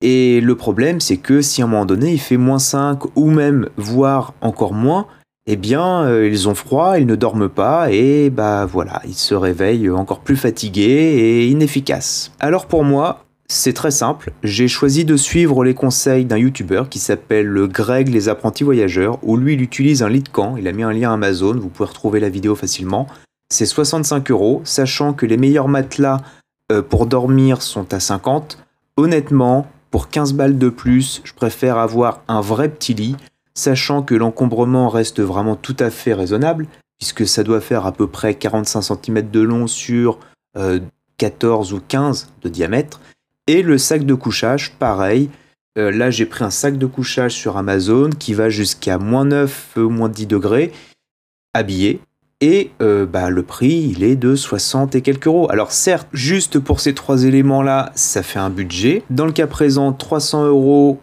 Et 0.02 0.42
le 0.42 0.56
problème, 0.56 1.00
c'est 1.00 1.18
que 1.18 1.44
si 1.44 1.62
à 1.62 1.66
un 1.66 1.68
moment 1.68 1.86
donné 1.86 2.14
il 2.14 2.20
fait 2.20 2.38
moins 2.38 2.58
5 2.58 3.16
ou 3.16 3.30
même 3.30 3.70
voire 3.78 4.34
encore 4.42 4.74
moins, 4.74 5.06
eh 5.48 5.56
bien, 5.56 6.04
euh, 6.04 6.28
ils 6.28 6.50
ont 6.50 6.56
froid, 6.56 7.00
ils 7.00 7.08
ne 7.08 7.16
dorment 7.16 7.50
pas, 7.50 7.90
et 7.92 8.30
bah 8.30 8.66
voilà, 8.66 9.02
ils 9.06 9.16
se 9.16 9.34
réveillent 9.34 9.90
encore 9.90 10.20
plus 10.20 10.36
fatigués 10.36 10.84
et 10.84 11.48
inefficaces. 11.48 12.32
Alors 12.40 12.66
pour 12.66 12.84
moi, 12.84 13.24
c'est 13.48 13.72
très 13.72 13.92
simple. 13.92 14.34
J'ai 14.44 14.68
choisi 14.68 15.06
de 15.06 15.16
suivre 15.16 15.64
les 15.64 15.74
conseils 15.74 16.26
d'un 16.26 16.38
youtubeur 16.38 16.90
qui 16.90 17.00
s'appelle 17.00 17.68
Greg 17.68 18.10
les 18.10 18.28
apprentis 18.28 18.66
voyageurs, 18.66 19.20
où 19.24 19.38
lui 19.38 19.54
il 19.54 19.62
utilise 19.62 20.04
un 20.04 20.10
lit 20.10 20.22
de 20.22 20.30
camp. 20.30 20.58
Il 20.58 20.68
a 20.68 20.74
mis 20.74 20.84
un 20.84 20.92
lien 20.92 21.14
Amazon, 21.14 21.54
vous 21.54 21.70
pouvez 21.70 21.88
retrouver 21.88 22.20
la 22.20 22.30
vidéo 22.30 22.56
facilement. 22.56 23.08
C'est 23.50 23.66
65 23.66 24.30
euros, 24.32 24.62
sachant 24.66 25.14
que 25.14 25.26
les 25.26 25.38
meilleurs 25.38 25.70
matelas 25.70 26.20
euh, 26.74 26.82
pour 26.82 27.06
dormir 27.06 27.62
sont 27.62 27.94
à 27.94 28.02
50. 28.02 28.58
Honnêtement, 28.98 29.68
pour 29.92 30.10
15 30.10 30.34
balles 30.34 30.58
de 30.58 30.68
plus, 30.68 31.22
je 31.24 31.32
préfère 31.34 31.78
avoir 31.78 32.24
un 32.28 32.42
vrai 32.42 32.68
petit 32.68 32.94
lit, 32.94 33.16
sachant 33.58 34.04
que 34.04 34.14
l'encombrement 34.14 34.88
reste 34.88 35.20
vraiment 35.20 35.56
tout 35.56 35.76
à 35.80 35.90
fait 35.90 36.14
raisonnable, 36.14 36.68
puisque 37.00 37.28
ça 37.28 37.44
doit 37.44 37.60
faire 37.60 37.88
à 37.88 37.92
peu 37.92 38.08
près 38.08 38.36
45 38.36 38.82
cm 38.82 39.32
de 39.32 39.42
long 39.42 39.66
sur 39.66 40.20
14 41.18 41.74
euh, 41.74 41.76
ou 41.76 41.82
15 41.88 42.34
de 42.44 42.50
diamètre. 42.50 43.02
Et 43.48 43.64
le 43.64 43.78
sac 43.78 44.06
de 44.06 44.14
couchage, 44.14 44.74
pareil. 44.74 45.30
Euh, 45.80 45.92
là, 45.92 46.12
j'ai 46.12 46.28
pris 46.28 46.44
un 46.44 46.52
sac 46.52 46.78
de 46.78 46.86
couchage 46.86 47.34
sur 47.34 47.58
Amazon 47.58 48.12
qui 48.12 48.34
va 48.34 48.50
jusqu'à 48.50 49.00
moins 49.00 49.26
9 49.26 49.78
ou 49.78 49.90
moins 49.90 50.10
10 50.10 50.28
degrés, 50.28 50.72
habillé. 51.54 52.00
Et 52.42 52.70
euh, 52.84 53.08
bah, 53.08 53.32
le 53.32 53.42
prix, 53.42 53.90
il 53.90 54.04
est 54.04 54.16
de 54.16 54.36
60 54.36 54.94
et 54.94 55.02
quelques 55.02 55.26
euros. 55.26 55.50
Alors 55.50 55.72
certes, 55.72 56.08
juste 56.14 56.60
pour 56.60 56.80
ces 56.80 56.94
trois 56.94 57.24
éléments-là, 57.24 57.92
ça 57.96 58.22
fait 58.22 58.38
un 58.38 58.52
budget. 58.52 59.02
Dans 59.10 59.26
le 59.26 59.32
cas 59.32 59.48
présent, 59.48 59.94
300 59.94 60.46
euros 60.46 61.00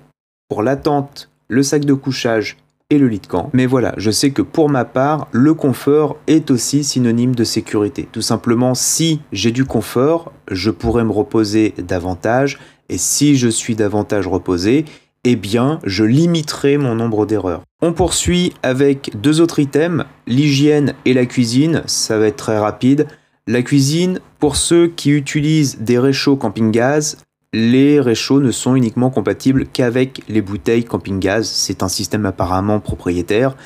pour 0.49 0.63
l'attente, 0.63 1.31
le 1.55 1.63
sac 1.63 1.85
de 1.85 1.95
couchage 1.95 2.57
et 2.91 2.99
le 2.99 3.09
lit 3.09 3.21
de 3.21 3.27
camp. 3.27 3.49
Mais 3.53 3.67
voilà, 3.67 3.95
je 3.97 4.11
sais 4.11 4.31
que 4.31 4.43
pour 4.43 4.69
ma 4.69 4.85
part, 4.85 5.29
le 5.33 5.55
confort 5.55 6.19
est 6.27 6.51
aussi 6.51 6.85
synonyme 6.85 7.35
de 7.35 7.45
sécurité. 7.45 8.09
Tout 8.13 8.23
simplement, 8.23 8.75
si 8.75 9.21
j'ai 9.33 9.53
du 9.53 9.65
confort, 9.65 10.33
je 10.51 10.71
pourrais 10.71 11.05
me 11.05 11.13
reposer 11.13 11.73
davantage. 11.79 12.59
Et 12.91 12.99
si 12.99 13.37
je 13.37 13.49
suis 13.49 13.77
davantage 13.77 14.27
reposé, 14.27 14.85
eh 15.25 15.37
bien, 15.37 15.79
je 15.85 16.05
limiterai 16.05 16.77
mon 16.77 16.95
nombre 16.95 17.25
d'erreurs. 17.25 17.63
On 17.81 17.93
poursuit 17.93 18.53
avec 18.63 19.13
deux 19.15 19.41
autres 19.41 19.59
items, 19.59 20.05
l'hygiène 20.27 20.95
et 21.05 21.15
la 21.15 21.25
cuisine, 21.25 21.83
ça 21.87 22.19
va 22.19 22.27
être 22.27 22.37
très 22.37 22.59
rapide. 22.59 23.07
La 23.47 23.63
cuisine, 23.63 24.21
pour 24.39 24.57
ceux 24.57 24.89
qui 24.89 25.11
utilisent 25.11 25.79
des 25.81 25.99
réchauds 25.99 26.37
camping-gaz, 26.37 27.19
les 27.55 28.01
réchauds 28.01 28.41
ne 28.41 28.51
sont 28.51 28.75
uniquement 28.75 29.11
compatibles 29.11 29.67
qu'avec 29.73 30.23
les 30.29 30.43
bouteilles 30.43 30.85
camping-gaz. 30.85 31.49
C'est 31.49 31.85
un 31.85 31.89
système 31.89 32.27
apparemment 32.27 32.81
propriétaire. 32.81 33.57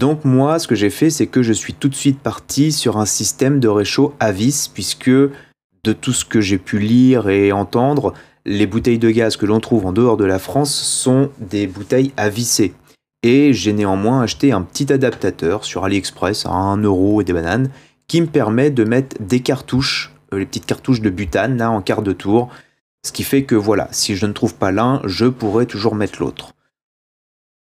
Donc 0.00 0.24
moi, 0.24 0.58
ce 0.58 0.66
que 0.66 0.74
j'ai 0.74 0.90
fait, 0.90 1.08
c'est 1.08 1.28
que 1.28 1.44
je 1.44 1.52
suis 1.52 1.72
tout 1.72 1.88
de 1.88 1.94
suite 1.94 2.18
parti 2.18 2.72
sur 2.72 2.98
un 2.98 3.06
système 3.06 3.60
de 3.60 3.68
réchaud 3.68 4.12
à 4.18 4.32
vis, 4.32 4.66
puisque 4.66 5.10
de 5.10 5.92
tout 5.92 6.12
ce 6.12 6.24
que 6.24 6.40
j'ai 6.40 6.58
pu 6.58 6.80
lire 6.80 7.28
et 7.28 7.52
entendre, 7.52 8.12
les 8.44 8.66
bouteilles 8.66 8.98
de 8.98 9.10
gaz 9.10 9.36
que 9.36 9.46
l'on 9.46 9.60
trouve 9.60 9.86
en 9.86 9.92
dehors 9.92 10.16
de 10.16 10.24
la 10.24 10.40
France 10.40 10.74
sont 10.74 11.30
des 11.38 11.68
bouteilles 11.68 12.12
à 12.16 12.30
visser. 12.30 12.74
Et 13.22 13.52
j'ai 13.52 13.72
néanmoins 13.72 14.20
acheté 14.20 14.50
un 14.50 14.62
petit 14.62 14.92
adaptateur 14.92 15.64
sur 15.64 15.84
AliExpress 15.84 16.44
à 16.44 16.50
1 16.50 16.78
euro 16.78 17.20
et 17.20 17.24
des 17.24 17.32
bananes 17.32 17.70
qui 18.08 18.20
me 18.20 18.26
permet 18.26 18.72
de 18.72 18.82
mettre 18.82 19.16
des 19.20 19.40
cartouches, 19.40 20.12
euh, 20.32 20.38
les 20.38 20.46
petites 20.46 20.66
cartouches 20.66 21.02
de 21.02 21.10
butane 21.10 21.56
là 21.56 21.70
en 21.70 21.82
quart 21.82 22.02
de 22.02 22.12
tour. 22.12 22.48
Ce 23.06 23.12
qui 23.12 23.22
fait 23.22 23.44
que 23.44 23.54
voilà, 23.54 23.88
si 23.92 24.16
je 24.16 24.26
ne 24.26 24.32
trouve 24.32 24.54
pas 24.54 24.72
l'un, 24.72 25.00
je 25.04 25.26
pourrais 25.26 25.66
toujours 25.66 25.94
mettre 25.94 26.20
l'autre. 26.20 26.52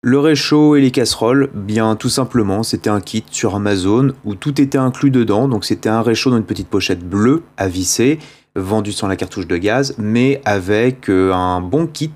Le 0.01 0.19
réchaud 0.19 0.75
et 0.75 0.81
les 0.81 0.91
casseroles, 0.91 1.49
bien 1.53 1.95
tout 1.95 2.09
simplement, 2.09 2.63
c'était 2.63 2.89
un 2.89 2.99
kit 2.99 3.23
sur 3.31 3.55
Amazon 3.55 4.13
où 4.25 4.36
tout 4.36 4.59
était 4.59 4.77
inclus 4.77 5.12
dedans. 5.12 5.47
Donc 5.47 5.63
c'était 5.63 5.89
un 5.89 6.01
réchaud 6.01 6.29
dans 6.29 6.38
une 6.38 6.43
petite 6.43 6.67
pochette 6.67 7.07
bleue 7.07 7.43
à 7.55 7.69
visser 7.69 8.19
vendu 8.55 8.91
sans 8.91 9.07
la 9.07 9.15
cartouche 9.15 9.47
de 9.47 9.57
gaz, 9.57 9.95
mais 9.97 10.41
avec 10.45 11.09
euh, 11.09 11.33
un 11.33 11.62
bon 11.62 11.88
kit 11.88 12.12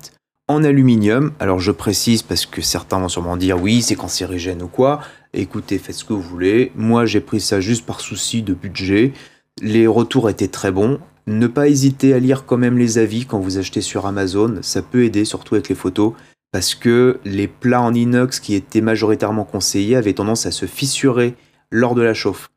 en 0.46 0.64
aluminium. 0.64 1.32
Alors 1.40 1.58
je 1.58 1.72
précise 1.72 2.22
parce 2.22 2.46
que 2.46 2.62
certains 2.62 2.98
vont 2.98 3.08
sûrement 3.08 3.36
dire 3.36 3.60
oui, 3.60 3.82
c'est 3.82 3.96
cancérigène 3.96 4.62
ou 4.62 4.68
quoi. 4.68 5.00
Écoutez, 5.34 5.78
faites 5.78 5.96
ce 5.96 6.04
que 6.04 6.12
vous 6.12 6.22
voulez. 6.22 6.72
Moi, 6.74 7.04
j'ai 7.06 7.20
pris 7.20 7.40
ça 7.40 7.60
juste 7.60 7.84
par 7.84 8.00
souci 8.00 8.42
de 8.42 8.54
budget. 8.54 9.12
Les 9.60 9.86
retours 9.86 10.30
étaient 10.30 10.48
très 10.48 10.70
bons. 10.70 11.00
Ne 11.28 11.46
pas 11.46 11.68
hésiter 11.68 12.14
à 12.14 12.18
lire 12.20 12.46
quand 12.46 12.56
même 12.56 12.78
les 12.78 12.96
avis 12.96 13.26
quand 13.26 13.38
vous 13.38 13.58
achetez 13.58 13.82
sur 13.82 14.06
Amazon, 14.06 14.60
ça 14.62 14.80
peut 14.80 15.04
aider 15.04 15.26
surtout 15.26 15.56
avec 15.56 15.68
les 15.68 15.74
photos 15.74 16.14
parce 16.52 16.74
que 16.74 17.20
les 17.26 17.46
plats 17.46 17.82
en 17.82 17.92
inox 17.92 18.40
qui 18.40 18.54
étaient 18.54 18.80
majoritairement 18.80 19.44
conseillés 19.44 19.96
avaient 19.96 20.14
tendance 20.14 20.46
à 20.46 20.50
se 20.50 20.64
fissurer 20.64 21.34
lors 21.70 21.94
de 21.94 22.00
la 22.00 22.14
chauffe. 22.14 22.48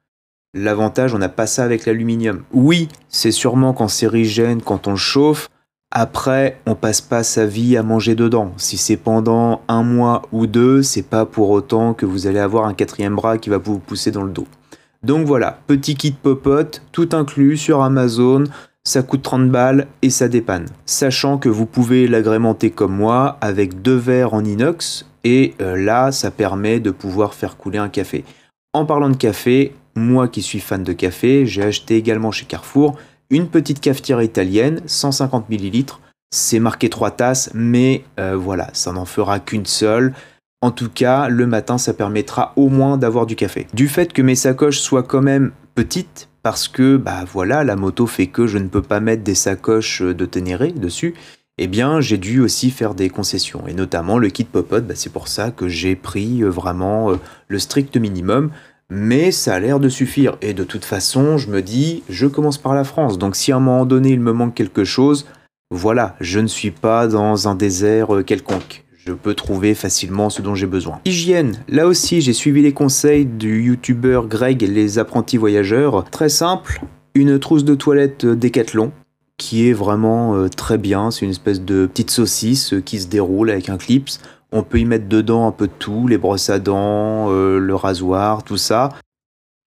L'avantage, 0.54 1.14
on 1.14 1.18
n'a 1.18 1.28
pas 1.28 1.48
ça 1.48 1.66
avec 1.66 1.86
l'aluminium. 1.86 2.44
Oui, 2.54 2.88
c'est 3.10 3.32
sûrement 3.32 3.74
cancérigène 3.74 4.62
quand 4.62 4.88
on 4.88 4.96
chauffe. 4.96 5.50
Après, 5.92 6.58
on 6.66 6.76
passe 6.76 7.02
pas 7.02 7.24
sa 7.24 7.46
vie 7.46 7.76
à 7.76 7.84
manger 7.84 8.16
dedans. 8.16 8.54
Si 8.56 8.78
c'est 8.78 8.96
pendant 8.96 9.64
un 9.68 9.84
mois 9.84 10.22
ou 10.32 10.48
deux, 10.48 10.82
c'est 10.82 11.04
pas 11.04 11.26
pour 11.26 11.50
autant 11.50 11.94
que 11.94 12.06
vous 12.06 12.26
allez 12.26 12.40
avoir 12.40 12.68
un 12.68 12.74
quatrième 12.74 13.18
bras 13.18 13.38
qui 13.38 13.50
va 13.50 13.58
vous 13.58 13.80
pousser 13.80 14.12
dans 14.12 14.24
le 14.24 14.32
dos. 14.32 14.48
Donc 15.04 15.26
voilà, 15.26 15.60
petit 15.66 15.96
kit 15.96 16.12
popote, 16.12 16.84
tout 16.92 17.10
inclus 17.14 17.58
sur 17.58 17.82
Amazon. 17.82 18.44
Ça 18.84 19.04
coûte 19.04 19.24
30 19.24 19.50
balles 19.50 19.88
et 20.02 20.10
ça 20.10 20.28
dépanne. 20.28 20.68
Sachant 20.86 21.38
que 21.38 21.50
vous 21.50 21.66
pouvez 21.66 22.08
l'agrémenter 22.08 22.72
comme 22.72 22.96
moi 22.96 23.38
avec 23.42 23.82
deux 23.82 23.96
verres 23.96 24.34
en 24.34 24.44
inox 24.44 25.06
et 25.24 25.54
euh, 25.62 25.76
là, 25.76 26.12
ça 26.12 26.32
permet 26.32 26.80
de 26.80 26.92
pouvoir 26.92 27.34
faire 27.34 27.58
couler 27.58 27.78
un 27.78 27.90
café. 27.90 28.24
En 28.74 28.86
parlant 28.86 29.10
de 29.10 29.18
café, 29.18 29.74
moi 29.96 30.28
qui 30.28 30.42
suis 30.42 30.60
fan 30.60 30.84
de 30.84 30.94
café, 30.94 31.46
j'ai 31.46 31.64
acheté 31.64 31.96
également 31.96 32.32
chez 32.32 32.46
Carrefour 32.46 32.98
une 33.30 33.48
petite 33.48 33.80
cafetière 33.80 34.22
italienne, 34.22 34.82
150 34.86 35.50
ml. 35.50 35.86
C'est 36.32 36.60
marqué 36.60 36.90
3 36.90 37.12
tasses, 37.12 37.50
mais 37.54 38.04
euh, 38.20 38.36
voilà, 38.36 38.70
ça 38.74 38.92
n'en 38.92 39.06
fera 39.06 39.40
qu'une 39.40 39.66
seule. 39.66 40.14
En 40.62 40.72
tout 40.72 40.90
cas, 40.90 41.28
le 41.28 41.48
matin, 41.48 41.78
ça 41.78 41.94
permettra 41.94 42.54
au 42.56 42.70
moins 42.70 42.98
d'avoir 42.98 43.26
du 43.26 43.36
café. 43.36 43.68
Du 43.74 43.88
fait 43.88 44.14
que 44.14 44.22
mes 44.22 44.36
sacoches 44.36 44.80
soient 44.80 45.04
quand 45.04 45.22
même 45.22 45.52
petites, 45.74 46.30
parce 46.44 46.68
que 46.68 46.98
bah 46.98 47.24
voilà, 47.32 47.64
la 47.64 47.76
moto 47.76 48.06
fait 48.06 48.28
que 48.28 48.46
je 48.46 48.60
ne 48.60 48.68
peux 48.68 48.82
pas 48.82 49.00
mettre 49.00 49.24
des 49.24 49.36
sacoches 49.36 50.02
de 50.02 50.26
Ténéré 50.26 50.72
dessus, 50.72 51.16
eh 51.58 51.68
bien 51.68 52.00
j'ai 52.00 52.18
dû 52.18 52.42
aussi 52.42 52.70
faire 52.70 52.94
des 52.94 53.10
concessions. 53.10 53.64
Et 53.68 53.74
notamment 53.74 54.18
le 54.18 54.30
kit 54.30 54.44
Popot, 54.44 54.82
bah, 54.82 54.94
c'est 54.96 55.12
pour 55.12 55.28
ça 55.28 55.52
que 55.52 55.68
j'ai 55.68 55.96
pris 55.96 56.44
euh, 56.44 56.50
vraiment 56.50 57.12
euh, 57.12 57.16
le 57.48 57.60
strict 57.60 57.98
minimum 57.98 58.52
mais 58.94 59.32
ça 59.32 59.56
a 59.56 59.60
l'air 59.60 59.80
de 59.80 59.88
suffire. 59.88 60.36
Et 60.42 60.54
de 60.54 60.66
toute 60.66 60.84
façon, 60.84 61.38
je 61.38 61.50
me 61.50 61.62
dis, 61.62 62.04
je 62.10 62.28
commence 62.28 62.58
par 62.58 62.76
la 62.76 62.84
France, 62.84 63.18
donc 63.18 63.38
si 63.38 63.54
à 63.54 63.56
un 63.56 63.62
moment 63.62 63.86
donné 63.86 64.10
il 64.10 64.20
me 64.20 64.34
manque 64.34 64.54
quelque 64.54 64.84
chose, 64.84 65.26
voilà, 65.72 66.18
je 66.20 66.42
ne 66.42 66.48
suis 66.48 66.72
pas 66.72 67.08
dans 67.08 67.48
un 67.48 67.56
désert 67.56 68.14
euh, 68.14 68.24
quelconque. 68.24 68.84
Je 69.04 69.14
peux 69.14 69.34
trouver 69.34 69.74
facilement 69.74 70.30
ce 70.30 70.44
dont 70.44 70.54
j'ai 70.54 70.68
besoin. 70.68 71.00
Hygiène, 71.06 71.64
là 71.68 71.88
aussi 71.88 72.22
j'ai 72.22 72.34
suivi 72.34 72.62
les 72.62 72.72
conseils 72.72 73.26
du 73.26 73.64
youtubeur 73.64 74.28
Greg 74.28 74.62
les 74.62 75.00
apprentis 75.00 75.38
voyageurs. 75.38 76.06
Très 76.12 76.30
simple, 76.30 76.82
une 77.16 77.40
trousse 77.40 77.64
de 77.64 77.74
toilette 77.74 78.28
Decathlon 78.28 78.92
qui 79.38 79.68
est 79.68 79.74
vraiment 79.74 80.36
euh, 80.36 80.50
très 80.50 80.78
bien. 80.78 81.10
C'est 81.10 81.26
une 81.26 81.32
espèce 81.32 81.62
de 81.62 81.88
petite 81.88 82.12
saucisse 82.12 82.76
qui 82.86 83.00
se 83.00 83.08
déroule 83.08 83.50
avec 83.50 83.70
un 83.70 83.78
clips. 83.78 84.12
On 84.52 84.62
peut 84.62 84.80
y 84.80 84.86
mettre 84.86 85.08
dedans 85.08 85.48
un 85.48 85.52
peu 85.52 85.66
de 85.66 85.74
tout, 85.80 86.08
les 86.08 86.20
brosses 86.20 86.52
à 86.52 86.60
dents, 86.60 87.32
euh, 87.32 87.58
le 87.58 87.74
rasoir, 87.74 88.44
tout 88.44 88.58
ça. 88.58 88.90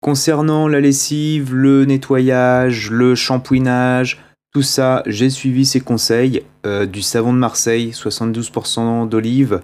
Concernant 0.00 0.68
la 0.68 0.80
lessive, 0.80 1.54
le 1.54 1.84
nettoyage, 1.84 2.90
le 2.90 3.14
shampouinage, 3.14 4.22
ça, 4.62 5.02
j'ai 5.06 5.30
suivi 5.30 5.66
ces 5.66 5.80
conseils. 5.80 6.42
Euh, 6.66 6.86
du 6.86 7.02
savon 7.02 7.32
de 7.32 7.38
Marseille, 7.38 7.90
72% 7.90 9.08
d'olive, 9.08 9.60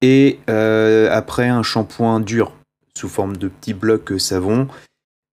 et 0.00 0.40
euh, 0.50 1.08
après 1.12 1.48
un 1.48 1.62
shampoing 1.62 2.20
dur 2.20 2.52
sous 2.96 3.08
forme 3.08 3.36
de 3.36 3.48
petits 3.48 3.74
blocs 3.74 4.18
savon. 4.18 4.68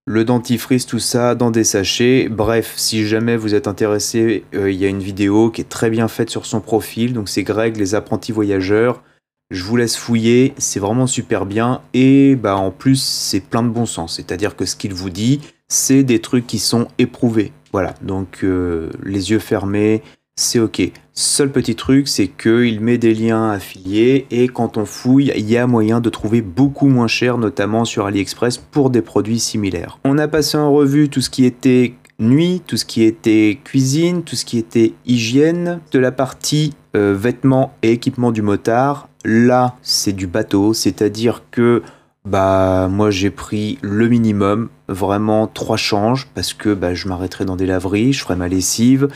Le 0.05 0.23
dentifrice, 0.25 0.85
tout 0.85 0.99
ça 0.99 1.35
dans 1.35 1.51
des 1.51 1.63
sachets. 1.63 2.29
Bref, 2.29 2.73
si 2.77 3.07
jamais 3.07 3.37
vous 3.37 3.53
êtes 3.53 3.67
intéressé, 3.67 4.43
il 4.53 4.73
y 4.73 4.85
a 4.85 4.87
une 4.87 5.03
vidéo 5.03 5.51
qui 5.51 5.61
est 5.61 5.69
très 5.69 5.89
bien 5.89 6.07
faite 6.07 6.29
sur 6.29 6.45
son 6.45 6.61
profil. 6.61 7.13
Donc 7.13 7.29
c'est 7.29 7.43
Greg, 7.43 7.77
les 7.77 7.95
apprentis 7.95 8.31
voyageurs. 8.31 9.03
Je 9.51 9.63
vous 9.63 9.77
laisse 9.77 9.97
fouiller, 9.97 10.53
c'est 10.59 10.79
vraiment 10.79 11.07
super 11.07 11.47
bien 11.47 11.81
et 11.95 12.35
bah 12.35 12.55
en 12.55 12.69
plus 12.69 13.01
c'est 13.01 13.39
plein 13.39 13.63
de 13.63 13.69
bon 13.69 13.87
sens, 13.87 14.17
c'est-à-dire 14.17 14.55
que 14.55 14.65
ce 14.65 14.75
qu'il 14.75 14.93
vous 14.93 15.09
dit, 15.09 15.41
c'est 15.67 16.03
des 16.03 16.21
trucs 16.21 16.45
qui 16.45 16.59
sont 16.59 16.87
éprouvés. 16.99 17.51
Voilà, 17.71 17.93
donc 18.01 18.39
euh, 18.43 18.89
les 19.03 19.31
yeux 19.31 19.39
fermés, 19.39 20.01
c'est 20.35 20.59
ok. 20.59 20.81
Seul 21.13 21.51
petit 21.51 21.75
truc, 21.75 22.07
c'est 22.07 22.27
qu'il 22.27 22.79
met 22.79 22.97
des 22.97 23.13
liens 23.13 23.51
affiliés 23.51 24.25
et 24.31 24.47
quand 24.47 24.77
on 24.77 24.85
fouille, 24.85 25.33
il 25.35 25.49
y 25.49 25.57
a 25.57 25.67
moyen 25.67 25.99
de 25.99 26.09
trouver 26.09 26.41
beaucoup 26.41 26.87
moins 26.87 27.07
cher, 27.07 27.37
notamment 27.37 27.83
sur 27.83 28.05
AliExpress 28.05 28.57
pour 28.57 28.89
des 28.89 29.01
produits 29.01 29.39
similaires. 29.39 29.99
On 30.05 30.17
a 30.17 30.27
passé 30.27 30.57
en 30.57 30.71
revue 30.71 31.09
tout 31.09 31.21
ce 31.21 31.29
qui 31.29 31.45
était 31.45 31.93
nuit, 32.19 32.61
tout 32.65 32.77
ce 32.77 32.85
qui 32.85 33.03
était 33.03 33.59
cuisine, 33.63 34.23
tout 34.23 34.35
ce 34.35 34.45
qui 34.45 34.57
était 34.57 34.93
hygiène, 35.05 35.81
de 35.91 35.99
la 35.99 36.11
partie 36.11 36.73
euh, 36.95 37.15
vêtements 37.17 37.73
et 37.81 37.91
équipements 37.91 38.31
du 38.31 38.41
motard. 38.41 39.09
Là, 39.25 39.75
c'est 39.81 40.13
du 40.13 40.27
bateau, 40.27 40.73
c'est-à-dire 40.73 41.43
que 41.51 41.83
bah 42.25 42.87
moi 42.89 43.11
j'ai 43.11 43.29
pris 43.29 43.79
le 43.81 44.07
minimum, 44.07 44.69
vraiment 44.87 45.47
trois 45.47 45.77
changes 45.77 46.27
parce 46.35 46.53
que 46.53 46.73
bah, 46.73 46.93
je 46.93 47.07
m'arrêterai 47.07 47.45
dans 47.45 47.55
des 47.55 47.65
laveries, 47.65 48.13
je 48.13 48.21
ferai 48.21 48.35
ma 48.35 48.47
lessive. 48.47 49.07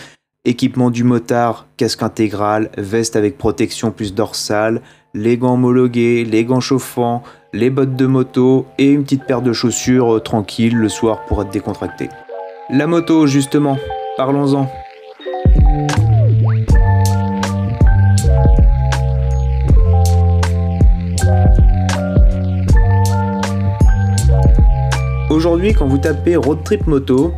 équipement 0.46 0.90
du 0.90 1.04
motard, 1.04 1.68
casque 1.78 2.04
intégral, 2.04 2.70
veste 2.78 3.16
avec 3.16 3.38
protection 3.38 3.92
plus 3.92 4.14
dorsale, 4.14 4.82
les 5.14 5.38
gants 5.38 5.54
homologués, 5.54 6.26
les 6.26 6.44
gants 6.44 6.60
chauffants, 6.60 7.24
les 7.54 7.70
bottes 7.70 7.96
de 7.96 8.06
moto 8.06 8.66
et 8.78 8.92
une 8.92 9.04
petite 9.04 9.26
paire 9.26 9.42
de 9.42 9.54
chaussures 9.54 10.16
euh, 10.16 10.20
tranquille 10.20 10.76
le 10.76 10.90
soir 10.90 11.26
pour 11.26 11.42
être 11.42 11.52
décontracté. 11.52 12.10
La 12.70 12.88
moto 12.88 13.28
justement, 13.28 13.78
parlons-en. 14.18 14.70
Aujourd'hui, 25.34 25.74
quand 25.74 25.88
vous 25.88 25.98
tapez 25.98 26.36
road 26.36 26.60
trip 26.64 26.86
moto 26.86 27.34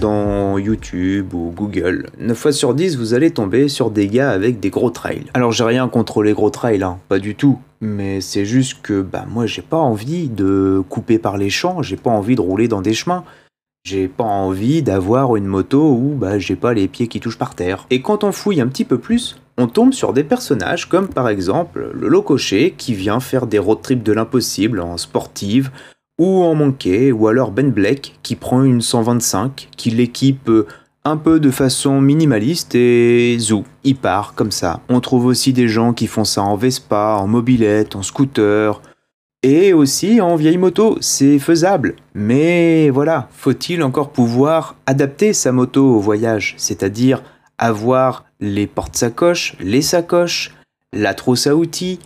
dans 0.00 0.58
YouTube 0.58 1.34
ou 1.34 1.52
Google, 1.52 2.08
9 2.20 2.38
fois 2.38 2.52
sur 2.52 2.72
10, 2.72 2.96
vous 2.96 3.14
allez 3.14 3.32
tomber 3.32 3.66
sur 3.66 3.90
des 3.90 4.06
gars 4.06 4.30
avec 4.30 4.60
des 4.60 4.70
gros 4.70 4.90
trails. 4.90 5.24
Alors, 5.34 5.50
j'ai 5.50 5.64
rien 5.64 5.88
contre 5.88 6.22
les 6.22 6.34
gros 6.34 6.50
trails, 6.50 6.84
hein, 6.84 7.00
pas 7.08 7.18
du 7.18 7.34
tout. 7.34 7.58
Mais 7.80 8.20
c'est 8.20 8.44
juste 8.44 8.80
que 8.82 9.02
bah, 9.02 9.26
moi, 9.28 9.46
j'ai 9.46 9.60
pas 9.60 9.76
envie 9.76 10.28
de 10.28 10.84
couper 10.88 11.18
par 11.18 11.36
les 11.36 11.50
champs, 11.50 11.82
j'ai 11.82 11.96
pas 11.96 12.10
envie 12.10 12.36
de 12.36 12.40
rouler 12.40 12.68
dans 12.68 12.80
des 12.80 12.94
chemins. 12.94 13.24
J'ai 13.84 14.06
pas 14.06 14.22
envie 14.22 14.82
d'avoir 14.82 15.34
une 15.34 15.46
moto 15.46 15.90
où 15.94 16.14
bah, 16.14 16.38
j'ai 16.38 16.54
pas 16.54 16.74
les 16.74 16.86
pieds 16.86 17.08
qui 17.08 17.18
touchent 17.18 17.38
par 17.38 17.56
terre. 17.56 17.86
Et 17.90 18.02
quand 18.02 18.22
on 18.22 18.30
fouille 18.30 18.60
un 18.60 18.68
petit 18.68 18.84
peu 18.84 18.98
plus, 18.98 19.42
on 19.58 19.66
tombe 19.66 19.94
sur 19.94 20.12
des 20.12 20.22
personnages 20.22 20.88
comme 20.88 21.08
par 21.08 21.28
exemple 21.28 21.90
le 21.92 22.06
Locoché 22.06 22.72
qui 22.78 22.94
vient 22.94 23.18
faire 23.18 23.48
des 23.48 23.58
road 23.58 23.82
trips 23.82 24.04
de 24.04 24.12
l'impossible 24.12 24.78
en 24.78 24.96
sportive 24.96 25.72
ou 26.18 26.42
en 26.42 26.54
manqué, 26.54 27.12
ou 27.12 27.28
alors 27.28 27.50
Ben 27.50 27.70
Black 27.70 28.14
qui 28.22 28.36
prend 28.36 28.62
une 28.62 28.80
125, 28.82 29.68
qui 29.76 29.90
l'équipe 29.90 30.48
euh, 30.48 30.66
un 31.04 31.16
peu 31.16 31.40
de 31.40 31.50
façon 31.50 32.00
minimaliste 32.00 32.74
et 32.74 33.36
zou, 33.38 33.64
il 33.82 33.96
part 33.96 34.34
comme 34.34 34.52
ça. 34.52 34.80
On 34.88 35.00
trouve 35.00 35.26
aussi 35.26 35.52
des 35.52 35.68
gens 35.68 35.92
qui 35.92 36.06
font 36.06 36.24
ça 36.24 36.42
en 36.42 36.56
Vespa, 36.56 37.16
en 37.18 37.26
mobilette, 37.26 37.96
en 37.96 38.02
scooter, 38.02 38.80
et 39.42 39.72
aussi 39.72 40.20
en 40.20 40.36
vieille 40.36 40.58
moto, 40.58 40.98
c'est 41.00 41.40
faisable. 41.40 41.96
Mais 42.14 42.90
voilà, 42.90 43.28
faut-il 43.32 43.82
encore 43.82 44.10
pouvoir 44.10 44.76
adapter 44.86 45.32
sa 45.32 45.50
moto 45.50 45.96
au 45.96 45.98
voyage, 45.98 46.54
c'est-à-dire 46.58 47.22
avoir 47.58 48.24
les 48.40 48.68
portes-sacoches, 48.68 49.56
les 49.60 49.82
sacoches, 49.82 50.54
la 50.92 51.14
trousse 51.14 51.46
à 51.46 51.56
outils, 51.56 51.98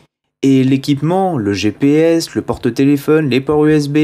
et 0.47 0.63
l'équipement, 0.63 1.39
le 1.39 1.53
GPS, 1.53 2.37
le 2.37 2.43
porte-téléphone, 2.43 3.29
les 3.29 3.41
ports 3.41 3.67
USB. 3.67 3.97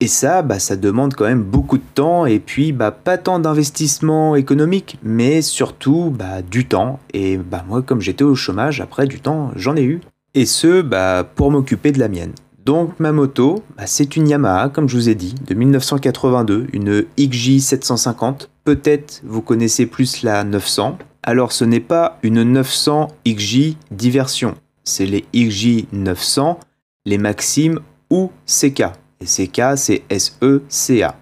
Et 0.00 0.06
ça, 0.06 0.42
bah, 0.42 0.58
ça 0.58 0.76
demande 0.76 1.14
quand 1.14 1.24
même 1.24 1.42
beaucoup 1.42 1.78
de 1.78 1.84
temps 1.94 2.26
et 2.26 2.38
puis 2.38 2.72
bah, 2.72 2.90
pas 2.90 3.16
tant 3.16 3.38
d'investissement 3.38 4.36
économique, 4.36 4.98
mais 5.02 5.40
surtout 5.40 6.12
bah, 6.14 6.42
du 6.42 6.66
temps. 6.66 7.00
Et 7.14 7.38
bah, 7.38 7.64
moi, 7.66 7.80
comme 7.80 8.02
j'étais 8.02 8.24
au 8.24 8.34
chômage, 8.34 8.82
après 8.82 9.06
du 9.06 9.20
temps, 9.20 9.52
j'en 9.56 9.74
ai 9.74 9.84
eu. 9.84 10.00
Et 10.34 10.44
ce, 10.44 10.82
bah, 10.82 11.24
pour 11.34 11.50
m'occuper 11.50 11.92
de 11.92 11.98
la 11.98 12.08
mienne. 12.08 12.32
Donc 12.62 13.00
ma 13.00 13.12
moto, 13.12 13.62
bah, 13.78 13.84
c'est 13.86 14.16
une 14.16 14.28
Yamaha, 14.28 14.68
comme 14.68 14.90
je 14.90 14.96
vous 14.96 15.08
ai 15.08 15.14
dit, 15.14 15.34
de 15.46 15.54
1982, 15.54 16.66
une 16.74 17.06
XJ 17.18 17.60
750. 17.60 18.50
Peut-être 18.64 19.22
vous 19.24 19.40
connaissez 19.40 19.86
plus 19.86 20.22
la 20.24 20.44
900. 20.44 20.98
Alors 21.22 21.52
ce 21.52 21.64
n'est 21.64 21.80
pas 21.80 22.18
une 22.22 22.42
900 22.42 23.08
XJ 23.26 23.76
diversion 23.90 24.56
c'est 24.84 25.06
les 25.06 25.24
XJ900, 25.34 26.58
les 27.06 27.18
Maxim 27.18 27.80
ou 28.10 28.30
CK. 28.46 28.84
Et 29.20 29.26
CK, 29.26 29.76
c'est 29.76 30.02
S-E-C-A. 30.10 31.16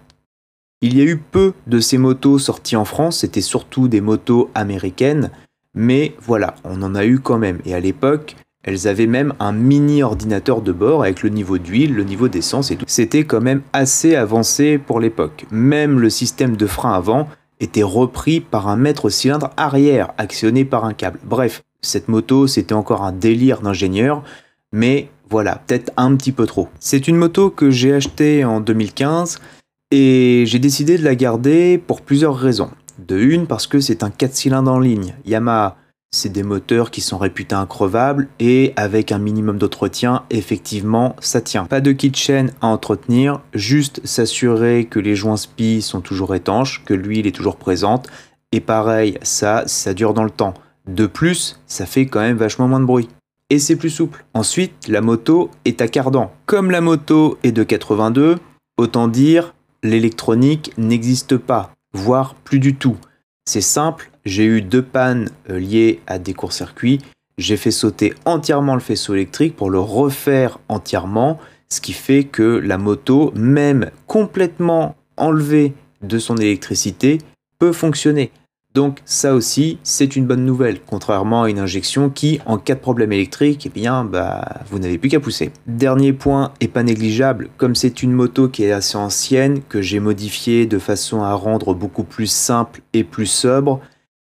Il 0.81 0.97
y 0.97 1.01
a 1.01 1.05
eu 1.05 1.17
peu 1.17 1.53
de 1.65 1.79
ces 1.79 1.97
motos 1.97 2.39
sorties 2.39 2.75
en 2.75 2.85
France, 2.85 3.19
c'était 3.19 3.41
surtout 3.41 3.87
des 3.87 4.01
motos 4.01 4.51
américaines, 4.53 5.31
mais 5.73 6.13
voilà, 6.19 6.55
on 6.65 6.81
en 6.81 6.93
a 6.93 7.05
eu 7.05 7.19
quand 7.19 7.37
même. 7.37 7.59
Et 7.65 7.73
à 7.73 7.79
l'époque, 7.79 8.35
elles 8.63 8.87
avaient 8.87 9.07
même 9.07 9.33
un 9.39 9.51
mini 9.51 10.03
ordinateur 10.03 10.61
de 10.61 10.71
bord 10.71 11.03
avec 11.03 11.23
le 11.23 11.29
niveau 11.29 11.57
d'huile, 11.57 11.93
le 11.93 12.03
niveau 12.03 12.27
d'essence 12.27 12.71
et 12.71 12.75
tout. 12.75 12.85
C'était 12.87 13.25
quand 13.25 13.41
même 13.41 13.61
assez 13.73 14.15
avancé 14.15 14.77
pour 14.77 14.99
l'époque. 14.99 15.45
Même 15.51 15.99
le 15.99 16.09
système 16.09 16.55
de 16.55 16.67
frein 16.67 16.93
avant 16.93 17.27
était 17.59 17.83
repris 17.83 18.39
par 18.39 18.67
un 18.67 18.77
mètre 18.77 19.09
cylindre 19.09 19.51
arrière 19.57 20.13
actionné 20.17 20.65
par 20.65 20.85
un 20.85 20.93
câble. 20.93 21.19
Bref, 21.23 21.63
cette 21.83 22.07
moto, 22.07 22.47
c'était 22.47 22.73
encore 22.73 23.03
un 23.03 23.11
délire 23.11 23.61
d'ingénieur, 23.61 24.23
mais 24.71 25.09
voilà, 25.29 25.61
peut-être 25.67 25.91
un 25.97 26.15
petit 26.15 26.31
peu 26.31 26.45
trop. 26.45 26.69
C'est 26.79 27.07
une 27.07 27.15
moto 27.15 27.49
que 27.49 27.69
j'ai 27.69 27.93
achetée 27.93 28.45
en 28.45 28.59
2015 28.59 29.39
et 29.91 30.43
j'ai 30.47 30.59
décidé 30.59 30.97
de 30.97 31.03
la 31.03 31.15
garder 31.15 31.77
pour 31.77 32.01
plusieurs 32.01 32.35
raisons. 32.35 32.71
De 32.99 33.19
une, 33.19 33.47
parce 33.47 33.67
que 33.67 33.79
c'est 33.79 34.03
un 34.03 34.09
4 34.09 34.35
cylindres 34.35 34.71
en 34.71 34.79
ligne. 34.79 35.15
Yamaha, 35.25 35.77
c'est 36.11 36.31
des 36.31 36.43
moteurs 36.43 36.91
qui 36.91 37.01
sont 37.01 37.17
réputés 37.17 37.55
increvables 37.55 38.27
et 38.39 38.73
avec 38.75 39.11
un 39.11 39.17
minimum 39.17 39.57
d'entretien, 39.57 40.23
effectivement, 40.29 41.15
ça 41.19 41.41
tient. 41.41 41.65
Pas 41.65 41.81
de 41.81 41.91
kit 41.91 42.13
chain 42.13 42.47
à 42.61 42.67
entretenir, 42.67 43.41
juste 43.55 43.99
s'assurer 44.05 44.85
que 44.85 44.99
les 44.99 45.15
joints 45.15 45.37
SPI 45.37 45.81
sont 45.81 46.01
toujours 46.01 46.35
étanches, 46.35 46.83
que 46.85 46.93
l'huile 46.93 47.25
est 47.25 47.35
toujours 47.35 47.55
présente. 47.55 48.07
Et 48.51 48.59
pareil, 48.59 49.17
ça, 49.23 49.63
ça 49.65 49.95
dure 49.95 50.13
dans 50.13 50.23
le 50.23 50.29
temps. 50.29 50.53
De 50.87 51.05
plus, 51.05 51.59
ça 51.65 51.85
fait 51.85 52.05
quand 52.05 52.19
même 52.19 52.37
vachement 52.37 52.67
moins 52.67 52.79
de 52.79 52.85
bruit. 52.85 53.09
Et 53.49 53.59
c'est 53.59 53.75
plus 53.75 53.89
souple. 53.89 54.25
Ensuite, 54.33 54.87
la 54.87 55.01
moto 55.01 55.49
est 55.65 55.81
à 55.81 55.87
cardan. 55.87 56.31
Comme 56.45 56.71
la 56.71 56.81
moto 56.81 57.37
est 57.43 57.51
de 57.51 57.63
82, 57.63 58.37
autant 58.77 59.07
dire 59.07 59.53
l'électronique 59.83 60.73
n'existe 60.77 61.37
pas, 61.37 61.73
voire 61.93 62.35
plus 62.35 62.59
du 62.59 62.75
tout. 62.75 62.97
C'est 63.45 63.61
simple, 63.61 64.09
j'ai 64.25 64.45
eu 64.45 64.61
deux 64.61 64.81
pannes 64.81 65.29
euh, 65.49 65.59
liées 65.59 65.99
à 66.07 66.17
des 66.19 66.33
courts-circuits. 66.33 66.99
J'ai 67.37 67.57
fait 67.57 67.71
sauter 67.71 68.13
entièrement 68.25 68.75
le 68.75 68.79
faisceau 68.79 69.13
électrique 69.13 69.55
pour 69.55 69.69
le 69.69 69.79
refaire 69.79 70.59
entièrement, 70.69 71.39
ce 71.69 71.81
qui 71.81 71.93
fait 71.93 72.23
que 72.23 72.43
la 72.43 72.77
moto, 72.77 73.33
même 73.35 73.91
complètement 74.07 74.95
enlevée 75.17 75.73
de 76.01 76.19
son 76.19 76.37
électricité, 76.37 77.17
peut 77.59 77.73
fonctionner. 77.73 78.31
Donc 78.73 79.01
ça 79.05 79.35
aussi, 79.35 79.77
c'est 79.83 80.15
une 80.15 80.25
bonne 80.25 80.45
nouvelle, 80.45 80.79
contrairement 80.81 81.43
à 81.43 81.49
une 81.49 81.59
injection 81.59 82.09
qui, 82.09 82.39
en 82.47 82.57
cas 82.57 82.73
de 82.73 82.79
problème 82.79 83.11
électrique, 83.11 83.67
eh 83.67 83.69
bien, 83.69 84.03
bah, 84.03 84.61
vous 84.69 84.79
n'avez 84.79 84.97
plus 84.97 85.09
qu'à 85.09 85.19
pousser. 85.19 85.51
Dernier 85.67 86.11
point, 86.11 86.51
et 86.59 86.67
pas 86.67 86.81
négligeable, 86.81 87.49
comme 87.57 87.75
c'est 87.75 88.01
une 88.01 88.13
moto 88.13 88.49
qui 88.49 88.63
est 88.63 88.71
assez 88.71 88.97
ancienne, 88.97 89.61
que 89.69 89.81
j'ai 89.81 89.99
modifiée 89.99 90.65
de 90.65 90.79
façon 90.79 91.21
à 91.21 91.33
rendre 91.35 91.75
beaucoup 91.75 92.03
plus 92.03 92.25
simple 92.25 92.81
et 92.93 93.03
plus 93.03 93.27
sobre, 93.27 93.79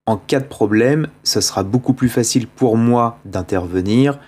en 0.08 0.18
cas 0.18 0.40
de 0.40 0.46
problème, 0.46 1.08
ce 1.24 1.42
sera 1.42 1.62
beaucoup 1.62 1.94
plus 1.94 2.10
facile 2.10 2.48
pour 2.48 2.76
moi 2.76 3.20
d'intervenir 3.26 4.20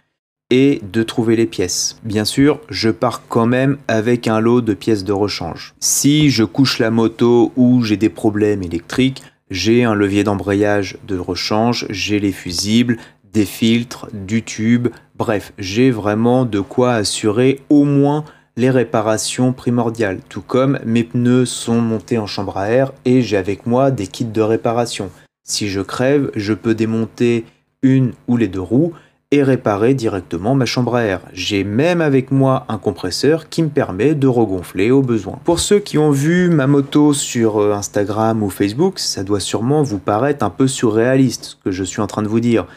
et 0.52 0.82
de 0.92 1.02
trouver 1.02 1.36
les 1.36 1.48
pièces. 1.48 1.98
Bien 2.04 2.26
sûr, 2.26 2.60
je 2.70 2.90
pars 2.90 3.24
quand 3.28 3.48
même 3.48 3.78
avec 3.88 4.28
un 4.28 4.40
lot 4.40 4.62
de 4.62 4.76
pièces 4.76 5.04
de 5.04 5.14
rechange. 5.14 5.74
Si 5.80 6.30
je 6.30 6.44
couche 6.44 6.78
la 6.78 6.92
moto 6.92 7.52
ou 7.56 7.82
j'ai 7.84 7.98
des 7.98 8.10
problèmes 8.10 8.62
électriques, 8.62 9.24
j'ai 9.52 9.84
un 9.84 9.94
levier 9.94 10.24
d'embrayage 10.24 10.98
de 11.06 11.18
rechange, 11.18 11.86
j'ai 11.90 12.20
les 12.20 12.32
fusibles, 12.32 12.98
des 13.34 13.46
filtres, 13.46 14.08
du 14.14 14.44
tube, 14.44 14.88
bref, 15.16 15.54
j'ai 15.60 15.92
vraiment 15.92 16.46
de 16.46 16.62
quoi 16.62 16.94
assurer 16.94 17.60
au 17.70 17.84
moins 17.84 18.24
les 18.56 18.70
réparations 18.70 19.54
primordiales, 19.54 20.20
tout 20.30 20.42
comme 20.42 20.80
mes 20.86 21.04
pneus 21.04 21.46
sont 21.46 21.82
montés 21.82 22.18
en 22.18 22.28
chambre 22.28 22.58
à 22.58 22.70
air 22.70 22.94
et 23.06 23.22
j'ai 23.22 23.38
avec 23.38 23.66
moi 23.66 23.92
des 23.92 24.08
kits 24.08 24.26
de 24.26 24.42
réparation. 24.42 25.12
Si 25.44 25.68
je 25.68 25.82
crève, 25.82 26.32
je 26.36 26.54
peux 26.54 26.74
démonter 26.74 27.46
une 27.82 28.14
ou 28.28 28.38
les 28.38 28.48
deux 28.48 28.62
roues 28.62 28.94
et 29.32 29.44
réparer 29.44 29.94
directement 29.94 30.56
ma 30.56 30.66
chambre 30.66 30.96
à 30.96 31.04
air. 31.04 31.22
J'ai 31.34 31.64
même 31.64 32.02
avec 32.02 32.32
moi 32.32 32.66
un 32.68 32.78
compresseur 32.78 33.48
qui 33.48 33.64
me 33.64 33.70
permet 33.70 34.14
de 34.14 34.28
regonfler 34.28 34.92
au 34.92 35.02
besoin. 35.02 35.40
Pour 35.46 35.60
ceux 35.60 35.80
qui 35.80 35.98
ont 35.98 36.12
vu 36.12 36.50
ma 36.50 36.68
moto 36.68 37.14
sur 37.14 37.60
euh, 37.60 37.74
Instagram 37.74 38.44
ou 38.44 38.50
Facebook, 38.50 39.00
ça 39.00 39.24
doit 39.24 39.40
sûrement 39.40 39.84
vous 39.84 40.00
paraître 40.00 40.44
un 40.44 40.50
peu 40.50 40.68
surréaliste 40.68 41.46
ce 41.46 41.56
que 41.64 41.72
je 41.72 41.84
suis 41.84 42.02
en 42.02 42.08
train 42.08 42.24
de 42.24 42.28
vous 42.28 42.42
dire. 42.42 42.68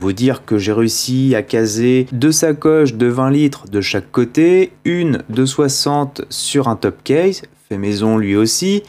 Vous 0.00 0.12
dire 0.12 0.44
que 0.44 0.56
j'ai 0.56 0.72
réussi 0.72 1.34
à 1.34 1.42
caser 1.42 2.06
deux 2.12 2.32
sacoches 2.32 2.94
de 2.94 3.06
20 3.06 3.30
litres 3.30 3.68
de 3.68 3.80
chaque 3.80 4.10
côté, 4.12 4.72
une 4.84 5.22
de 5.28 5.46
60 5.46 6.22
sur 6.30 6.68
un 6.68 6.76
top 6.76 6.96
case, 7.02 7.42
fait 7.68 7.78
maison 7.78 8.18
lui 8.18 8.36
aussi, 8.36 8.82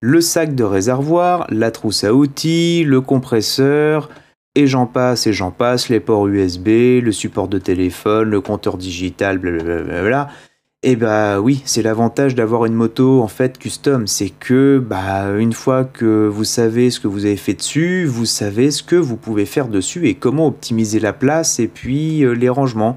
le 0.00 0.20
sac 0.20 0.54
de 0.54 0.64
réservoir, 0.64 1.46
la 1.48 1.70
trousse 1.70 2.04
à 2.04 2.12
outils, 2.12 2.84
le 2.84 3.00
compresseur, 3.00 4.10
et 4.54 4.66
j'en 4.66 4.86
passe 4.86 5.26
et 5.26 5.32
j'en 5.32 5.50
passe, 5.50 5.88
les 5.88 6.00
ports 6.00 6.28
USB, 6.28 7.00
le 7.02 7.12
support 7.12 7.48
de 7.48 7.58
téléphone, 7.58 8.28
le 8.30 8.40
compteur 8.40 8.76
digital, 8.76 9.38
blablabla. 9.38 10.28
Et 10.84 10.96
bah 10.96 11.40
oui, 11.40 11.62
c'est 11.64 11.82
l'avantage 11.82 12.34
d'avoir 12.34 12.64
une 12.64 12.74
moto 12.74 13.22
en 13.22 13.28
fait 13.28 13.56
custom, 13.56 14.08
c'est 14.08 14.30
que 14.30 14.84
bah 14.84 15.30
une 15.38 15.52
fois 15.52 15.84
que 15.84 16.26
vous 16.26 16.42
savez 16.42 16.90
ce 16.90 16.98
que 16.98 17.06
vous 17.06 17.24
avez 17.24 17.36
fait 17.36 17.54
dessus, 17.54 18.04
vous 18.04 18.26
savez 18.26 18.72
ce 18.72 18.82
que 18.82 18.96
vous 18.96 19.16
pouvez 19.16 19.46
faire 19.46 19.68
dessus 19.68 20.08
et 20.08 20.14
comment 20.14 20.48
optimiser 20.48 20.98
la 20.98 21.12
place 21.12 21.60
et 21.60 21.68
puis 21.68 22.24
euh, 22.24 22.32
les 22.32 22.48
rangements. 22.48 22.96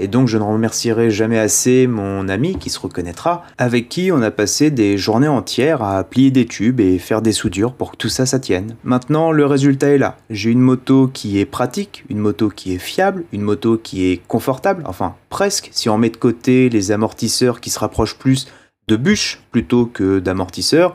Et 0.00 0.06
donc 0.06 0.28
je 0.28 0.38
ne 0.38 0.44
remercierai 0.44 1.10
jamais 1.10 1.40
assez 1.40 1.88
mon 1.88 2.28
ami 2.28 2.56
qui 2.56 2.70
se 2.70 2.78
reconnaîtra, 2.78 3.44
avec 3.58 3.88
qui 3.88 4.12
on 4.12 4.22
a 4.22 4.30
passé 4.30 4.70
des 4.70 4.96
journées 4.96 5.26
entières 5.26 5.82
à 5.82 6.04
plier 6.04 6.30
des 6.30 6.46
tubes 6.46 6.78
et 6.78 6.98
faire 6.98 7.20
des 7.20 7.32
soudures 7.32 7.72
pour 7.72 7.90
que 7.90 7.96
tout 7.96 8.08
ça 8.08 8.24
ça 8.24 8.38
tienne. 8.38 8.76
Maintenant 8.84 9.32
le 9.32 9.44
résultat 9.44 9.88
est 9.88 9.98
là. 9.98 10.16
J'ai 10.30 10.50
une 10.50 10.60
moto 10.60 11.08
qui 11.12 11.40
est 11.40 11.46
pratique, 11.46 12.04
une 12.10 12.18
moto 12.18 12.48
qui 12.48 12.74
est 12.74 12.78
fiable, 12.78 13.24
une 13.32 13.42
moto 13.42 13.76
qui 13.76 14.08
est 14.08 14.22
confortable, 14.28 14.84
enfin 14.86 15.16
presque, 15.30 15.70
si 15.72 15.88
on 15.88 15.98
met 15.98 16.10
de 16.10 16.16
côté 16.16 16.68
les 16.68 16.92
amortisseurs 16.92 17.60
qui 17.60 17.70
se 17.70 17.80
rapprochent 17.80 18.18
plus 18.18 18.46
de 18.86 18.94
bûches 18.94 19.40
plutôt 19.50 19.86
que 19.86 20.20
d'amortisseurs. 20.20 20.94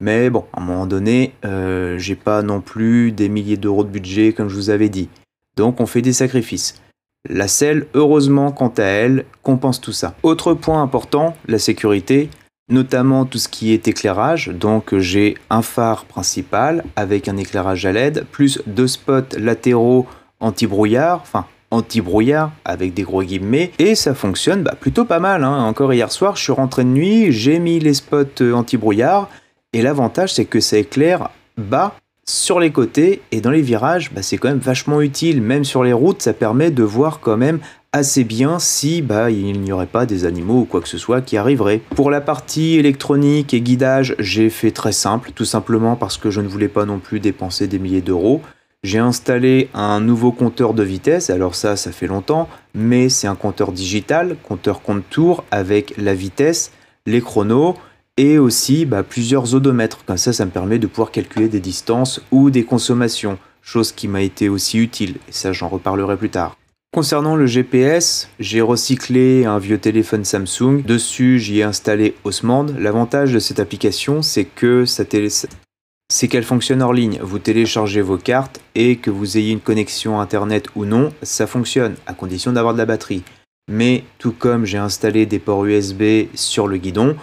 Mais 0.00 0.30
bon, 0.30 0.44
à 0.52 0.60
un 0.60 0.64
moment 0.64 0.86
donné, 0.86 1.34
euh, 1.44 1.98
j'ai 1.98 2.14
pas 2.14 2.42
non 2.42 2.60
plus 2.60 3.10
des 3.10 3.28
milliers 3.28 3.56
d'euros 3.56 3.82
de 3.82 3.88
budget 3.88 4.32
comme 4.32 4.48
je 4.48 4.54
vous 4.54 4.70
avais 4.70 4.88
dit. 4.88 5.08
Donc 5.56 5.80
on 5.80 5.86
fait 5.86 6.02
des 6.02 6.12
sacrifices. 6.12 6.80
La 7.28 7.48
selle, 7.48 7.86
heureusement, 7.94 8.52
quant 8.52 8.72
à 8.76 8.82
elle, 8.82 9.24
compense 9.42 9.80
tout 9.80 9.92
ça. 9.92 10.14
Autre 10.22 10.52
point 10.52 10.82
important, 10.82 11.34
la 11.48 11.58
sécurité, 11.58 12.28
notamment 12.68 13.24
tout 13.24 13.38
ce 13.38 13.48
qui 13.48 13.72
est 13.72 13.88
éclairage. 13.88 14.48
Donc 14.48 14.96
j'ai 14.98 15.36
un 15.50 15.62
phare 15.62 16.04
principal 16.04 16.84
avec 16.96 17.28
un 17.28 17.36
éclairage 17.36 17.86
à 17.86 17.92
LED, 17.92 18.26
plus 18.30 18.62
deux 18.66 18.88
spots 18.88 19.36
latéraux 19.38 20.06
anti-brouillard, 20.40 21.20
enfin 21.22 21.46
anti-brouillard 21.70 22.52
avec 22.64 22.94
des 22.94 23.02
gros 23.02 23.22
guillemets 23.22 23.72
et 23.78 23.94
ça 23.94 24.14
fonctionne 24.14 24.62
bah, 24.62 24.74
plutôt 24.78 25.04
pas 25.04 25.18
mal. 25.18 25.44
Hein. 25.44 25.64
Encore 25.64 25.92
hier 25.92 26.12
soir, 26.12 26.36
je 26.36 26.42
suis 26.42 26.52
rentré 26.52 26.84
de 26.84 26.90
nuit, 26.90 27.32
j'ai 27.32 27.58
mis 27.58 27.80
les 27.80 27.94
spots 27.94 28.42
euh, 28.42 28.52
anti-brouillard 28.52 29.28
et 29.72 29.82
l'avantage 29.82 30.34
c'est 30.34 30.44
que 30.44 30.60
ça 30.60 30.78
éclaire 30.78 31.30
bas 31.56 31.94
sur 32.26 32.60
les 32.60 32.70
côtés 32.70 33.22
et 33.32 33.40
dans 33.40 33.50
les 33.50 33.62
virages, 33.62 34.12
bah, 34.12 34.22
c'est 34.22 34.38
quand 34.38 34.48
même 34.48 34.58
vachement 34.58 35.00
utile. 35.00 35.42
Même 35.42 35.64
sur 35.64 35.84
les 35.84 35.92
routes, 35.92 36.22
ça 36.22 36.32
permet 36.32 36.70
de 36.70 36.82
voir 36.82 37.20
quand 37.20 37.36
même 37.36 37.58
assez 37.92 38.24
bien 38.24 38.58
si 38.58 39.02
bah, 39.02 39.30
il 39.30 39.60
n'y 39.60 39.70
aurait 39.70 39.86
pas 39.86 40.04
des 40.04 40.24
animaux 40.24 40.60
ou 40.60 40.64
quoi 40.64 40.80
que 40.80 40.88
ce 40.88 40.98
soit 40.98 41.20
qui 41.20 41.36
arriveraient. 41.36 41.80
Pour 41.94 42.10
la 42.10 42.20
partie 42.20 42.74
électronique 42.74 43.54
et 43.54 43.60
guidage, 43.60 44.16
j'ai 44.18 44.50
fait 44.50 44.72
très 44.72 44.92
simple, 44.92 45.30
tout 45.32 45.44
simplement 45.44 45.94
parce 45.94 46.16
que 46.16 46.30
je 46.30 46.40
ne 46.40 46.48
voulais 46.48 46.68
pas 46.68 46.86
non 46.86 46.98
plus 46.98 47.20
dépenser 47.20 47.68
des 47.68 47.78
milliers 47.78 48.00
d'euros. 48.00 48.40
J'ai 48.82 48.98
installé 48.98 49.70
un 49.72 50.00
nouveau 50.00 50.32
compteur 50.32 50.74
de 50.74 50.82
vitesse, 50.82 51.30
alors 51.30 51.54
ça, 51.54 51.76
ça 51.76 51.92
fait 51.92 52.06
longtemps, 52.06 52.48
mais 52.74 53.08
c'est 53.08 53.28
un 53.28 53.36
compteur 53.36 53.72
digital, 53.72 54.36
compteur 54.42 54.82
compte 54.82 55.08
tour 55.08 55.44
avec 55.50 55.94
la 55.96 56.14
vitesse, 56.14 56.72
les 57.06 57.20
chronos, 57.20 57.76
et 58.16 58.38
aussi 58.38 58.86
bah, 58.86 59.02
plusieurs 59.02 59.54
odomètres. 59.54 60.04
Comme 60.04 60.16
ça, 60.16 60.32
ça 60.32 60.44
me 60.44 60.50
permet 60.50 60.78
de 60.78 60.86
pouvoir 60.86 61.10
calculer 61.10 61.48
des 61.48 61.60
distances 61.60 62.20
ou 62.30 62.50
des 62.50 62.64
consommations, 62.64 63.38
chose 63.62 63.92
qui 63.92 64.08
m'a 64.08 64.22
été 64.22 64.48
aussi 64.48 64.78
utile, 64.78 65.16
et 65.28 65.32
ça 65.32 65.52
j'en 65.52 65.68
reparlerai 65.68 66.16
plus 66.16 66.30
tard. 66.30 66.56
Concernant 66.92 67.34
le 67.34 67.46
GPS, 67.46 68.28
j'ai 68.38 68.60
recyclé 68.60 69.46
un 69.46 69.58
vieux 69.58 69.78
téléphone 69.78 70.24
Samsung. 70.24 70.84
Dessus, 70.86 71.40
j'y 71.40 71.58
ai 71.58 71.64
installé 71.64 72.14
Osmand. 72.22 72.66
L'avantage 72.78 73.32
de 73.32 73.40
cette 73.40 73.58
application, 73.58 74.22
c'est 74.22 74.44
que 74.44 74.84
c'est 74.86 76.28
qu'elle 76.28 76.44
fonctionne 76.44 76.82
hors 76.82 76.92
ligne. 76.92 77.18
Vous 77.20 77.40
téléchargez 77.40 78.00
vos 78.00 78.16
cartes 78.16 78.60
et 78.76 78.94
que 78.94 79.10
vous 79.10 79.36
ayez 79.36 79.50
une 79.50 79.58
connexion 79.58 80.20
internet 80.20 80.68
ou 80.76 80.84
non, 80.84 81.12
ça 81.22 81.48
fonctionne, 81.48 81.96
à 82.06 82.14
condition 82.14 82.52
d'avoir 82.52 82.74
de 82.74 82.78
la 82.78 82.86
batterie. 82.86 83.24
Mais 83.68 84.04
tout 84.18 84.30
comme 84.30 84.64
j'ai 84.64 84.78
installé 84.78 85.26
des 85.26 85.40
ports 85.40 85.64
USB 85.64 86.28
sur 86.34 86.68
le 86.68 86.76
guidon, 86.76 87.16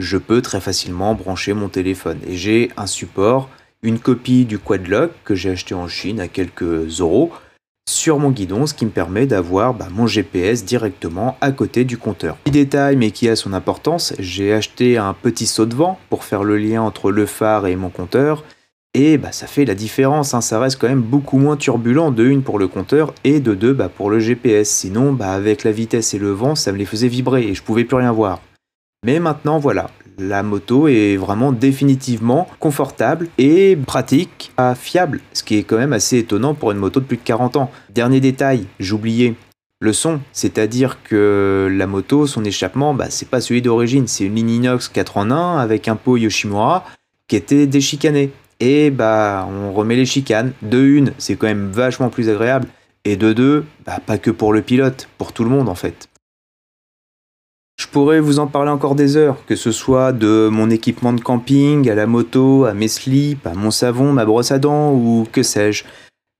je 0.00 0.16
peux 0.16 0.42
très 0.42 0.60
facilement 0.60 1.14
brancher 1.14 1.52
mon 1.52 1.68
téléphone. 1.68 2.18
Et 2.28 2.36
j'ai 2.36 2.70
un 2.76 2.86
support, 2.86 3.48
une 3.82 3.98
copie 3.98 4.44
du 4.44 4.58
Quadlock 4.58 5.12
que 5.24 5.34
j'ai 5.34 5.50
acheté 5.50 5.74
en 5.74 5.88
Chine 5.88 6.20
à 6.20 6.28
quelques 6.28 7.00
euros 7.00 7.32
sur 7.88 8.18
mon 8.18 8.30
guidon, 8.30 8.66
ce 8.66 8.74
qui 8.74 8.84
me 8.84 8.90
permet 8.90 9.26
d'avoir 9.26 9.72
bah, 9.72 9.88
mon 9.90 10.06
GPS 10.06 10.64
directement 10.64 11.38
à 11.40 11.52
côté 11.52 11.84
du 11.84 11.96
compteur. 11.96 12.36
Petit 12.36 12.50
détail 12.50 12.96
mais 12.96 13.10
qui 13.10 13.28
a 13.28 13.36
son 13.36 13.54
importance, 13.54 14.12
j'ai 14.18 14.52
acheté 14.52 14.98
un 14.98 15.14
petit 15.14 15.46
saut 15.46 15.64
de 15.64 15.74
vent 15.74 15.98
pour 16.10 16.24
faire 16.24 16.44
le 16.44 16.58
lien 16.58 16.82
entre 16.82 17.10
le 17.10 17.24
phare 17.24 17.66
et 17.66 17.76
mon 17.76 17.88
compteur. 17.88 18.44
Et 18.92 19.16
bah, 19.16 19.32
ça 19.32 19.46
fait 19.46 19.64
la 19.64 19.74
différence, 19.74 20.34
hein. 20.34 20.40
ça 20.40 20.60
reste 20.60 20.78
quand 20.78 20.88
même 20.88 21.00
beaucoup 21.00 21.38
moins 21.38 21.56
turbulent 21.56 22.10
de 22.10 22.24
une 22.24 22.42
pour 22.42 22.58
le 22.58 22.68
compteur 22.68 23.14
et 23.24 23.40
de 23.40 23.54
deux 23.54 23.72
bah, 23.72 23.88
pour 23.88 24.10
le 24.10 24.18
GPS. 24.18 24.68
Sinon, 24.68 25.16
avec 25.20 25.64
la 25.64 25.72
vitesse 25.72 26.12
et 26.12 26.18
le 26.18 26.30
vent, 26.30 26.54
ça 26.54 26.72
me 26.72 26.78
les 26.78 26.86
faisait 26.86 27.08
vibrer 27.08 27.42
et 27.44 27.54
je 27.54 27.62
pouvais 27.62 27.84
plus 27.84 27.96
rien 27.96 28.12
voir. 28.12 28.40
Mais 29.04 29.20
maintenant, 29.20 29.58
voilà, 29.58 29.90
la 30.18 30.42
moto 30.42 30.88
est 30.88 31.16
vraiment 31.16 31.52
définitivement 31.52 32.48
confortable 32.58 33.28
et 33.38 33.76
pratique, 33.86 34.50
fiable, 34.74 35.20
ce 35.32 35.44
qui 35.44 35.56
est 35.56 35.62
quand 35.62 35.78
même 35.78 35.92
assez 35.92 36.18
étonnant 36.18 36.54
pour 36.54 36.72
une 36.72 36.78
moto 36.78 36.98
de 36.98 37.04
plus 37.04 37.16
de 37.16 37.22
40 37.22 37.56
ans. 37.56 37.70
Dernier 37.90 38.20
détail, 38.20 38.66
j'oubliais, 38.80 39.34
le 39.80 39.92
son, 39.92 40.20
c'est-à-dire 40.32 40.98
que 41.04 41.68
la 41.70 41.86
moto, 41.86 42.26
son 42.26 42.44
échappement, 42.44 42.94
bah, 42.94 43.06
c'est 43.10 43.28
pas 43.28 43.40
celui 43.40 43.62
d'origine, 43.62 44.08
c'est 44.08 44.24
une 44.24 44.34
ligne 44.34 44.50
inox 44.50 44.88
4 44.88 45.16
en 45.16 45.30
1 45.30 45.58
avec 45.58 45.86
un 45.86 45.94
pot 45.94 46.16
Yoshimura 46.16 46.84
qui 47.28 47.36
était 47.36 47.66
déchicané. 47.68 48.32
Et 48.60 48.90
bah 48.90 49.48
on 49.48 49.72
remet 49.72 49.94
les 49.94 50.06
chicanes. 50.06 50.52
De 50.62 50.82
une, 50.82 51.12
c'est 51.18 51.36
quand 51.36 51.46
même 51.46 51.70
vachement 51.70 52.08
plus 52.08 52.28
agréable. 52.28 52.66
Et 53.04 53.14
de 53.14 53.32
deux, 53.32 53.64
bah, 53.86 54.00
pas 54.04 54.18
que 54.18 54.32
pour 54.32 54.52
le 54.52 54.62
pilote, 54.62 55.08
pour 55.16 55.32
tout 55.32 55.44
le 55.44 55.50
monde 55.50 55.68
en 55.68 55.76
fait. 55.76 56.07
Je 57.80 57.86
pourrais 57.86 58.18
vous 58.18 58.40
en 58.40 58.48
parler 58.48 58.70
encore 58.70 58.96
des 58.96 59.16
heures, 59.16 59.36
que 59.46 59.54
ce 59.54 59.70
soit 59.70 60.12
de 60.12 60.48
mon 60.50 60.68
équipement 60.68 61.12
de 61.12 61.20
camping, 61.20 61.88
à 61.88 61.94
la 61.94 62.06
moto, 62.06 62.64
à 62.64 62.74
mes 62.74 62.88
slips, 62.88 63.46
à 63.46 63.54
mon 63.54 63.70
savon, 63.70 64.12
ma 64.12 64.24
brosse 64.24 64.50
à 64.50 64.58
dents 64.58 64.92
ou 64.92 65.26
que 65.30 65.44
sais-je. 65.44 65.84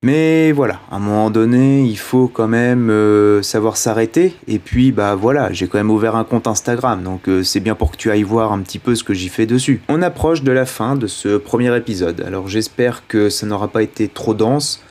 Mais 0.04 0.52
voilà, 0.52 0.80
à 0.90 0.96
un 0.96 0.98
moment 0.98 1.30
donné, 1.30 1.82
il 1.82 1.96
faut 1.96 2.28
quand 2.28 2.48
même 2.48 2.90
euh, 2.90 3.40
savoir 3.42 3.76
s'arrêter. 3.76 4.34
Et 4.46 4.58
puis, 4.58 4.92
bah 4.92 5.14
voilà, 5.14 5.52
j'ai 5.52 5.68
quand 5.68 5.78
même 5.78 5.90
ouvert 5.90 6.16
un 6.16 6.24
compte 6.24 6.48
Instagram, 6.48 7.02
donc 7.02 7.28
euh, 7.28 7.42
c'est 7.42 7.60
bien 7.60 7.74
pour 7.74 7.92
que 7.92 7.96
tu 7.96 8.10
ailles 8.10 8.24
voir 8.24 8.52
un 8.52 8.60
petit 8.60 8.78
peu 8.78 8.94
ce 8.94 9.02
que 9.02 9.14
j'y 9.14 9.28
fais 9.28 9.46
dessus. 9.46 9.80
On 9.88 10.02
approche 10.02 10.42
de 10.42 10.52
la 10.52 10.66
fin 10.66 10.96
de 10.96 11.06
ce 11.06 11.36
premier 11.38 11.74
épisode, 11.76 12.20
alors 12.20 12.48
j'espère 12.48 13.06
que 13.06 13.30
ça 13.30 13.46
n'aura 13.46 13.68
pas 13.68 13.82
été 13.82 14.08
trop 14.08 14.34
dense 14.34 14.82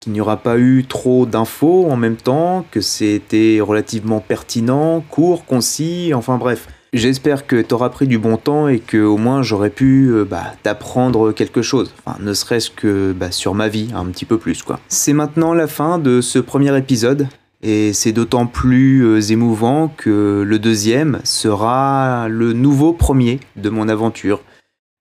qu'il 0.00 0.14
n'y 0.14 0.20
aura 0.22 0.38
pas 0.38 0.58
eu 0.58 0.86
trop 0.88 1.26
d'infos 1.26 1.86
en 1.90 1.96
même 1.96 2.16
temps, 2.16 2.64
que 2.70 2.80
c'était 2.80 3.58
relativement 3.60 4.20
pertinent, 4.20 5.04
court, 5.10 5.44
concis, 5.44 6.12
enfin 6.14 6.38
bref. 6.38 6.68
J'espère 6.94 7.46
que 7.46 7.60
tu 7.60 7.74
auras 7.74 7.90
pris 7.90 8.08
du 8.08 8.18
bon 8.18 8.38
temps 8.38 8.66
et 8.66 8.78
que 8.80 8.96
au 8.96 9.18
moins 9.18 9.42
j'aurais 9.42 9.68
pu 9.68 10.08
euh, 10.08 10.24
bah, 10.24 10.54
t'apprendre 10.62 11.32
quelque 11.32 11.60
chose, 11.60 11.92
enfin 11.98 12.16
ne 12.18 12.32
serait-ce 12.32 12.70
que 12.70 13.12
bah, 13.12 13.30
sur 13.30 13.54
ma 13.54 13.68
vie 13.68 13.90
un 13.94 14.06
petit 14.06 14.24
peu 14.24 14.38
plus 14.38 14.62
quoi. 14.62 14.80
C'est 14.88 15.12
maintenant 15.12 15.52
la 15.52 15.66
fin 15.66 15.98
de 15.98 16.22
ce 16.22 16.38
premier 16.38 16.76
épisode 16.76 17.28
et 17.62 17.92
c'est 17.92 18.12
d'autant 18.12 18.46
plus 18.46 19.04
euh, 19.04 19.20
émouvant 19.20 19.92
que 19.94 20.42
le 20.44 20.58
deuxième 20.58 21.20
sera 21.24 22.26
le 22.28 22.54
nouveau 22.54 22.94
premier 22.94 23.38
de 23.56 23.68
mon 23.68 23.86
aventure. 23.88 24.40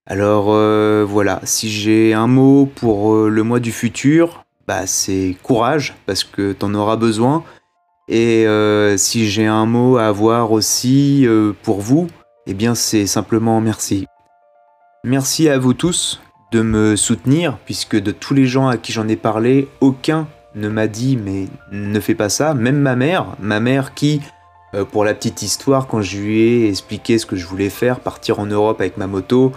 Alors 0.06 0.48
euh, 0.50 1.06
voilà, 1.08 1.40
si 1.46 1.70
j'ai 1.70 2.14
un 2.14 2.28
mot 2.28 2.66
pour 2.76 3.16
le 3.16 3.44
mois 3.44 3.62
du 3.62 3.72
futur, 3.72 4.44
bah, 4.70 4.86
c'est 4.86 5.36
courage, 5.42 5.96
parce 6.06 6.24
que 6.24 6.54
tu 6.54 6.64
en 6.64 6.76
auras 6.76 6.96
besoin. 6.96 7.44
Et 8.08 8.46
euh, 8.46 8.98
si 8.98 9.28
j'ai 9.28 9.48
un 9.48 9.66
mot 9.66 9.98
à 9.98 10.06
avoir 10.06 10.52
aussi 10.52 11.26
euh, 11.26 11.54
pour 11.64 11.82
vous, 11.82 12.08
eh 12.46 12.54
bien 12.54 12.76
c'est 12.76 13.08
simplement 13.08 13.62
merci. 13.62 14.06
Merci 15.04 15.50
à 15.50 15.58
vous 15.58 15.74
tous 15.74 16.22
de 16.52 16.62
me 16.62 16.96
soutenir, 16.96 17.58
puisque 17.66 17.96
de 17.96 18.12
tous 18.12 18.36
les 18.36 18.46
gens 18.46 18.68
à 18.68 18.78
qui 18.78 18.92
j'en 18.92 19.08
ai 19.08 19.16
parlé, 19.16 19.68
aucun 19.82 20.28
ne 20.54 20.70
m'a 20.70 20.86
dit 20.86 21.18
mais 21.18 21.48
ne 21.72 22.00
fais 22.00 22.14
pas 22.14 22.30
ça, 22.30 22.54
même 22.54 22.78
ma 22.78 22.96
mère, 22.96 23.26
ma 23.40 23.60
mère 23.60 23.96
qui, 23.96 24.22
euh, 24.76 24.86
pour 24.86 25.04
la 25.04 25.16
petite 25.16 25.42
histoire, 25.42 25.88
quand 25.88 26.04
je 26.04 26.20
lui 26.20 26.42
ai 26.42 26.70
expliqué 26.70 27.18
ce 27.18 27.26
que 27.26 27.36
je 27.36 27.48
voulais 27.48 27.72
faire, 27.72 28.02
partir 28.02 28.40
en 28.40 28.46
Europe 28.46 28.82
avec 28.82 28.98
ma 28.98 29.08
moto, 29.08 29.52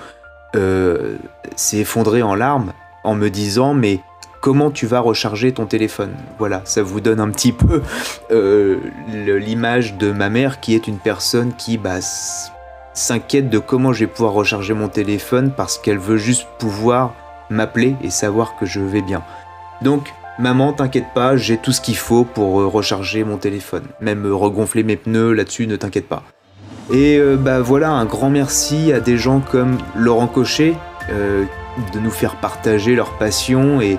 s'est 0.54 1.78
effondrée 1.78 2.22
en 2.22 2.34
larmes 2.34 2.72
en 3.04 3.14
me 3.14 3.28
disant 3.28 3.74
mais 3.74 4.00
comment 4.42 4.72
tu 4.72 4.86
vas 4.86 5.00
recharger 5.00 5.52
ton 5.52 5.64
téléphone. 5.66 6.10
Voilà, 6.38 6.60
ça 6.64 6.82
vous 6.82 7.00
donne 7.00 7.20
un 7.20 7.30
petit 7.30 7.52
peu 7.52 7.80
euh, 8.32 8.80
l'image 9.08 9.94
de 9.94 10.12
ma 10.12 10.28
mère 10.28 10.60
qui 10.60 10.74
est 10.74 10.88
une 10.88 10.98
personne 10.98 11.54
qui 11.54 11.78
bah, 11.78 12.00
s'inquiète 12.92 13.48
de 13.48 13.58
comment 13.58 13.94
je 13.94 14.00
vais 14.00 14.08
pouvoir 14.08 14.32
recharger 14.34 14.74
mon 14.74 14.88
téléphone 14.88 15.52
parce 15.56 15.78
qu'elle 15.78 15.98
veut 15.98 16.16
juste 16.16 16.46
pouvoir 16.58 17.14
m'appeler 17.50 17.94
et 18.02 18.10
savoir 18.10 18.56
que 18.56 18.66
je 18.66 18.80
vais 18.80 19.00
bien. 19.00 19.22
Donc, 19.80 20.12
maman, 20.40 20.72
t'inquiète 20.72 21.14
pas, 21.14 21.36
j'ai 21.36 21.56
tout 21.56 21.72
ce 21.72 21.80
qu'il 21.80 21.96
faut 21.96 22.24
pour 22.24 22.60
euh, 22.60 22.66
recharger 22.66 23.22
mon 23.22 23.38
téléphone. 23.38 23.84
Même 24.00 24.26
euh, 24.26 24.34
regonfler 24.34 24.82
mes 24.82 24.96
pneus 24.96 25.34
là-dessus, 25.34 25.68
ne 25.68 25.76
t'inquiète 25.76 26.08
pas. 26.08 26.24
Et 26.92 27.20
bah 27.38 27.60
voilà, 27.60 27.90
un 27.90 28.04
grand 28.04 28.28
merci 28.28 28.92
à 28.92 28.98
des 28.98 29.16
gens 29.16 29.40
comme 29.40 29.78
Laurent 29.94 30.26
Cochet 30.26 30.74
de 31.08 31.98
nous 32.00 32.10
faire 32.10 32.34
partager 32.36 32.96
leur 32.96 33.16
passion 33.18 33.80
et, 33.80 33.98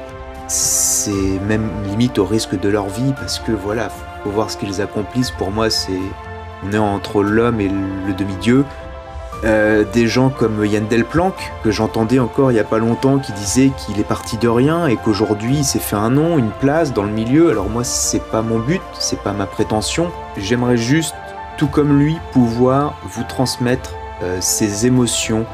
c'est 0.54 1.40
même 1.48 1.68
limite 1.88 2.20
au 2.20 2.26
risque 2.26 2.60
de 2.60 2.70
leur 2.70 2.88
vie 2.88 3.14
parce 3.14 3.40
que 3.40 3.52
voilà, 3.52 3.90
faut 4.24 4.30
voir 4.30 4.52
ce 4.52 4.58
qu'ils 4.58 4.82
accomplissent. 4.82 5.32
Pour 5.32 5.50
moi, 5.50 5.72
c'est 5.72 6.00
on 6.64 6.72
est 6.72 6.78
entre 6.78 7.24
l'homme 7.24 7.60
et 7.60 7.70
le 7.70 8.14
demi-dieu. 8.14 8.64
Euh, 9.46 9.84
des 9.92 10.08
gens 10.08 10.30
comme 10.30 10.64
Yann 10.64 10.88
Delplanque, 10.88 11.52
que 11.64 11.72
j'entendais 11.72 12.20
encore 12.20 12.52
il 12.52 12.56
y 12.56 12.60
a 12.60 12.64
pas 12.64 12.78
longtemps, 12.78 13.18
qui 13.18 13.34
disait 13.34 13.72
qu'il 13.76 14.00
est 14.00 14.08
parti 14.08 14.38
de 14.38 14.48
rien 14.48 14.88
et 14.88 14.96
qu'aujourd'hui 14.96 15.58
il 15.58 15.66
s'est 15.66 15.80
fait 15.80 15.98
un 15.98 16.12
nom, 16.12 16.38
une 16.38 16.52
place 16.52 16.94
dans 16.94 17.04
le 17.04 17.12
milieu. 17.12 17.50
Alors 17.50 17.68
moi, 17.68 17.84
c'est 17.84 18.24
pas 18.24 18.44
mon 18.44 18.60
but, 18.60 18.82
c'est 19.00 19.20
pas 19.20 19.34
ma 19.34 19.48
prétention. 19.48 20.12
J'aimerais 20.38 20.78
juste, 20.78 21.16
tout 21.58 21.68
comme 21.68 22.00
lui, 22.00 22.18
pouvoir 22.32 22.94
vous 23.04 23.24
transmettre 23.24 23.96
euh, 24.22 24.38
ces 24.40 24.86
émotions 24.86 25.46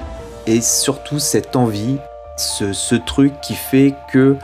et 0.46 0.60
surtout 0.60 1.20
cette 1.20 1.56
envie, 1.56 1.98
ce, 2.36 2.74
ce 2.74 2.96
truc 2.96 3.40
qui 3.42 3.56
fait 3.56 3.96
que 4.12 4.38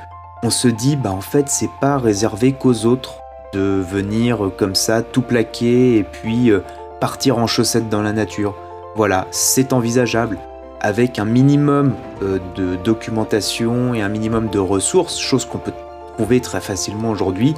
on 0.45 0.51
se 0.51 0.67
dit, 0.67 0.95
bah 0.95 1.11
en 1.11 1.21
fait, 1.21 1.49
c'est 1.49 1.71
pas 1.81 1.97
réservé 1.97 2.53
qu'aux 2.53 2.85
autres 2.85 3.15
de 3.51 3.81
venir 3.81 4.51
comme 4.57 4.75
ça 4.75 5.01
tout 5.01 5.23
plaquer 5.23 5.97
et 5.97 6.03
puis 6.03 6.51
euh, 6.51 6.59
partir 6.99 7.39
en 7.39 7.47
chaussettes 7.47 7.89
dans 7.89 8.03
la 8.03 8.13
nature. 8.13 8.53
Voilà, 8.95 9.25
c'est 9.31 9.73
envisageable. 9.73 10.37
Avec 10.81 11.17
un 11.17 11.25
minimum 11.25 11.95
euh, 12.21 12.37
de 12.55 12.75
documentation 12.75 13.95
et 13.95 14.03
un 14.03 14.09
minimum 14.09 14.49
de 14.49 14.59
ressources, 14.59 15.17
chose 15.17 15.45
qu'on 15.45 15.57
peut 15.57 15.73
trouver 16.15 16.41
très 16.41 16.61
facilement 16.61 17.09
aujourd'hui, 17.09 17.55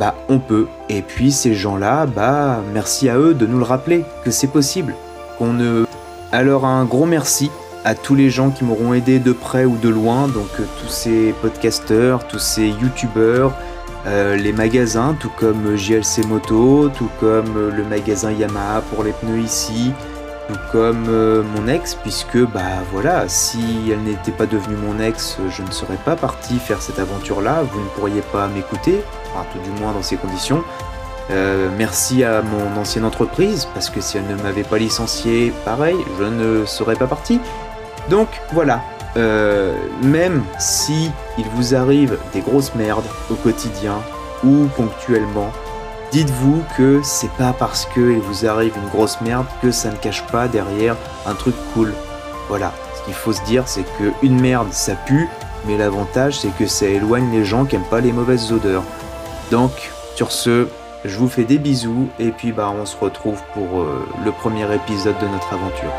bah 0.00 0.14
on 0.30 0.38
peut. 0.38 0.68
Et 0.88 1.02
puis 1.02 1.32
ces 1.32 1.52
gens-là, 1.52 2.06
bah 2.06 2.62
merci 2.72 3.10
à 3.10 3.18
eux 3.18 3.34
de 3.34 3.44
nous 3.46 3.58
le 3.58 3.64
rappeler 3.64 4.06
que 4.24 4.30
c'est 4.30 4.46
possible. 4.46 4.94
Qu'on 5.36 5.52
ne. 5.52 5.84
Alors 6.32 6.64
un 6.64 6.86
gros 6.86 7.04
merci 7.04 7.50
à 7.86 7.94
tous 7.94 8.16
les 8.16 8.30
gens 8.30 8.50
qui 8.50 8.64
m'auront 8.64 8.94
aidé 8.94 9.20
de 9.20 9.30
près 9.30 9.64
ou 9.64 9.76
de 9.76 9.88
loin, 9.88 10.26
donc 10.26 10.48
euh, 10.58 10.64
tous 10.82 10.88
ces 10.88 11.32
podcasteurs, 11.40 12.26
tous 12.26 12.40
ces 12.40 12.66
youtubeurs, 12.66 13.54
euh, 14.08 14.34
les 14.34 14.52
magasins, 14.52 15.16
tout 15.20 15.30
comme 15.38 15.76
JLC 15.76 16.26
Moto, 16.26 16.88
tout 16.88 17.08
comme 17.20 17.70
le 17.70 17.84
magasin 17.84 18.32
Yamaha 18.32 18.80
pour 18.90 19.04
les 19.04 19.12
pneus 19.12 19.38
ici, 19.38 19.92
tout 20.48 20.58
comme 20.72 21.06
euh, 21.08 21.44
mon 21.54 21.68
ex, 21.68 21.94
puisque 21.94 22.38
bah 22.38 22.82
voilà, 22.90 23.28
si 23.28 23.60
elle 23.92 24.02
n'était 24.02 24.32
pas 24.32 24.46
devenue 24.46 24.76
mon 24.76 24.98
ex, 24.98 25.38
je 25.48 25.62
ne 25.62 25.70
serais 25.70 25.98
pas 26.04 26.16
parti 26.16 26.58
faire 26.58 26.82
cette 26.82 26.98
aventure-là, 26.98 27.62
vous 27.70 27.78
ne 27.78 27.88
pourriez 27.90 28.22
pas 28.32 28.48
m'écouter, 28.48 29.00
enfin 29.32 29.46
tout 29.52 29.60
du 29.60 29.80
moins 29.80 29.92
dans 29.92 30.02
ces 30.02 30.16
conditions. 30.16 30.64
Euh, 31.30 31.68
merci 31.76 32.22
à 32.22 32.42
mon 32.42 32.80
ancienne 32.80 33.04
entreprise, 33.04 33.66
parce 33.74 33.90
que 33.90 34.00
si 34.00 34.16
elle 34.16 34.26
ne 34.26 34.40
m'avait 34.40 34.62
pas 34.62 34.78
licencié, 34.78 35.52
pareil, 35.64 35.96
je 36.18 36.24
ne 36.24 36.64
serais 36.66 36.94
pas 36.94 37.06
parti. 37.06 37.40
Donc 38.08 38.28
voilà, 38.52 38.80
euh, 39.16 39.74
même 40.02 40.44
si 40.58 41.10
il 41.38 41.44
vous 41.54 41.74
arrive 41.74 42.18
des 42.32 42.40
grosses 42.40 42.74
merdes 42.74 43.06
au 43.30 43.34
quotidien 43.34 43.94
ou 44.44 44.66
ponctuellement, 44.76 45.50
Dites-vous 46.12 46.62
que 46.76 47.00
c'est 47.02 47.30
pas 47.32 47.52
parce 47.52 47.84
qu'il 47.86 48.20
vous 48.20 48.46
arrive 48.46 48.72
une 48.76 48.88
grosse 48.88 49.20
merde 49.20 49.46
que 49.60 49.70
ça 49.70 49.90
ne 49.90 49.96
cache 49.96 50.24
pas 50.28 50.46
derrière 50.46 50.96
un 51.26 51.34
truc 51.34 51.54
cool. 51.74 51.92
Voilà, 52.48 52.72
ce 52.94 53.04
qu'il 53.04 53.14
faut 53.14 53.32
se 53.32 53.42
dire 53.42 53.64
c'est 53.66 53.84
que 53.98 54.12
une 54.22 54.40
merde 54.40 54.72
ça 54.72 54.94
pue, 54.94 55.28
mais 55.66 55.76
l'avantage 55.76 56.38
c'est 56.38 56.56
que 56.56 56.66
ça 56.66 56.86
éloigne 56.86 57.30
les 57.32 57.44
gens 57.44 57.64
qui 57.64 57.76
aiment 57.76 57.90
pas 57.90 58.00
les 58.00 58.12
mauvaises 58.12 58.52
odeurs. 58.52 58.84
Donc, 59.50 59.72
sur 60.14 60.30
ce, 60.30 60.68
je 61.04 61.18
vous 61.18 61.28
fais 61.28 61.44
des 61.44 61.58
bisous 61.58 62.08
et 62.20 62.30
puis 62.30 62.52
bah 62.52 62.72
on 62.74 62.86
se 62.86 62.96
retrouve 62.96 63.40
pour 63.52 63.82
euh, 63.82 64.08
le 64.24 64.30
premier 64.30 64.72
épisode 64.74 65.18
de 65.18 65.26
notre 65.26 65.52
aventure. 65.52 65.92